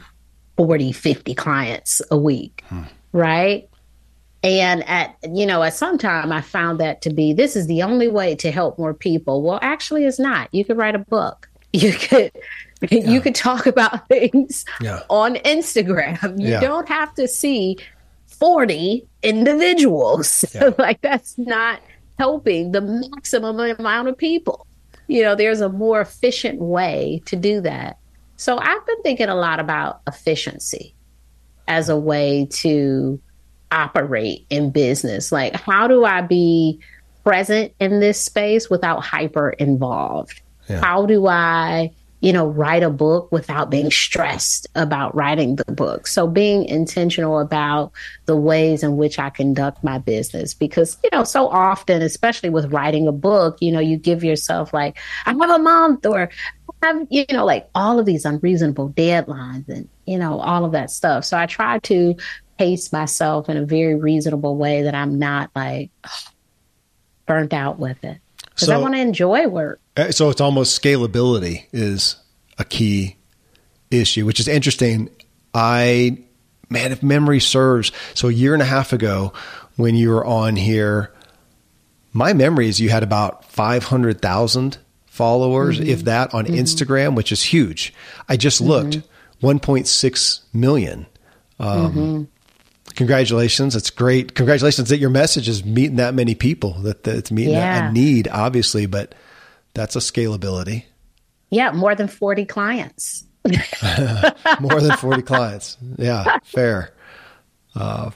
40, 0.57 0.91
50 0.91 1.35
clients 1.35 2.01
a 2.11 2.17
week, 2.17 2.63
hmm. 2.67 2.83
right? 3.11 3.69
And 4.43 4.87
at 4.87 5.15
you 5.23 5.45
know, 5.45 5.63
at 5.63 5.73
some 5.73 5.97
time 5.97 6.31
I 6.31 6.41
found 6.41 6.79
that 6.79 7.01
to 7.01 7.09
be 7.09 7.33
this 7.33 7.55
is 7.55 7.67
the 7.67 7.81
only 7.81 8.07
way 8.07 8.35
to 8.35 8.51
help 8.51 8.77
more 8.77 8.93
people. 8.93 9.41
Well, 9.41 9.59
actually 9.61 10.05
it's 10.05 10.19
not. 10.19 10.53
You 10.53 10.63
could 10.63 10.77
write 10.77 10.95
a 10.95 10.99
book. 10.99 11.49
You 11.75 11.91
could 11.91 12.31
yeah. 12.81 13.09
You 13.09 13.21
could 13.21 13.35
talk 13.35 13.65
about 13.65 14.07
things 14.09 14.65
yeah. 14.81 15.01
on 15.09 15.35
Instagram. 15.35 16.39
You 16.39 16.49
yeah. 16.49 16.59
don't 16.59 16.87
have 16.87 17.13
to 17.15 17.27
see 17.27 17.77
40 18.27 19.07
individuals. 19.23 20.45
like 20.77 21.01
that's 21.01 21.37
not 21.37 21.79
helping 22.17 22.71
the 22.71 22.81
maximum 22.81 23.59
amount 23.59 24.07
of 24.07 24.17
people. 24.17 24.67
You 25.07 25.23
know, 25.23 25.35
there's 25.35 25.61
a 25.61 25.69
more 25.69 26.01
efficient 26.01 26.59
way 26.59 27.21
to 27.25 27.35
do 27.35 27.61
that. 27.61 27.97
So 28.37 28.57
I've 28.57 28.85
been 28.85 29.01
thinking 29.03 29.29
a 29.29 29.35
lot 29.35 29.59
about 29.59 30.01
efficiency 30.07 30.93
as 31.67 31.89
a 31.89 31.97
way 31.97 32.47
to 32.51 33.19
operate 33.71 34.45
in 34.49 34.71
business. 34.71 35.31
Like, 35.31 35.55
how 35.55 35.87
do 35.87 36.05
I 36.05 36.21
be 36.21 36.79
present 37.23 37.73
in 37.79 37.99
this 37.99 38.21
space 38.21 38.69
without 38.69 39.03
hyper 39.03 39.49
involved? 39.49 40.41
Yeah. 40.69 40.81
How 40.81 41.05
do 41.05 41.27
I 41.27 41.91
you 42.21 42.33
know, 42.33 42.47
write 42.47 42.81
a 42.81 42.89
book 42.89 43.31
without 43.31 43.69
being 43.69 43.91
stressed 43.91 44.67
about 44.75 45.13
writing 45.13 45.57
the 45.57 45.71
book. 45.71 46.07
So 46.07 46.27
being 46.27 46.65
intentional 46.65 47.39
about 47.39 47.91
the 48.25 48.35
ways 48.35 48.83
in 48.83 48.97
which 48.97 49.19
I 49.19 49.29
conduct 49.29 49.83
my 49.83 49.97
business 49.97 50.53
because, 50.53 50.97
you 51.03 51.09
know, 51.11 51.23
so 51.23 51.47
often, 51.47 52.01
especially 52.01 52.49
with 52.49 52.71
writing 52.71 53.07
a 53.07 53.11
book, 53.11 53.57
you 53.61 53.71
know, 53.71 53.79
you 53.79 53.97
give 53.97 54.23
yourself 54.23 54.73
like, 54.73 54.97
I 55.25 55.33
have 55.33 55.49
a 55.49 55.59
month 55.59 56.05
or 56.05 56.29
I 56.81 56.87
have, 56.87 57.07
you 57.09 57.25
know, 57.31 57.45
like 57.45 57.69
all 57.75 57.99
of 57.99 58.05
these 58.05 58.25
unreasonable 58.25 58.89
deadlines 58.89 59.67
and, 59.67 59.87
you 60.05 60.17
know, 60.17 60.39
all 60.39 60.65
of 60.65 60.71
that 60.71 60.91
stuff. 60.91 61.25
So 61.25 61.37
I 61.37 61.45
try 61.45 61.79
to 61.79 62.15
pace 62.57 62.93
myself 62.93 63.49
in 63.49 63.57
a 63.57 63.65
very 63.65 63.95
reasonable 63.95 64.55
way 64.55 64.83
that 64.83 64.95
I'm 64.95 65.19
not 65.19 65.51
like 65.55 65.91
burnt 67.27 67.53
out 67.53 67.77
with 67.77 68.03
it 68.03 68.19
because 68.55 68.67
so, 68.67 68.73
I 68.73 68.77
want 68.77 68.93
to 68.93 68.99
enjoy 68.99 69.47
work. 69.47 69.81
Uh, 69.97 70.11
so 70.11 70.29
it's 70.29 70.41
almost 70.41 70.81
scalability 70.81 71.65
is 71.73 72.15
a 72.57 72.63
key 72.63 73.17
issue, 73.91 74.25
which 74.25 74.39
is 74.39 74.47
interesting. 74.47 75.09
I, 75.53 76.17
man, 76.69 76.93
if 76.93 77.03
memory 77.03 77.41
serves, 77.41 77.91
so 78.13 78.29
a 78.29 78.31
year 78.31 78.53
and 78.53 78.61
a 78.61 78.65
half 78.65 78.93
ago 78.93 79.33
when 79.75 79.95
you 79.95 80.09
were 80.09 80.25
on 80.25 80.55
here, 80.55 81.13
my 82.13 82.31
memory 82.31 82.69
is 82.69 82.79
you 82.79 82.89
had 82.89 83.03
about 83.03 83.43
500,000 83.45 84.77
followers, 85.05 85.77
mm-hmm. 85.77 85.89
if 85.89 86.05
that, 86.05 86.33
on 86.33 86.45
mm-hmm. 86.45 86.55
Instagram, 86.55 87.15
which 87.15 87.33
is 87.33 87.43
huge. 87.43 87.93
I 88.29 88.37
just 88.37 88.61
mm-hmm. 88.61 88.69
looked, 88.71 89.01
1.6 89.41 90.41
million. 90.53 91.07
Um, 91.59 91.93
mm-hmm. 91.93 92.23
Congratulations. 92.95 93.75
It's 93.75 93.89
great. 93.89 94.35
Congratulations 94.35 94.89
that 94.89 94.97
your 94.97 95.09
message 95.09 95.47
is 95.47 95.63
meeting 95.63 95.97
that 95.97 96.13
many 96.13 96.35
people, 96.35 96.73
that, 96.81 97.03
that 97.03 97.15
it's 97.15 97.31
meeting 97.31 97.53
yeah. 97.53 97.89
a 97.89 97.91
need, 97.91 98.27
obviously, 98.27 98.85
but 98.85 99.15
that's 99.73 99.95
a 99.95 99.99
scalability. 99.99 100.85
Yeah, 101.49 101.71
more 101.71 101.95
than 101.95 102.07
40 102.07 102.45
clients. 102.45 103.25
more 104.59 104.81
than 104.81 104.97
40 104.97 105.21
clients. 105.21 105.77
Yeah, 105.97 106.39
fair. 106.43 106.93
Uh, 107.75 108.11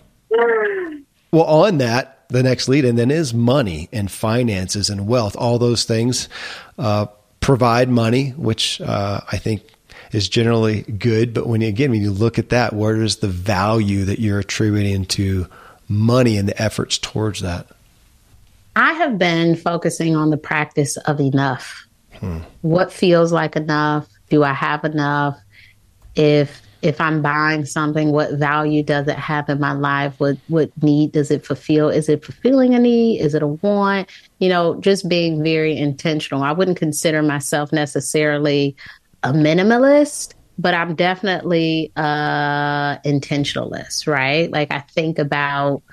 well, 1.31 1.43
on 1.43 1.77
that, 1.77 2.27
the 2.29 2.43
next 2.43 2.67
lead 2.67 2.85
and 2.85 2.97
then 2.97 3.11
is 3.11 3.33
money 3.33 3.89
and 3.91 4.09
finances 4.09 4.89
and 4.89 5.07
wealth. 5.07 5.35
All 5.35 5.59
those 5.59 5.83
things 5.83 6.29
uh, 6.77 7.07
provide 7.39 7.89
money, 7.89 8.29
which 8.31 8.81
uh, 8.81 9.21
I 9.31 9.37
think 9.37 9.63
is 10.11 10.29
generally 10.29 10.81
good. 10.83 11.33
But 11.33 11.47
when 11.47 11.61
you, 11.61 11.67
again, 11.67 11.91
when 11.91 12.01
you 12.01 12.11
look 12.11 12.39
at 12.39 12.49
that, 12.49 12.73
where 12.73 13.01
is 13.01 13.17
the 13.17 13.27
value 13.27 14.05
that 14.05 14.19
you're 14.19 14.39
attributing 14.39 15.05
to 15.05 15.47
money 15.87 16.37
and 16.37 16.47
the 16.47 16.61
efforts 16.61 16.97
towards 16.97 17.41
that? 17.41 17.67
I 18.75 18.93
have 18.93 19.17
been 19.17 19.55
focusing 19.55 20.15
on 20.15 20.29
the 20.29 20.37
practice 20.37 20.97
of 20.97 21.19
enough. 21.19 21.87
Hmm. 22.19 22.39
What 22.61 22.91
feels 22.93 23.31
like 23.31 23.55
enough? 23.55 24.07
Do 24.29 24.43
I 24.43 24.53
have 24.53 24.83
enough? 24.85 25.37
If 26.15 26.61
if 26.81 27.01
I'm 27.01 27.21
buying 27.21 27.65
something, 27.65 28.11
what 28.11 28.35
value 28.35 28.83
does 28.83 29.07
it 29.07 29.17
have 29.17 29.49
in 29.49 29.59
my 29.59 29.73
life? 29.73 30.15
What 30.17 30.37
what 30.47 30.71
need 30.81 31.11
does 31.11 31.29
it 31.29 31.45
fulfill? 31.45 31.89
Is 31.89 32.07
it 32.07 32.23
fulfilling 32.23 32.73
a 32.73 32.79
need? 32.79 33.19
Is 33.19 33.35
it 33.35 33.43
a 33.43 33.47
want? 33.47 34.09
You 34.39 34.49
know, 34.49 34.79
just 34.79 35.09
being 35.09 35.43
very 35.43 35.77
intentional. 35.77 36.43
I 36.43 36.53
wouldn't 36.53 36.77
consider 36.77 37.21
myself 37.21 37.73
necessarily 37.73 38.75
a 39.23 39.33
minimalist, 39.33 40.33
but 40.57 40.73
I'm 40.73 40.95
definitely 40.95 41.91
a 41.95 42.99
intentionalist, 43.05 44.07
right? 44.07 44.51
Like 44.51 44.71
I 44.71 44.79
think 44.79 45.19
about 45.19 45.83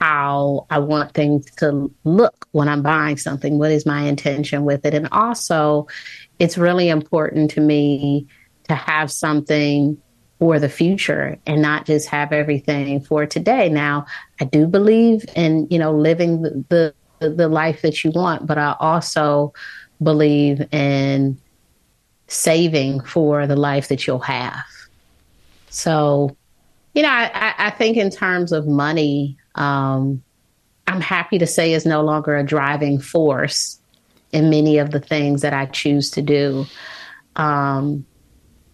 how 0.00 0.66
I 0.68 0.80
want 0.80 1.14
things 1.14 1.46
to 1.56 1.90
look 2.04 2.48
when 2.52 2.68
I'm 2.68 2.82
buying 2.82 3.16
something. 3.16 3.58
What 3.58 3.70
is 3.70 3.86
my 3.86 4.02
intention 4.02 4.64
with 4.64 4.84
it? 4.84 4.94
And 4.94 5.08
also, 5.12 5.86
it's 6.38 6.58
really 6.58 6.88
important 6.88 7.52
to 7.52 7.60
me 7.60 8.26
to 8.68 8.74
have 8.74 9.12
something 9.12 10.00
for 10.40 10.58
the 10.58 10.68
future 10.68 11.38
and 11.46 11.62
not 11.62 11.86
just 11.86 12.08
have 12.08 12.32
everything 12.32 13.00
for 13.00 13.26
today. 13.26 13.68
Now, 13.68 14.06
I 14.40 14.44
do 14.44 14.66
believe 14.66 15.24
in, 15.36 15.68
you 15.70 15.78
know, 15.78 15.92
living 15.92 16.42
the, 16.42 16.92
the, 17.20 17.30
the 17.30 17.48
life 17.48 17.82
that 17.82 18.02
you 18.02 18.10
want, 18.10 18.46
but 18.46 18.58
I 18.58 18.74
also 18.80 19.52
believe 20.02 20.60
in 20.74 21.38
saving 22.32 23.00
for 23.00 23.46
the 23.46 23.56
life 23.56 23.88
that 23.88 24.06
you'll 24.06 24.18
have. 24.18 24.64
So, 25.68 26.36
you 26.94 27.02
know, 27.02 27.10
I, 27.10 27.54
I 27.58 27.70
think 27.70 27.96
in 27.96 28.10
terms 28.10 28.52
of 28.52 28.66
money, 28.66 29.36
um, 29.54 30.22
I'm 30.86 31.00
happy 31.00 31.38
to 31.38 31.46
say 31.46 31.72
is 31.72 31.86
no 31.86 32.02
longer 32.02 32.36
a 32.36 32.44
driving 32.44 32.98
force 32.98 33.78
in 34.32 34.50
many 34.50 34.78
of 34.78 34.90
the 34.90 35.00
things 35.00 35.42
that 35.42 35.52
I 35.52 35.66
choose 35.66 36.10
to 36.12 36.22
do. 36.22 36.66
Um, 37.36 38.06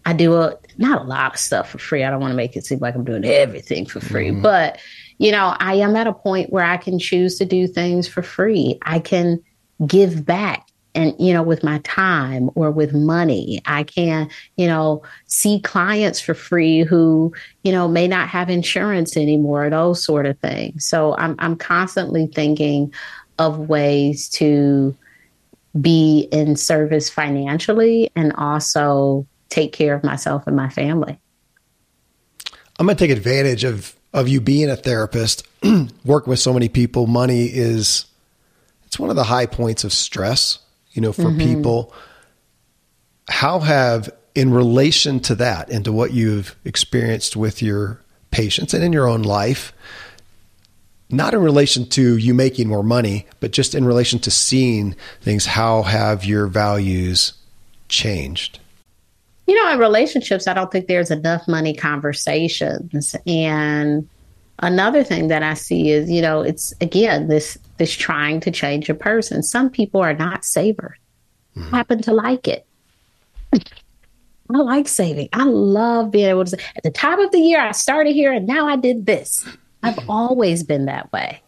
I 0.05 0.13
do 0.13 0.35
a 0.35 0.57
not 0.77 1.01
a 1.01 1.05
lot 1.05 1.33
of 1.33 1.39
stuff 1.39 1.69
for 1.69 1.77
free. 1.77 2.03
I 2.03 2.09
don't 2.09 2.21
want 2.21 2.31
to 2.31 2.37
make 2.37 2.55
it 2.55 2.65
seem 2.65 2.79
like 2.79 2.95
I'm 2.95 3.03
doing 3.03 3.25
everything 3.25 3.85
for 3.85 3.99
free, 3.99 4.29
mm-hmm. 4.29 4.41
but 4.41 4.79
you 5.17 5.31
know, 5.31 5.53
I 5.59 5.75
am 5.75 5.97
at 5.97 6.07
a 6.07 6.13
point 6.13 6.51
where 6.51 6.63
I 6.63 6.77
can 6.77 6.97
choose 6.97 7.37
to 7.39 7.45
do 7.45 7.67
things 7.67 8.07
for 8.07 8.21
free. 8.21 8.79
I 8.81 8.99
can 8.99 9.43
give 9.85 10.25
back 10.25 10.68
and 10.99 11.15
you 11.19 11.33
know 11.33 11.43
with 11.43 11.63
my 11.63 11.79
time 11.79 12.49
or 12.55 12.71
with 12.71 12.93
money 12.93 13.61
i 13.65 13.83
can 13.83 14.29
you 14.57 14.67
know 14.67 15.01
see 15.25 15.59
clients 15.61 16.19
for 16.19 16.33
free 16.33 16.81
who 16.81 17.33
you 17.63 17.71
know 17.71 17.87
may 17.87 18.07
not 18.07 18.27
have 18.27 18.49
insurance 18.49 19.15
anymore 19.15 19.69
those 19.69 20.03
sort 20.03 20.25
of 20.25 20.37
things 20.39 20.85
so 20.85 21.15
i'm 21.17 21.35
i'm 21.39 21.55
constantly 21.55 22.27
thinking 22.27 22.93
of 23.37 23.69
ways 23.69 24.29
to 24.29 24.95
be 25.79 26.27
in 26.31 26.55
service 26.55 27.09
financially 27.09 28.11
and 28.15 28.33
also 28.33 29.25
take 29.49 29.73
care 29.73 29.95
of 29.95 30.03
myself 30.03 30.45
and 30.47 30.55
my 30.55 30.69
family. 30.69 31.19
I'm 32.79 32.85
going 32.85 32.95
to 32.95 33.07
take 33.07 33.15
advantage 33.15 33.63
of 33.63 33.95
of 34.11 34.27
you 34.27 34.41
being 34.41 34.71
a 34.71 34.75
therapist, 34.75 35.47
work 36.05 36.25
with 36.25 36.39
so 36.39 36.51
many 36.51 36.67
people. 36.67 37.05
Money 37.05 37.45
is 37.45 38.05
it's 38.87 38.97
one 38.97 39.11
of 39.11 39.15
the 39.15 39.25
high 39.25 39.45
points 39.45 39.83
of 39.83 39.93
stress, 39.93 40.59
you 40.91 41.01
know, 41.01 41.13
for 41.13 41.23
mm-hmm. 41.23 41.39
people. 41.39 41.93
How 43.29 43.59
have 43.59 44.09
in 44.35 44.51
relation 44.51 45.19
to 45.21 45.35
that 45.35 45.69
and 45.69 45.85
to 45.85 45.91
what 45.91 46.11
you've 46.11 46.55
experienced 46.65 47.35
with 47.35 47.61
your 47.61 48.01
patients 48.31 48.73
and 48.73 48.83
in 48.83 48.93
your 48.93 49.07
own 49.07 49.23
life, 49.23 49.73
not 51.09 51.33
in 51.33 51.41
relation 51.41 51.87
to 51.89 52.17
you 52.17 52.33
making 52.33 52.67
more 52.67 52.83
money, 52.83 53.25
but 53.39 53.51
just 53.51 53.75
in 53.75 53.85
relation 53.85 54.19
to 54.19 54.31
seeing 54.31 54.95
things, 55.21 55.45
how 55.45 55.83
have 55.83 56.25
your 56.25 56.47
values 56.47 57.33
changed? 57.87 58.59
you 59.49 59.55
know, 59.55 59.71
in 59.71 59.79
relationships, 59.79 60.47
I 60.47 60.53
don't 60.53 60.71
think 60.71 60.85
there's 60.85 61.09
enough 61.09 61.47
money 61.47 61.73
conversations. 61.73 63.15
And 63.25 64.07
another 64.59 65.03
thing 65.03 65.29
that 65.29 65.41
I 65.41 65.55
see 65.55 65.89
is, 65.89 66.07
you 66.07 66.21
know, 66.21 66.41
it's 66.41 66.71
again 66.81 67.29
this 67.29 67.57
this 67.79 67.93
trying 67.93 68.39
to 68.41 68.51
change 68.51 68.89
a 68.89 68.93
person. 68.93 69.41
Some 69.41 69.69
people 69.69 70.01
are 70.01 70.13
not 70.13 70.45
savers. 70.45 70.97
Mm-hmm. 71.55 71.75
happen 71.75 72.01
to 72.03 72.13
like 72.13 72.47
it. 72.47 72.67
I 73.53 74.57
like 74.57 74.87
saving. 74.87 75.29
I 75.33 75.45
love 75.45 76.11
being 76.11 76.27
able 76.27 76.45
to 76.45 76.51
say, 76.51 76.63
at 76.75 76.83
the 76.83 76.91
top 76.91 77.19
of 77.19 77.31
the 77.31 77.39
year, 77.39 77.59
I 77.59 77.71
started 77.71 78.13
here 78.13 78.31
and 78.31 78.45
now 78.45 78.67
I 78.67 78.75
did 78.75 79.07
this. 79.07 79.47
I've 79.81 80.07
always 80.07 80.63
been 80.63 80.85
that 80.85 81.11
way 81.11 81.41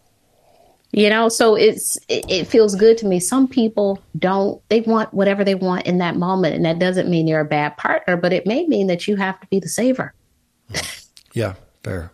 you 0.91 1.09
know 1.09 1.29
so 1.29 1.55
it's 1.55 1.97
it, 2.07 2.25
it, 2.29 2.47
feels 2.47 2.75
good 2.75 2.97
to 2.97 3.05
me 3.05 3.19
some 3.19 3.47
people 3.47 4.01
don't 4.19 4.61
they 4.69 4.81
want 4.81 5.13
whatever 5.13 5.43
they 5.43 5.55
want 5.55 5.85
in 5.85 5.97
that 5.97 6.15
moment 6.15 6.55
and 6.55 6.65
that 6.65 6.79
doesn't 6.79 7.09
mean 7.09 7.27
you're 7.27 7.41
a 7.41 7.45
bad 7.45 7.75
partner 7.77 8.17
but 8.17 8.33
it 8.33 8.45
may 8.45 8.65
mean 8.67 8.87
that 8.87 9.07
you 9.07 9.15
have 9.15 9.39
to 9.39 9.47
be 9.47 9.59
the 9.59 9.69
saver 9.69 10.13
yeah 11.33 11.53
fair 11.83 12.11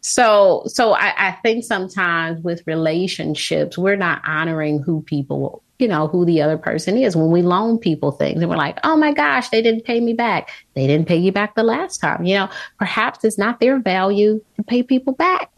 so 0.00 0.62
so 0.66 0.92
I, 0.92 1.28
I 1.28 1.32
think 1.42 1.64
sometimes 1.64 2.42
with 2.42 2.62
relationships 2.66 3.76
we're 3.76 3.96
not 3.96 4.22
honoring 4.26 4.80
who 4.82 5.02
people 5.02 5.62
you 5.78 5.88
know 5.88 6.06
who 6.08 6.24
the 6.24 6.40
other 6.42 6.58
person 6.58 6.96
is 6.96 7.16
when 7.16 7.30
we 7.30 7.42
loan 7.42 7.78
people 7.78 8.12
things 8.12 8.40
and 8.40 8.50
we're 8.50 8.56
like 8.56 8.78
oh 8.84 8.96
my 8.96 9.12
gosh 9.12 9.48
they 9.50 9.62
didn't 9.62 9.84
pay 9.84 10.00
me 10.00 10.12
back 10.14 10.50
they 10.74 10.86
didn't 10.86 11.06
pay 11.06 11.16
you 11.16 11.32
back 11.32 11.54
the 11.54 11.62
last 11.62 11.98
time 11.98 12.24
you 12.24 12.34
know 12.34 12.48
perhaps 12.78 13.24
it's 13.24 13.38
not 13.38 13.60
their 13.60 13.78
value 13.78 14.40
to 14.56 14.62
pay 14.62 14.82
people 14.82 15.12
back 15.12 15.50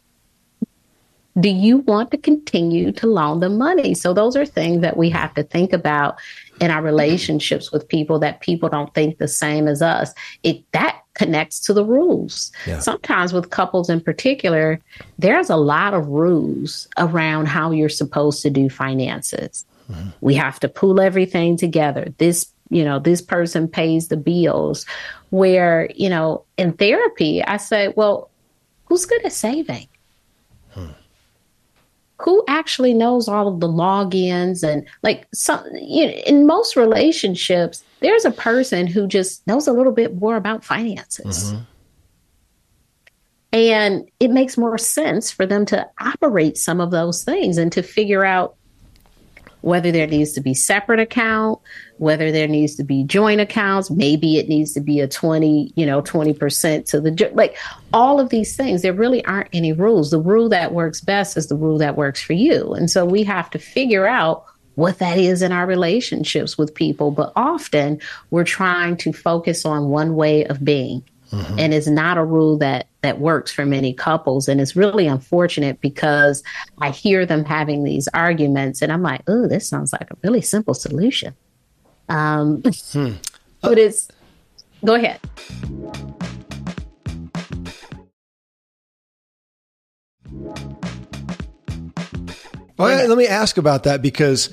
do 1.41 1.49
you 1.49 1.79
want 1.79 2.11
to 2.11 2.19
continue 2.19 2.93
to 2.93 3.07
loan 3.07 3.41
them 3.41 3.57
money? 3.57 3.95
So 3.95 4.13
those 4.13 4.37
are 4.37 4.45
things 4.45 4.83
that 4.83 4.97
we 4.97 5.09
have 5.11 5.33
to 5.35 5.43
think 5.43 5.73
about 5.73 6.19
in 6.61 6.71
our 6.71 6.83
relationships 6.83 7.73
with 7.73 7.89
people 7.89 8.19
that 8.19 8.41
people 8.41 8.69
don't 8.69 8.93
think 8.95 9.19
the 9.19 9.29
same 9.29 9.67
as 9.67 9.81
us. 9.81 10.13
It 10.43 10.63
that 10.73 11.02
connects 11.15 11.61
to 11.61 11.73
the 11.73 11.85
rules. 11.85 12.53
Yeah. 12.67 12.79
Sometimes 12.79 13.33
with 13.33 13.51
couples 13.51 13.91
in 13.91 14.01
particular, 14.01 14.81
there's 15.19 15.51
a 15.51 15.57
lot 15.57 15.95
of 15.95 16.07
rules 16.09 16.89
around 16.99 17.47
how 17.47 17.71
you're 17.71 17.89
supposed 17.89 18.43
to 18.43 18.51
do 18.51 18.71
finances. 18.71 19.65
Mm-hmm. 19.91 20.09
We 20.21 20.35
have 20.35 20.59
to 20.61 20.69
pool 20.69 21.01
everything 21.01 21.57
together. 21.57 22.13
This, 22.19 22.51
you 22.71 22.85
know, 22.85 22.99
this 22.99 23.21
person 23.21 23.69
pays 23.69 24.09
the 24.09 24.17
bills. 24.17 24.87
Where, 25.31 25.91
you 25.95 26.11
know, 26.11 26.45
in 26.59 26.75
therapy, 26.75 27.43
I 27.43 27.57
say, 27.57 27.89
well, 27.97 28.31
who's 28.85 29.07
good 29.07 29.25
at 29.25 29.33
saving? 29.33 29.89
who 32.23 32.45
actually 32.47 32.95
knows 32.95 33.29
all 33.29 33.49
of 33.49 33.61
the 33.61 33.69
logins 33.69 34.63
and 34.63 34.87
like 35.03 35.27
some 35.35 35.65
you 35.75 36.07
know, 36.07 36.13
in 36.13 36.47
most 36.47 36.77
relationships 36.77 37.83
there's 38.03 38.25
a 38.25 38.31
person 38.31 38.87
who 38.87 39.07
just 39.07 39.47
knows 39.47 39.67
a 39.67 39.73
little 39.73 39.93
bit 39.93 40.17
more 40.17 40.37
about 40.37 40.65
finances 40.65 41.53
mm-hmm. 41.53 41.63
and 43.53 44.11
it 44.21 44.31
makes 44.31 44.59
more 44.59 44.77
sense 44.79 45.31
for 45.31 45.47
them 45.47 45.65
to 45.67 45.89
operate 46.01 46.57
some 46.57 46.81
of 46.81 46.91
those 46.91 47.25
things 47.25 47.59
and 47.59 47.73
to 47.73 47.83
figure 47.83 48.25
out 48.25 48.57
whether 49.63 49.91
there 49.91 50.07
needs 50.07 50.33
to 50.33 50.41
be 50.41 50.55
separate 50.55 51.01
account, 51.01 51.59
whether 51.99 52.31
there 52.31 52.49
needs 52.49 52.75
to 52.77 52.85
be 52.85 53.05
joint 53.05 53.41
accounts, 53.41 53.91
maybe 53.91 54.37
it 54.37 54.49
needs 54.49 54.73
to 54.75 54.81
be 54.81 55.01
a 55.01 55.09
20, 55.09 55.73
you 55.75 55.87
know, 55.87 56.03
20% 56.03 56.85
to 56.87 57.01
the 57.01 57.31
like 57.33 57.57
all 57.93 58.21
of 58.21 58.29
these 58.29 58.57
things 58.57 58.83
there 58.83 58.93
really 58.93 59.25
aren't 59.25 59.49
any 59.53 59.73
rules. 59.73 60.11
The 60.11 60.21
rule 60.21 60.49
that 60.51 60.75
works 60.75 61.01
best 61.01 61.37
is 61.37 61.47
the 61.47 61.57
rule 61.57 61.79
that 61.79 61.97
works 61.97 62.21
for 62.21 62.35
you. 62.35 62.75
And 62.75 62.91
so 62.91 63.05
we 63.05 63.23
have 63.25 63.49
to 63.51 63.59
figure 63.59 64.07
out 64.07 64.45
what 64.75 64.99
that 64.99 65.19
is 65.19 65.43
in 65.43 65.53
our 65.53 65.67
relationships 65.67 66.57
with 66.57 66.75
people, 66.75 67.11
but 67.11 67.33
often 67.37 68.01
we're 68.31 68.45
trying 68.45 68.97
to 68.99 69.13
focus 69.13 69.65
on 69.65 69.89
one 69.89 70.15
way 70.15 70.45
of 70.47 70.65
being 70.65 71.05
Mm-hmm. 71.33 71.59
And 71.59 71.75
it's 71.75 71.87
not 71.87 72.19
a 72.19 72.25
rule 72.25 72.59
that 72.59 72.89
that 73.01 73.19
works 73.19 73.51
for 73.53 73.65
many 73.65 73.95
couples. 73.95 74.49
And 74.49 74.61
it's 74.61 74.77
really 74.77 75.07
unfortunate 75.07 75.81
because 75.81 76.43
I 76.79 76.91
hear 76.91 77.25
them 77.25 77.45
having 77.45 77.85
these 77.85 78.07
arguments 78.09 78.83
and 78.83 78.93
I'm 78.93 79.03
like, 79.03 79.23
oh, 79.27 79.49
this 79.49 79.67
sounds 79.67 79.93
like 79.93 80.11
a 80.11 80.17
really 80.23 80.43
simple 80.43 80.75
solution. 80.75 81.35
Um, 82.09 82.63
hmm. 82.93 83.13
But 83.63 83.79
it's, 83.79 84.09
go 84.85 84.97
ahead. 84.97 85.21
Well, 92.83 93.09
let 93.09 93.19
me 93.19 93.27
ask 93.27 93.57
about 93.57 93.85
that 93.85 94.03
because 94.03 94.51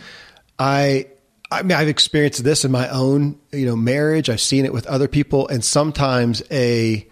I 0.57 1.07
I 1.51 1.63
mean, 1.63 1.77
I've 1.77 1.87
experienced 1.87 2.43
this 2.43 2.63
in 2.63 2.71
my 2.71 2.87
own, 2.89 3.39
you 3.51 3.65
know, 3.65 3.75
marriage. 3.75 4.29
I've 4.29 4.41
seen 4.41 4.65
it 4.65 4.73
with 4.73 4.85
other 4.87 5.07
people, 5.07 5.47
and 5.47 5.65
sometimes 5.65 6.43
a 6.51 7.07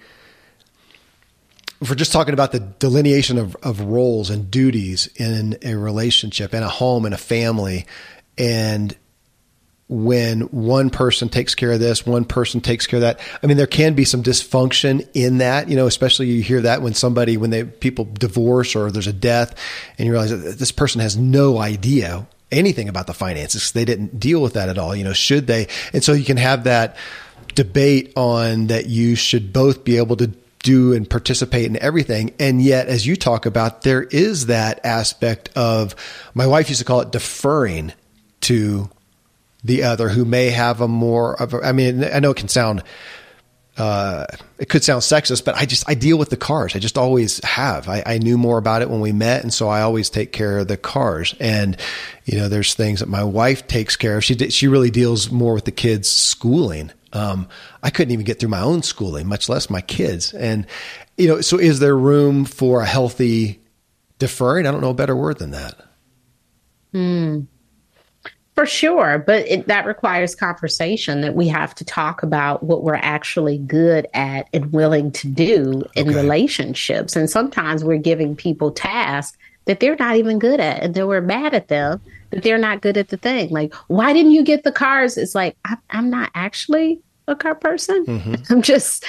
if 1.79 1.89
we're 1.89 1.95
just 1.95 2.11
talking 2.11 2.33
about 2.33 2.51
the 2.51 2.59
delineation 2.59 3.37
of, 3.37 3.55
of 3.57 3.81
roles 3.81 4.29
and 4.29 4.49
duties 4.49 5.07
in 5.15 5.57
a 5.63 5.75
relationship, 5.75 6.53
in 6.53 6.63
a 6.63 6.69
home, 6.69 7.05
in 7.05 7.13
a 7.13 7.17
family, 7.17 7.85
and 8.37 8.95
when 9.89 10.41
one 10.41 10.89
person 10.89 11.29
takes 11.29 11.55
care 11.55 11.71
of 11.71 11.79
this, 11.79 12.05
one 12.05 12.25
person 12.25 12.59
takes 12.59 12.85
care 12.87 12.97
of 12.97 13.01
that. 13.01 13.19
I 13.41 13.47
mean, 13.47 13.55
there 13.55 13.67
can 13.67 13.93
be 13.93 14.03
some 14.03 14.21
dysfunction 14.21 15.07
in 15.13 15.37
that, 15.37 15.69
you 15.69 15.77
know, 15.77 15.87
especially 15.87 16.27
you 16.27 16.43
hear 16.43 16.61
that 16.61 16.81
when 16.81 16.93
somebody, 16.93 17.37
when 17.37 17.51
they, 17.51 17.63
people 17.63 18.05
divorce 18.05 18.75
or 18.75 18.91
there's 18.91 19.07
a 19.07 19.13
death 19.13 19.55
and 19.97 20.05
you 20.05 20.11
realize 20.11 20.31
that 20.31 20.59
this 20.59 20.73
person 20.73 20.99
has 20.99 21.15
no 21.15 21.59
idea 21.59 22.27
anything 22.51 22.89
about 22.89 23.07
the 23.07 23.13
finances. 23.13 23.71
They 23.71 23.85
didn't 23.85 24.19
deal 24.19 24.41
with 24.41 24.53
that 24.53 24.67
at 24.69 24.77
all. 24.77 24.95
You 24.95 25.05
know, 25.05 25.13
should 25.13 25.47
they? 25.47 25.67
And 25.93 26.03
so 26.03 26.13
you 26.13 26.25
can 26.25 26.37
have 26.37 26.65
that 26.65 26.97
debate 27.55 28.13
on 28.15 28.67
that 28.67 28.87
you 28.87 29.15
should 29.15 29.53
both 29.53 29.83
be 29.83 29.97
able 29.97 30.17
to 30.17 30.31
do 30.63 30.93
and 30.93 31.09
participate 31.09 31.65
in 31.65 31.81
everything. 31.81 32.33
And 32.39 32.61
yet, 32.61 32.87
as 32.87 33.07
you 33.07 33.15
talk 33.15 33.45
about, 33.45 33.83
there 33.83 34.03
is 34.03 34.47
that 34.47 34.85
aspect 34.85 35.49
of 35.55 35.95
my 36.33 36.45
wife 36.45 36.67
used 36.67 36.79
to 36.79 36.85
call 36.85 37.01
it 37.01 37.11
deferring 37.11 37.93
to 38.41 38.89
the 39.63 39.83
other 39.83 40.09
who 40.09 40.25
may 40.25 40.49
have 40.49 40.81
a 40.81 40.87
more 40.87 41.41
of 41.41 41.53
a, 41.53 41.61
I 41.61 41.71
mean, 41.71 42.03
I 42.03 42.19
know 42.19 42.31
it 42.31 42.37
can 42.37 42.47
sound, 42.47 42.83
uh, 43.77 44.25
it 44.57 44.69
could 44.69 44.83
sound 44.83 45.01
sexist, 45.01 45.45
but 45.45 45.55
I 45.55 45.65
just, 45.65 45.87
I 45.89 45.93
deal 45.93 46.17
with 46.17 46.29
the 46.29 46.37
cars. 46.37 46.75
I 46.75 46.79
just 46.79 46.97
always 46.97 47.43
have. 47.43 47.87
I, 47.87 48.01
I 48.05 48.17
knew 48.17 48.37
more 48.37 48.57
about 48.57 48.81
it 48.81 48.89
when 48.89 49.01
we 49.01 49.11
met. 49.11 49.43
And 49.43 49.53
so 49.53 49.67
I 49.67 49.81
always 49.81 50.09
take 50.09 50.31
care 50.31 50.59
of 50.59 50.67
the 50.67 50.77
cars. 50.77 51.35
And, 51.39 51.77
you 52.25 52.37
know, 52.37 52.49
there's 52.49 52.73
things 52.73 53.01
that 53.01 53.09
my 53.09 53.23
wife 53.23 53.67
takes 53.67 53.95
care 53.95 54.17
of. 54.17 54.23
She, 54.23 54.35
she 54.49 54.67
really 54.67 54.89
deals 54.89 55.31
more 55.31 55.53
with 55.53 55.65
the 55.65 55.71
kids' 55.71 56.09
schooling. 56.09 56.91
Um, 57.13 57.47
I 57.83 57.89
couldn't 57.89 58.13
even 58.13 58.25
get 58.25 58.39
through 58.39 58.49
my 58.49 58.61
own 58.61 58.83
schooling, 58.83 59.27
much 59.27 59.47
less 59.47 59.69
my 59.69 59.81
kids. 59.81 60.33
And, 60.33 60.65
you 61.17 61.27
know, 61.27 61.41
so 61.41 61.57
is 61.57 61.79
there 61.79 61.97
room 61.97 62.45
for 62.45 62.81
a 62.81 62.85
healthy 62.85 63.61
deferring? 64.19 64.65
I 64.65 64.71
don't 64.71 64.81
know 64.81 64.89
a 64.89 64.95
better 64.95 65.15
word 65.15 65.39
than 65.39 65.51
that. 65.51 65.75
Hmm. 66.91 67.41
For 68.57 68.65
sure, 68.65 69.19
but 69.19 69.47
it, 69.47 69.67
that 69.67 69.85
requires 69.85 70.33
conversation 70.33 71.21
that 71.21 71.35
we 71.35 71.47
have 71.47 71.75
to 71.75 71.85
talk 71.85 72.23
about 72.23 72.63
what 72.63 72.81
we're 72.81 72.95
actually 72.95 73.59
good 73.59 74.07
at 74.15 74.49
and 74.51 74.73
willing 74.73 75.11
to 75.11 75.27
do 75.27 75.83
in 75.93 76.09
okay. 76.09 76.15
relationships. 76.15 77.15
And 77.15 77.29
sometimes 77.29 77.83
we're 77.83 77.99
giving 77.99 78.35
people 78.35 78.71
tasks 78.71 79.37
that 79.65 79.79
they're 79.79 79.95
not 79.97 80.15
even 80.15 80.39
good 80.39 80.59
at, 80.59 80.81
and 80.81 80.95
then 80.95 81.05
we're 81.05 81.21
mad 81.21 81.53
at 81.53 81.67
them 81.67 82.01
that 82.31 82.41
they're 82.41 82.57
not 82.57 82.81
good 82.81 82.97
at 82.97 83.09
the 83.09 83.17
thing. 83.17 83.51
Like, 83.51 83.75
why 83.89 84.11
didn't 84.11 84.31
you 84.31 84.43
get 84.43 84.63
the 84.63 84.71
cars? 84.71 85.19
It's 85.19 85.35
like 85.35 85.55
I, 85.63 85.77
am 85.91 86.09
not 86.09 86.31
actually 86.33 86.99
a 87.27 87.35
car 87.35 87.53
person. 87.53 88.07
Mm-hmm. 88.07 88.35
I'm 88.51 88.63
just, 88.63 89.05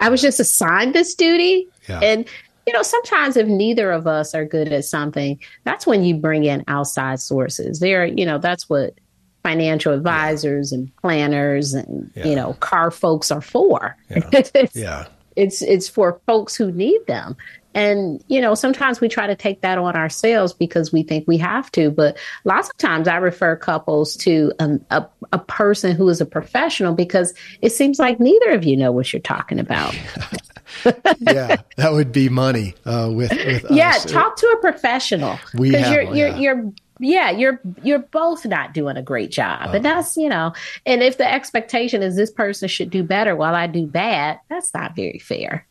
I 0.00 0.08
was 0.08 0.20
just 0.20 0.40
assigned 0.40 0.96
this 0.96 1.14
duty, 1.14 1.68
yeah. 1.88 2.00
and 2.00 2.28
you 2.66 2.72
know, 2.72 2.82
sometimes 2.82 3.36
if 3.36 3.46
neither 3.46 3.90
of 3.92 4.06
us 4.06 4.34
are 4.34 4.44
good 4.44 4.72
at 4.72 4.84
something, 4.84 5.38
that's 5.64 5.86
when 5.86 6.04
you 6.04 6.16
bring 6.16 6.44
in 6.44 6.64
outside 6.68 7.20
sources. 7.20 7.80
There, 7.80 8.06
you 8.06 8.24
know, 8.24 8.38
that's 8.38 8.68
what 8.68 8.98
financial 9.42 9.92
advisors 9.92 10.72
yeah. 10.72 10.78
and 10.78 10.96
planners 10.96 11.74
and 11.74 12.10
yeah. 12.16 12.26
you 12.26 12.34
know 12.34 12.54
car 12.54 12.90
folks 12.90 13.30
are 13.30 13.42
for. 13.42 13.96
Yeah. 14.08 14.28
it's, 14.32 14.76
yeah. 14.76 15.06
It's 15.36 15.62
it's 15.62 15.88
for 15.88 16.20
folks 16.26 16.56
who 16.56 16.72
need 16.72 17.06
them. 17.06 17.36
And, 17.74 18.22
you 18.28 18.40
know, 18.40 18.54
sometimes 18.54 19.00
we 19.00 19.08
try 19.08 19.26
to 19.26 19.34
take 19.34 19.60
that 19.62 19.78
on 19.78 19.96
ourselves 19.96 20.52
because 20.52 20.92
we 20.92 21.02
think 21.02 21.26
we 21.26 21.36
have 21.38 21.72
to. 21.72 21.90
But 21.90 22.16
lots 22.44 22.70
of 22.70 22.76
times 22.76 23.08
I 23.08 23.16
refer 23.16 23.56
couples 23.56 24.16
to 24.18 24.52
um, 24.60 24.84
a, 24.90 25.04
a 25.32 25.40
person 25.40 25.96
who 25.96 26.08
is 26.08 26.20
a 26.20 26.26
professional 26.26 26.94
because 26.94 27.34
it 27.62 27.70
seems 27.70 27.98
like 27.98 28.20
neither 28.20 28.50
of 28.50 28.62
you 28.62 28.76
know 28.76 28.92
what 28.92 29.12
you're 29.12 29.20
talking 29.20 29.58
about. 29.58 29.92
yeah, 31.20 31.56
that 31.76 31.92
would 31.92 32.12
be 32.12 32.28
money 32.28 32.74
uh, 32.84 33.10
with, 33.12 33.30
with 33.30 33.66
yeah. 33.70 33.90
Us. 33.90 34.04
Talk 34.04 34.36
to 34.36 34.46
a 34.46 34.60
professional 34.60 35.38
because 35.52 35.90
you're 35.90 36.02
you're 36.02 36.28
yeah. 36.28 36.36
you're 36.36 36.72
yeah 37.00 37.30
you're 37.30 37.60
you're 37.82 37.98
both 37.98 38.46
not 38.46 38.74
doing 38.74 38.96
a 38.96 39.02
great 39.02 39.30
job, 39.30 39.60
uh-huh. 39.62 39.76
and 39.76 39.84
that's 39.84 40.16
you 40.16 40.28
know. 40.28 40.52
And 40.86 41.02
if 41.02 41.18
the 41.18 41.30
expectation 41.30 42.02
is 42.02 42.16
this 42.16 42.30
person 42.30 42.68
should 42.68 42.90
do 42.90 43.02
better 43.02 43.34
while 43.36 43.54
I 43.54 43.66
do 43.66 43.86
bad, 43.86 44.40
that's 44.48 44.72
not 44.74 44.94
very 44.94 45.18
fair. 45.18 45.66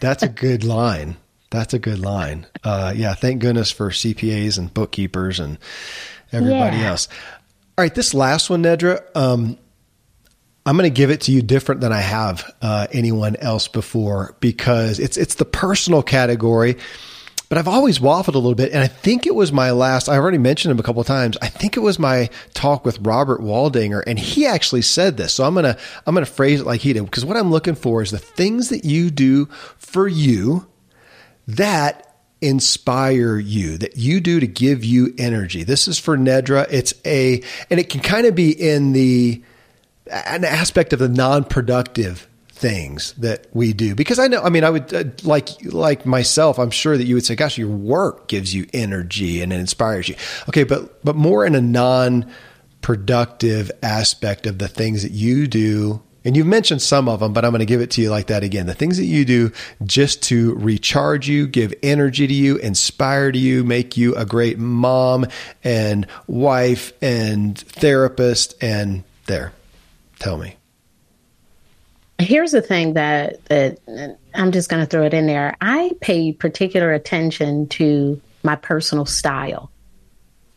That's 0.00 0.22
a 0.22 0.28
good 0.28 0.64
line. 0.64 1.16
That's 1.50 1.72
a 1.72 1.78
good 1.78 1.98
line. 1.98 2.46
Uh, 2.62 2.92
yeah, 2.94 3.14
thank 3.14 3.40
goodness 3.40 3.70
for 3.70 3.90
CPAs 3.90 4.58
and 4.58 4.72
bookkeepers 4.72 5.40
and 5.40 5.58
everybody 6.30 6.78
yeah. 6.78 6.90
else. 6.90 7.08
All 7.76 7.82
right, 7.82 7.94
this 7.94 8.12
last 8.12 8.50
one, 8.50 8.62
Nedra. 8.62 9.04
Um, 9.16 9.56
I'm 10.68 10.76
going 10.76 10.84
to 10.84 10.94
give 10.94 11.08
it 11.08 11.22
to 11.22 11.32
you 11.32 11.40
different 11.40 11.80
than 11.80 11.94
I 11.94 12.00
have 12.00 12.54
uh, 12.60 12.88
anyone 12.92 13.36
else 13.36 13.68
before 13.68 14.36
because 14.38 14.98
it's 14.98 15.16
it's 15.16 15.36
the 15.36 15.46
personal 15.46 16.02
category. 16.02 16.76
But 17.48 17.56
I've 17.56 17.68
always 17.68 18.00
waffled 18.00 18.34
a 18.34 18.38
little 18.38 18.54
bit, 18.54 18.72
and 18.72 18.82
I 18.82 18.86
think 18.86 19.26
it 19.26 19.34
was 19.34 19.50
my 19.50 19.70
last. 19.70 20.10
I 20.10 20.18
already 20.18 20.36
mentioned 20.36 20.70
him 20.70 20.78
a 20.78 20.82
couple 20.82 21.02
times. 21.04 21.38
I 21.40 21.48
think 21.48 21.78
it 21.78 21.80
was 21.80 21.98
my 21.98 22.28
talk 22.52 22.84
with 22.84 22.98
Robert 23.00 23.40
Waldinger, 23.40 24.02
and 24.06 24.18
he 24.18 24.44
actually 24.44 24.82
said 24.82 25.16
this. 25.16 25.32
So 25.32 25.44
I'm 25.44 25.54
gonna 25.54 25.78
I'm 26.04 26.12
gonna 26.12 26.26
phrase 26.26 26.60
it 26.60 26.66
like 26.66 26.82
he 26.82 26.92
did 26.92 27.02
because 27.06 27.24
what 27.24 27.38
I'm 27.38 27.50
looking 27.50 27.74
for 27.74 28.02
is 28.02 28.10
the 28.10 28.18
things 28.18 28.68
that 28.68 28.84
you 28.84 29.10
do 29.10 29.46
for 29.78 30.06
you 30.06 30.68
that 31.46 32.14
inspire 32.42 33.38
you, 33.38 33.78
that 33.78 33.96
you 33.96 34.20
do 34.20 34.38
to 34.38 34.46
give 34.46 34.84
you 34.84 35.14
energy. 35.16 35.62
This 35.62 35.88
is 35.88 35.98
for 35.98 36.18
Nedra. 36.18 36.66
It's 36.70 36.92
a, 37.06 37.42
and 37.70 37.80
it 37.80 37.88
can 37.88 38.02
kind 38.02 38.26
of 38.26 38.34
be 38.34 38.50
in 38.50 38.92
the 38.92 39.42
an 40.10 40.44
aspect 40.44 40.92
of 40.92 40.98
the 40.98 41.08
non-productive 41.08 42.28
things 42.58 43.12
that 43.12 43.46
we 43.52 43.72
do. 43.72 43.94
Because 43.94 44.18
I 44.18 44.26
know 44.26 44.42
I 44.42 44.50
mean 44.50 44.64
I 44.64 44.70
would 44.70 44.92
uh, 44.92 45.04
like 45.22 45.48
like 45.64 46.04
myself 46.04 46.58
I'm 46.58 46.70
sure 46.70 46.96
that 46.96 47.04
you 47.04 47.14
would 47.14 47.24
say 47.24 47.36
gosh 47.36 47.56
your 47.56 47.68
work 47.68 48.28
gives 48.28 48.52
you 48.52 48.66
energy 48.74 49.40
and 49.40 49.52
it 49.52 49.60
inspires 49.60 50.08
you. 50.08 50.16
Okay 50.48 50.64
but 50.64 51.02
but 51.04 51.16
more 51.16 51.46
in 51.46 51.54
a 51.54 51.60
non 51.60 52.30
productive 52.80 53.70
aspect 53.82 54.46
of 54.46 54.58
the 54.58 54.68
things 54.68 55.02
that 55.02 55.12
you 55.12 55.46
do 55.46 56.02
and 56.24 56.36
you've 56.36 56.46
mentioned 56.46 56.82
some 56.82 57.08
of 57.08 57.20
them 57.20 57.32
but 57.32 57.44
I'm 57.44 57.52
going 57.52 57.60
to 57.60 57.66
give 57.66 57.80
it 57.80 57.92
to 57.92 58.02
you 58.02 58.10
like 58.10 58.26
that 58.26 58.42
again. 58.42 58.66
The 58.66 58.74
things 58.74 58.96
that 58.96 59.04
you 59.04 59.24
do 59.24 59.52
just 59.84 60.24
to 60.24 60.54
recharge 60.54 61.28
you 61.28 61.46
give 61.46 61.72
energy 61.82 62.26
to 62.26 62.34
you 62.34 62.56
inspire 62.56 63.30
to 63.30 63.38
you 63.38 63.62
make 63.62 63.96
you 63.96 64.16
a 64.16 64.26
great 64.26 64.58
mom 64.58 65.26
and 65.62 66.08
wife 66.26 66.92
and 67.00 67.56
therapist 67.56 68.56
and 68.60 69.04
there 69.26 69.52
Tell 70.18 70.36
me. 70.36 70.56
Here's 72.18 72.50
the 72.50 72.62
thing 72.62 72.94
that 72.94 73.44
that 73.46 73.78
I'm 74.34 74.50
just 74.50 74.68
going 74.68 74.82
to 74.82 74.90
throw 74.90 75.04
it 75.04 75.14
in 75.14 75.26
there. 75.26 75.56
I 75.60 75.92
pay 76.00 76.32
particular 76.32 76.92
attention 76.92 77.68
to 77.68 78.20
my 78.42 78.56
personal 78.56 79.06
style. 79.06 79.70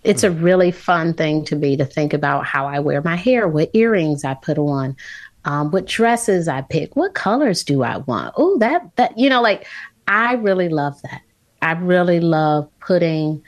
It's 0.04 0.24
a 0.24 0.32
really 0.32 0.72
fun 0.72 1.14
thing 1.14 1.46
to 1.46 1.56
me 1.56 1.78
to 1.78 1.86
think 1.86 2.14
about 2.14 2.46
how 2.46 2.66
I 2.66 2.80
wear 2.80 3.04
my 3.04 3.16
hair, 3.16 3.48
what 3.48 3.70
earrings 3.74 4.24
I 4.26 4.34
put 4.34 4.58
on, 4.58 4.98
um, 5.46 5.70
what 5.70 5.86
dresses 5.86 6.48
I 6.48 6.62
pick, 6.62 6.96
what 6.96 7.14
colors 7.14 7.64
do 7.64 7.84
I 7.84 7.98
want. 7.98 8.34
Oh, 8.38 8.58
that 8.58 8.96
that 8.96 9.18
you 9.20 9.30
know, 9.30 9.44
like 9.44 9.68
I 10.08 10.34
really 10.34 10.70
love 10.70 11.00
that. 11.04 11.22
I 11.62 11.74
really 11.74 12.20
love 12.20 12.68
putting 12.80 13.44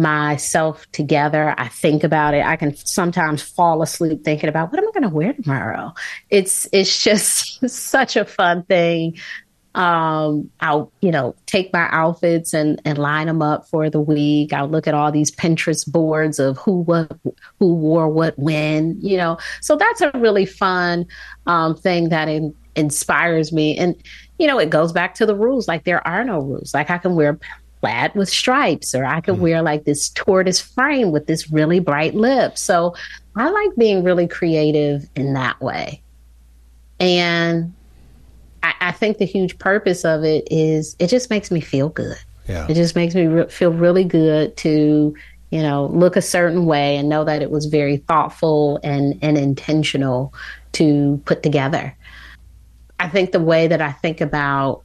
myself 0.00 0.90
together. 0.92 1.54
I 1.58 1.68
think 1.68 2.02
about 2.02 2.32
it. 2.34 2.44
I 2.44 2.56
can 2.56 2.74
sometimes 2.74 3.42
fall 3.42 3.82
asleep 3.82 4.24
thinking 4.24 4.48
about 4.48 4.72
what 4.72 4.78
am 4.78 4.88
I 4.88 4.92
going 4.92 5.10
to 5.10 5.14
wear 5.14 5.32
tomorrow. 5.34 5.92
It's 6.30 6.66
it's 6.72 7.02
just 7.04 7.68
such 7.68 8.16
a 8.16 8.24
fun 8.24 8.64
thing. 8.64 9.18
Um, 9.72 10.50
I'll 10.58 10.90
you 11.00 11.12
know 11.12 11.36
take 11.46 11.72
my 11.72 11.86
outfits 11.92 12.54
and 12.54 12.80
and 12.84 12.98
line 12.98 13.28
them 13.28 13.42
up 13.42 13.68
for 13.68 13.88
the 13.90 14.00
week. 14.00 14.52
I'll 14.52 14.68
look 14.68 14.88
at 14.88 14.94
all 14.94 15.12
these 15.12 15.30
Pinterest 15.30 15.86
boards 15.90 16.40
of 16.40 16.56
who 16.58 16.80
what 16.80 17.16
who 17.58 17.74
wore 17.74 18.08
what 18.08 18.36
when. 18.38 18.98
You 19.00 19.18
know, 19.18 19.38
so 19.60 19.76
that's 19.76 20.00
a 20.00 20.10
really 20.14 20.46
fun 20.46 21.06
um, 21.46 21.76
thing 21.76 22.08
that 22.08 22.28
in, 22.28 22.54
inspires 22.74 23.52
me 23.52 23.76
and 23.76 23.94
you 24.40 24.46
know, 24.46 24.58
it 24.58 24.70
goes 24.70 24.90
back 24.90 25.14
to 25.16 25.26
the 25.26 25.36
rules. 25.36 25.68
Like 25.68 25.84
there 25.84 26.04
are 26.08 26.24
no 26.24 26.40
rules. 26.40 26.72
Like 26.72 26.88
I 26.88 26.96
can 26.96 27.14
wear 27.14 27.38
plaid 27.80 28.14
with 28.14 28.28
stripes, 28.28 28.94
or 28.94 29.04
I 29.04 29.20
could 29.20 29.36
mm. 29.36 29.40
wear 29.40 29.62
like 29.62 29.84
this 29.84 30.10
tortoise 30.10 30.60
frame 30.60 31.12
with 31.12 31.26
this 31.26 31.50
really 31.50 31.80
bright 31.80 32.14
lip. 32.14 32.58
So 32.58 32.94
I 33.36 33.48
like 33.48 33.76
being 33.76 34.04
really 34.04 34.28
creative 34.28 35.08
in 35.16 35.34
that 35.34 35.60
way. 35.60 36.02
And 36.98 37.72
I, 38.62 38.74
I 38.80 38.92
think 38.92 39.18
the 39.18 39.24
huge 39.24 39.58
purpose 39.58 40.04
of 40.04 40.24
it 40.24 40.46
is 40.50 40.94
it 40.98 41.08
just 41.08 41.30
makes 41.30 41.50
me 41.50 41.60
feel 41.60 41.88
good. 41.88 42.18
Yeah. 42.46 42.66
It 42.68 42.74
just 42.74 42.96
makes 42.96 43.14
me 43.14 43.26
re- 43.26 43.48
feel 43.48 43.72
really 43.72 44.04
good 44.04 44.56
to, 44.58 45.14
you 45.50 45.62
know, 45.62 45.86
look 45.86 46.16
a 46.16 46.22
certain 46.22 46.66
way 46.66 46.96
and 46.96 47.08
know 47.08 47.24
that 47.24 47.42
it 47.42 47.50
was 47.50 47.66
very 47.66 47.98
thoughtful 47.98 48.80
and, 48.82 49.18
and 49.22 49.38
intentional 49.38 50.34
to 50.72 51.20
put 51.24 51.42
together. 51.42 51.96
I 52.98 53.08
think 53.08 53.32
the 53.32 53.40
way 53.40 53.66
that 53.66 53.80
I 53.80 53.92
think 53.92 54.20
about 54.20 54.82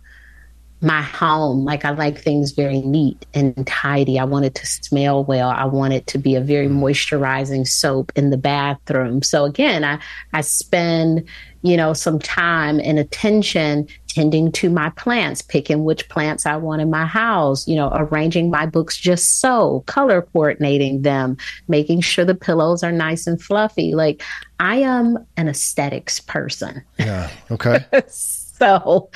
my 0.82 1.01
home. 1.01 1.63
Like 1.63 1.86
I 1.86 1.91
like 1.91 2.19
things 2.19 2.51
very 2.51 2.82
neat 2.82 3.26
and 3.34 3.65
tidy. 3.65 4.19
I 4.19 4.26
want 4.26 4.45
it 4.45 4.55
to 4.55 4.65
smell 4.65 5.23
well. 5.23 5.49
I 5.49 5.65
want 5.65 5.93
it 5.93 6.05
to 6.07 6.17
be 6.17 6.36
a 6.36 6.41
very 6.41 6.67
mm. 6.67 6.78
moisturizing 6.80 7.67
soap 7.67 8.11
in 8.15 8.30
the 8.30 8.38
bathroom. 8.38 9.23
So 9.23 9.45
again, 9.45 9.84
I, 9.84 9.99
I 10.34 10.41
spend, 10.41 11.28
you 11.61 11.78
know, 11.78 11.93
some 11.93 12.19
time 12.19 12.80
and 12.82 12.99
attention 12.99 13.88
tending 14.09 14.51
to 14.53 14.69
my 14.69 14.89
plants, 14.91 15.41
picking 15.41 15.84
which 15.84 16.07
plants 16.09 16.45
I 16.45 16.55
want 16.57 16.82
in 16.82 16.89
my 16.89 17.05
house, 17.05 17.67
you 17.67 17.76
know, 17.76 17.91
arranging 17.93 18.49
my 18.49 18.65
books 18.65 18.97
just 18.97 19.39
so, 19.39 19.84
color 19.88 20.21
coordinating 20.21 21.01
them, 21.01 21.38
making 21.67 22.01
sure 22.01 22.26
the 22.26 22.36
pillows 22.36 22.84
are 22.84 22.91
nice 22.91 23.28
and 23.28 23.41
fluffy. 23.41 23.93
Like 23.93 24.23
I 24.59 24.78
am 24.78 25.26
an 25.38 25.47
aesthetics 25.47 26.19
person. 26.19 26.84
Yeah. 26.99 27.30
Okay. 27.51 27.86
so 28.07 29.09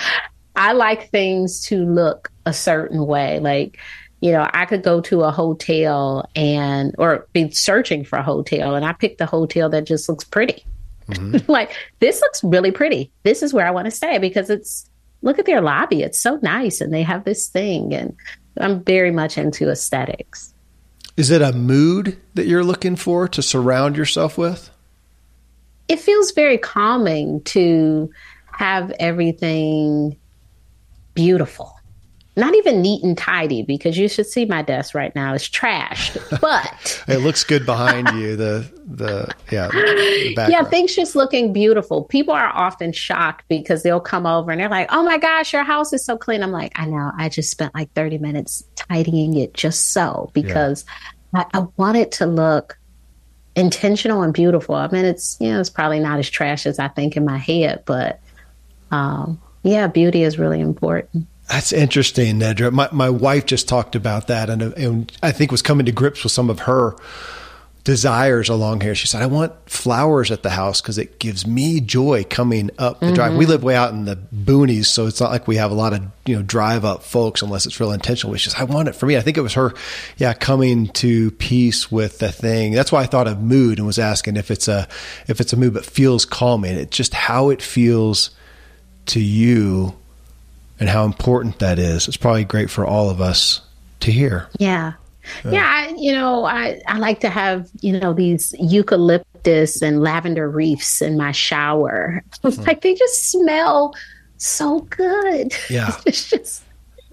I 0.59 0.73
like 0.73 1.09
things 1.09 1.63
to 1.67 1.85
look 1.85 2.33
a 2.45 2.51
certain 2.51 3.07
way. 3.07 3.39
Like, 3.39 3.79
you 4.19 4.33
know, 4.33 4.45
I 4.53 4.65
could 4.65 4.83
go 4.83 4.99
to 4.99 5.21
a 5.21 5.31
hotel 5.31 6.29
and 6.35 6.93
or 6.97 7.27
be 7.31 7.49
searching 7.51 8.03
for 8.03 8.19
a 8.19 8.23
hotel 8.23 8.75
and 8.75 8.85
I 8.85 8.91
picked 8.91 9.21
a 9.21 9.25
hotel 9.25 9.69
that 9.69 9.85
just 9.85 10.09
looks 10.09 10.25
pretty. 10.25 10.65
Mm-hmm. 11.07 11.49
like 11.51 11.71
this 11.99 12.19
looks 12.19 12.43
really 12.43 12.71
pretty. 12.71 13.09
This 13.23 13.41
is 13.41 13.53
where 13.53 13.65
I 13.65 13.71
want 13.71 13.85
to 13.85 13.91
stay 13.91 14.17
because 14.17 14.49
it's 14.49 14.89
look 15.21 15.39
at 15.39 15.45
their 15.45 15.61
lobby. 15.61 16.03
It's 16.03 16.19
so 16.19 16.39
nice 16.41 16.81
and 16.81 16.93
they 16.93 17.03
have 17.03 17.23
this 17.23 17.47
thing 17.47 17.93
and 17.93 18.13
I'm 18.57 18.83
very 18.83 19.11
much 19.11 19.37
into 19.37 19.69
aesthetics. 19.69 20.53
Is 21.15 21.31
it 21.31 21.41
a 21.41 21.53
mood 21.53 22.17
that 22.33 22.47
you're 22.47 22.65
looking 22.65 22.97
for 22.97 23.29
to 23.29 23.41
surround 23.41 23.95
yourself 23.95 24.37
with? 24.37 24.69
It 25.87 26.01
feels 26.01 26.31
very 26.31 26.57
calming 26.57 27.43
to 27.43 28.11
have 28.51 28.91
everything 28.99 30.17
beautiful 31.23 31.79
not 32.39 32.55
even 32.55 32.81
neat 32.81 33.03
and 33.03 33.17
tidy 33.17 33.61
because 33.61 33.97
you 33.97 34.07
should 34.07 34.25
see 34.25 34.45
my 34.45 34.61
desk 34.61 34.95
right 34.95 35.13
now. 35.13 35.33
It's 35.33 35.47
trashed, 35.47 36.17
but 36.41 37.03
it 37.07 37.17
looks 37.17 37.43
good 37.43 37.65
behind 37.65 38.07
you. 38.19 38.35
The 38.35 38.71
the 38.87 39.33
yeah 39.51 39.67
the 39.67 40.47
yeah 40.49 40.63
things 40.63 40.95
just 40.95 41.15
looking 41.15 41.53
beautiful. 41.53 42.05
People 42.05 42.33
are 42.33 42.47
often 42.47 42.91
shocked 42.91 43.45
because 43.49 43.83
they'll 43.83 43.99
come 43.99 44.25
over 44.25 44.51
and 44.51 44.59
they're 44.59 44.69
like, 44.69 44.87
"Oh 44.91 45.03
my 45.03 45.17
gosh, 45.17 45.53
your 45.53 45.63
house 45.63 45.93
is 45.93 46.03
so 46.03 46.17
clean." 46.17 46.41
I'm 46.41 46.51
like, 46.51 46.71
"I 46.75 46.85
know. 46.85 47.11
I 47.15 47.29
just 47.29 47.51
spent 47.51 47.75
like 47.75 47.91
30 47.93 48.17
minutes 48.17 48.63
tidying 48.75 49.35
it 49.35 49.53
just 49.53 49.91
so 49.91 50.31
because 50.33 50.85
yeah. 51.33 51.45
I, 51.53 51.59
I 51.59 51.67
want 51.77 51.97
it 51.97 52.11
to 52.13 52.25
look." 52.25 52.77
intentional 53.55 54.21
and 54.21 54.33
beautiful. 54.33 54.75
I 54.75 54.87
mean, 54.89 55.03
it's 55.03 55.35
you 55.41 55.51
know, 55.51 55.59
it's 55.59 55.71
probably 55.71 55.99
not 55.99 56.17
as 56.17 56.29
trash 56.29 56.65
as 56.65 56.79
I 56.79 56.87
think 56.87 57.17
in 57.17 57.25
my 57.25 57.37
head, 57.37 57.83
but 57.85 58.21
um, 58.91 59.41
yeah, 59.63 59.87
beauty 59.87 60.23
is 60.23 60.37
really 60.37 60.61
important. 60.61 61.27
That's 61.49 61.73
interesting, 61.73 62.39
Nedra. 62.39 62.71
My 62.71 62.89
my 62.91 63.09
wife 63.09 63.47
just 63.47 63.67
talked 63.67 63.95
about 63.95 64.27
that, 64.27 64.49
and, 64.49 64.61
and 64.61 65.11
I 65.23 65.31
think 65.31 65.51
was 65.51 65.63
coming 65.63 65.87
to 65.87 65.91
grips 65.91 66.23
with 66.23 66.31
some 66.31 66.49
of 66.49 66.59
her 66.61 66.95
desires 67.83 68.49
along 68.49 68.81
here. 68.81 68.93
She 68.93 69.07
said, 69.07 69.23
"I 69.23 69.25
want 69.25 69.51
flowers 69.67 70.29
at 70.29 70.43
the 70.43 70.51
house 70.51 70.79
because 70.79 70.99
it 70.99 71.17
gives 71.17 71.47
me 71.47 71.79
joy 71.79 72.23
coming 72.23 72.69
up 72.77 72.99
the 72.99 73.07
mm-hmm. 73.07 73.15
drive. 73.15 73.35
We 73.35 73.47
live 73.47 73.63
way 73.63 73.75
out 73.75 73.91
in 73.93 74.05
the 74.05 74.15
boonies, 74.15 74.85
so 74.85 75.07
it's 75.07 75.19
not 75.19 75.31
like 75.31 75.47
we 75.47 75.55
have 75.55 75.71
a 75.71 75.73
lot 75.73 75.93
of 75.93 76.03
you 76.27 76.35
know 76.35 76.43
drive 76.43 76.85
up 76.85 77.01
folks 77.01 77.41
unless 77.41 77.65
it's 77.65 77.79
real 77.79 77.91
intentional. 77.91 78.35
It's 78.35 78.43
just 78.43 78.61
I 78.61 78.65
want 78.65 78.87
it 78.87 78.93
for 78.93 79.07
me. 79.07 79.17
I 79.17 79.21
think 79.21 79.35
it 79.35 79.41
was 79.41 79.55
her, 79.55 79.73
yeah, 80.17 80.33
coming 80.33 80.89
to 80.89 81.31
peace 81.31 81.91
with 81.91 82.19
the 82.19 82.31
thing. 82.31 82.73
That's 82.73 82.91
why 82.91 83.01
I 83.01 83.05
thought 83.07 83.27
of 83.27 83.41
mood 83.41 83.79
and 83.79 83.87
was 83.87 83.97
asking 83.97 84.37
if 84.37 84.51
it's 84.51 84.67
a 84.67 84.87
if 85.27 85.41
it's 85.41 85.51
a 85.51 85.57
mood 85.57 85.73
but 85.73 85.83
feels 85.83 86.25
calming. 86.25 86.77
It's 86.77 86.95
just 86.95 87.15
how 87.15 87.49
it 87.49 87.59
feels 87.59 88.29
to 89.09 89.19
you 89.19 89.95
and 90.79 90.89
how 90.89 91.05
important 91.05 91.59
that 91.59 91.79
is. 91.79 92.07
It's 92.07 92.17
probably 92.17 92.43
great 92.45 92.69
for 92.69 92.85
all 92.85 93.09
of 93.09 93.21
us 93.21 93.61
to 94.01 94.11
hear. 94.11 94.47
Yeah. 94.59 94.93
Uh, 95.45 95.49
yeah, 95.51 95.65
I, 95.65 95.93
you 95.97 96.11
know, 96.13 96.45
I, 96.45 96.81
I 96.87 96.97
like 96.97 97.19
to 97.21 97.29
have, 97.29 97.69
you 97.81 97.99
know, 97.99 98.13
these 98.13 98.55
eucalyptus 98.59 99.81
and 99.81 100.01
lavender 100.01 100.49
reefs 100.49 101.01
in 101.01 101.17
my 101.17 101.31
shower. 101.31 102.23
Mm. 102.41 102.65
like 102.65 102.81
they 102.81 102.95
just 102.95 103.29
smell 103.31 103.93
so 104.37 104.79
good. 104.81 105.53
Yeah. 105.69 105.91
it's 106.05 106.29
just 106.29 106.63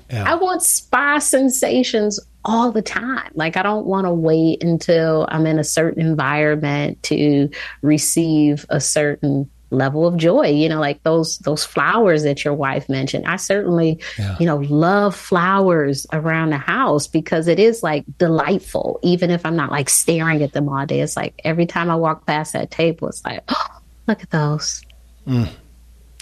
yeah. 0.08 0.30
I 0.30 0.36
want 0.36 0.62
spa 0.62 1.18
sensations 1.18 2.20
all 2.44 2.70
the 2.70 2.82
time. 2.82 3.30
Like 3.34 3.56
I 3.56 3.62
don't 3.62 3.86
want 3.86 4.06
to 4.06 4.12
wait 4.12 4.62
until 4.62 5.26
I'm 5.30 5.46
in 5.46 5.58
a 5.58 5.64
certain 5.64 6.00
environment 6.00 7.02
to 7.04 7.50
receive 7.82 8.64
a 8.68 8.80
certain 8.80 9.50
level 9.70 10.06
of 10.06 10.16
joy 10.16 10.46
you 10.46 10.68
know 10.68 10.78
like 10.78 11.02
those 11.02 11.38
those 11.38 11.64
flowers 11.64 12.22
that 12.22 12.44
your 12.44 12.54
wife 12.54 12.88
mentioned. 12.88 13.26
I 13.26 13.36
certainly 13.36 14.00
yeah. 14.18 14.36
you 14.38 14.46
know 14.46 14.56
love 14.56 15.16
flowers 15.16 16.06
around 16.12 16.50
the 16.50 16.58
house 16.58 17.06
because 17.06 17.48
it 17.48 17.58
is 17.58 17.82
like 17.82 18.04
delightful. 18.18 19.00
Even 19.02 19.30
if 19.30 19.44
i'm 19.44 19.56
not 19.56 19.70
like 19.70 19.88
staring 19.88 20.42
at 20.42 20.52
them 20.52 20.68
all 20.68 20.86
day 20.86 21.00
it's 21.00 21.16
like 21.16 21.40
every 21.44 21.66
time 21.66 21.90
i 21.90 21.96
walk 21.96 22.26
past 22.26 22.52
that 22.52 22.70
table 22.70 23.08
it's 23.08 23.24
like 23.24 23.42
oh 23.48 23.80
look 24.06 24.22
at 24.22 24.30
those. 24.30 24.82
Mm. 25.26 25.48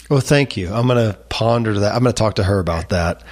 well 0.09 0.21
thank 0.21 0.57
you. 0.57 0.73
I'm 0.73 0.87
going 0.87 1.13
to 1.13 1.19
ponder 1.29 1.75
that. 1.81 1.95
I'm 1.95 2.03
going 2.03 2.15
to 2.15 2.19
talk 2.19 2.37
to 2.37 2.45
her 2.45 2.59
about 2.59 2.89
that 2.89 3.23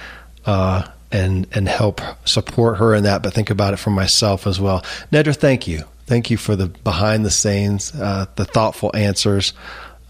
uh, 0.45 0.87
and 1.11 1.47
and 1.53 1.67
help 1.67 2.01
support 2.25 2.77
her 2.77 2.93
in 2.93 3.03
that 3.03 3.23
but 3.23 3.33
think 3.33 3.49
about 3.49 3.73
it 3.73 3.77
for 3.77 3.89
myself 3.89 4.45
as 4.45 4.59
well. 4.59 4.81
Nedra 5.11 5.35
thank 5.35 5.67
you. 5.67 5.83
Thank 6.05 6.29
you 6.29 6.37
for 6.37 6.55
the 6.55 6.67
behind 6.67 7.25
the 7.25 7.31
scenes 7.31 7.93
uh, 7.95 8.27
the 8.35 8.45
thoughtful 8.45 8.91
answers 8.93 9.53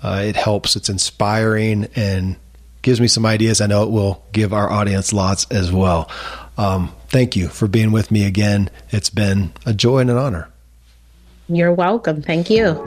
uh, 0.04 0.22
it 0.26 0.36
helps. 0.36 0.76
It's 0.76 0.90
inspiring 0.90 1.88
and 1.96 2.36
gives 2.82 3.00
me 3.02 3.08
some 3.08 3.26
ideas. 3.26 3.62
I 3.62 3.68
know 3.68 3.84
it 3.84 3.90
will 3.90 4.24
give 4.34 4.54
our 4.54 4.70
audience 4.70 5.14
lots 5.14 5.48
as 5.50 5.72
well. 5.72 6.12
Um, 6.58 6.94
thank 7.08 7.36
you 7.36 7.48
for 7.48 7.68
being 7.68 7.92
with 7.92 8.12
me 8.12 8.26
again. 8.26 8.70
It's 8.92 9.10
been 9.10 9.54
a 9.66 9.74
joy 9.74 10.00
and 10.00 10.12
an 10.12 10.18
honor. 10.18 10.50
You're 11.48 11.74
welcome. 11.74 12.22
Thank 12.22 12.50
you. 12.50 12.84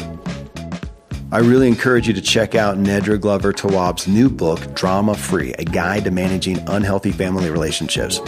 I 1.33 1.39
really 1.39 1.67
encourage 1.67 2.07
you 2.07 2.15
to 2.15 2.21
check 2.21 2.55
out 2.55 2.77
Nedra 2.77 3.21
Glover 3.21 3.53
Tawwab's 3.53 4.07
new 4.07 4.31
book, 4.31 4.75
Drama 4.75 5.15
Free 5.17 5.53
A 5.55 5.65
Guide 5.65 6.05
to 6.05 6.11
Managing 6.13 6.59
Unhealthy 6.69 7.11
Family 7.11 7.51
Relationships. 7.51 8.21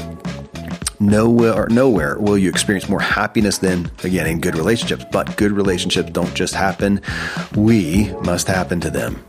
Nowhere, 1.01 1.69
nowhere 1.69 2.19
will 2.19 2.37
you 2.37 2.49
experience 2.49 2.89
more 2.89 3.01
happiness 3.01 3.59
than, 3.59 3.91
again, 4.03 4.27
in 4.27 4.41
good 4.41 4.57
relationships. 4.57 5.05
But 5.13 5.37
good 5.37 5.53
relationships 5.53 6.11
don't 6.11 6.35
just 6.35 6.55
happen, 6.55 7.01
we 7.55 8.13
must 8.23 8.49
happen 8.49 8.81
to 8.81 8.91
them. 8.91 9.23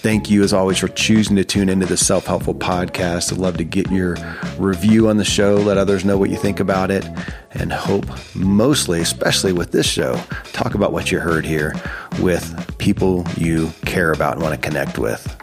Thank 0.00 0.30
you, 0.30 0.42
as 0.42 0.52
always, 0.52 0.78
for 0.78 0.88
choosing 0.88 1.36
to 1.36 1.44
tune 1.44 1.68
into 1.68 1.84
the 1.84 1.96
Self 1.96 2.24
Helpful 2.24 2.54
Podcast. 2.54 3.32
I'd 3.32 3.38
love 3.38 3.58
to 3.58 3.64
get 3.64 3.90
your 3.90 4.16
review 4.56 5.08
on 5.08 5.18
the 5.18 5.24
show, 5.24 5.56
let 5.56 5.76
others 5.76 6.04
know 6.04 6.16
what 6.16 6.30
you 6.30 6.36
think 6.36 6.60
about 6.60 6.90
it, 6.90 7.06
and 7.50 7.70
hope 7.70 8.06
mostly, 8.34 9.00
especially 9.00 9.52
with 9.52 9.72
this 9.72 9.86
show, 9.86 10.14
talk 10.52 10.74
about 10.74 10.92
what 10.92 11.12
you 11.12 11.18
heard 11.18 11.44
here 11.44 11.74
with 12.20 12.78
people 12.78 13.26
you 13.36 13.70
care 13.84 14.12
about 14.12 14.34
and 14.34 14.42
want 14.42 14.54
to 14.54 14.68
connect 14.68 14.98
with. 14.98 15.36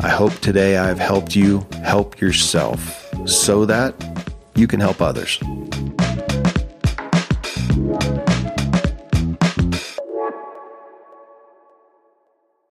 I 0.00 0.08
hope 0.08 0.34
today 0.40 0.76
I've 0.76 0.98
helped 0.98 1.36
you 1.36 1.66
help 1.84 2.20
yourself 2.20 3.01
so 3.26 3.64
that 3.66 3.94
you 4.54 4.66
can 4.66 4.80
help 4.80 5.00
others. 5.00 5.38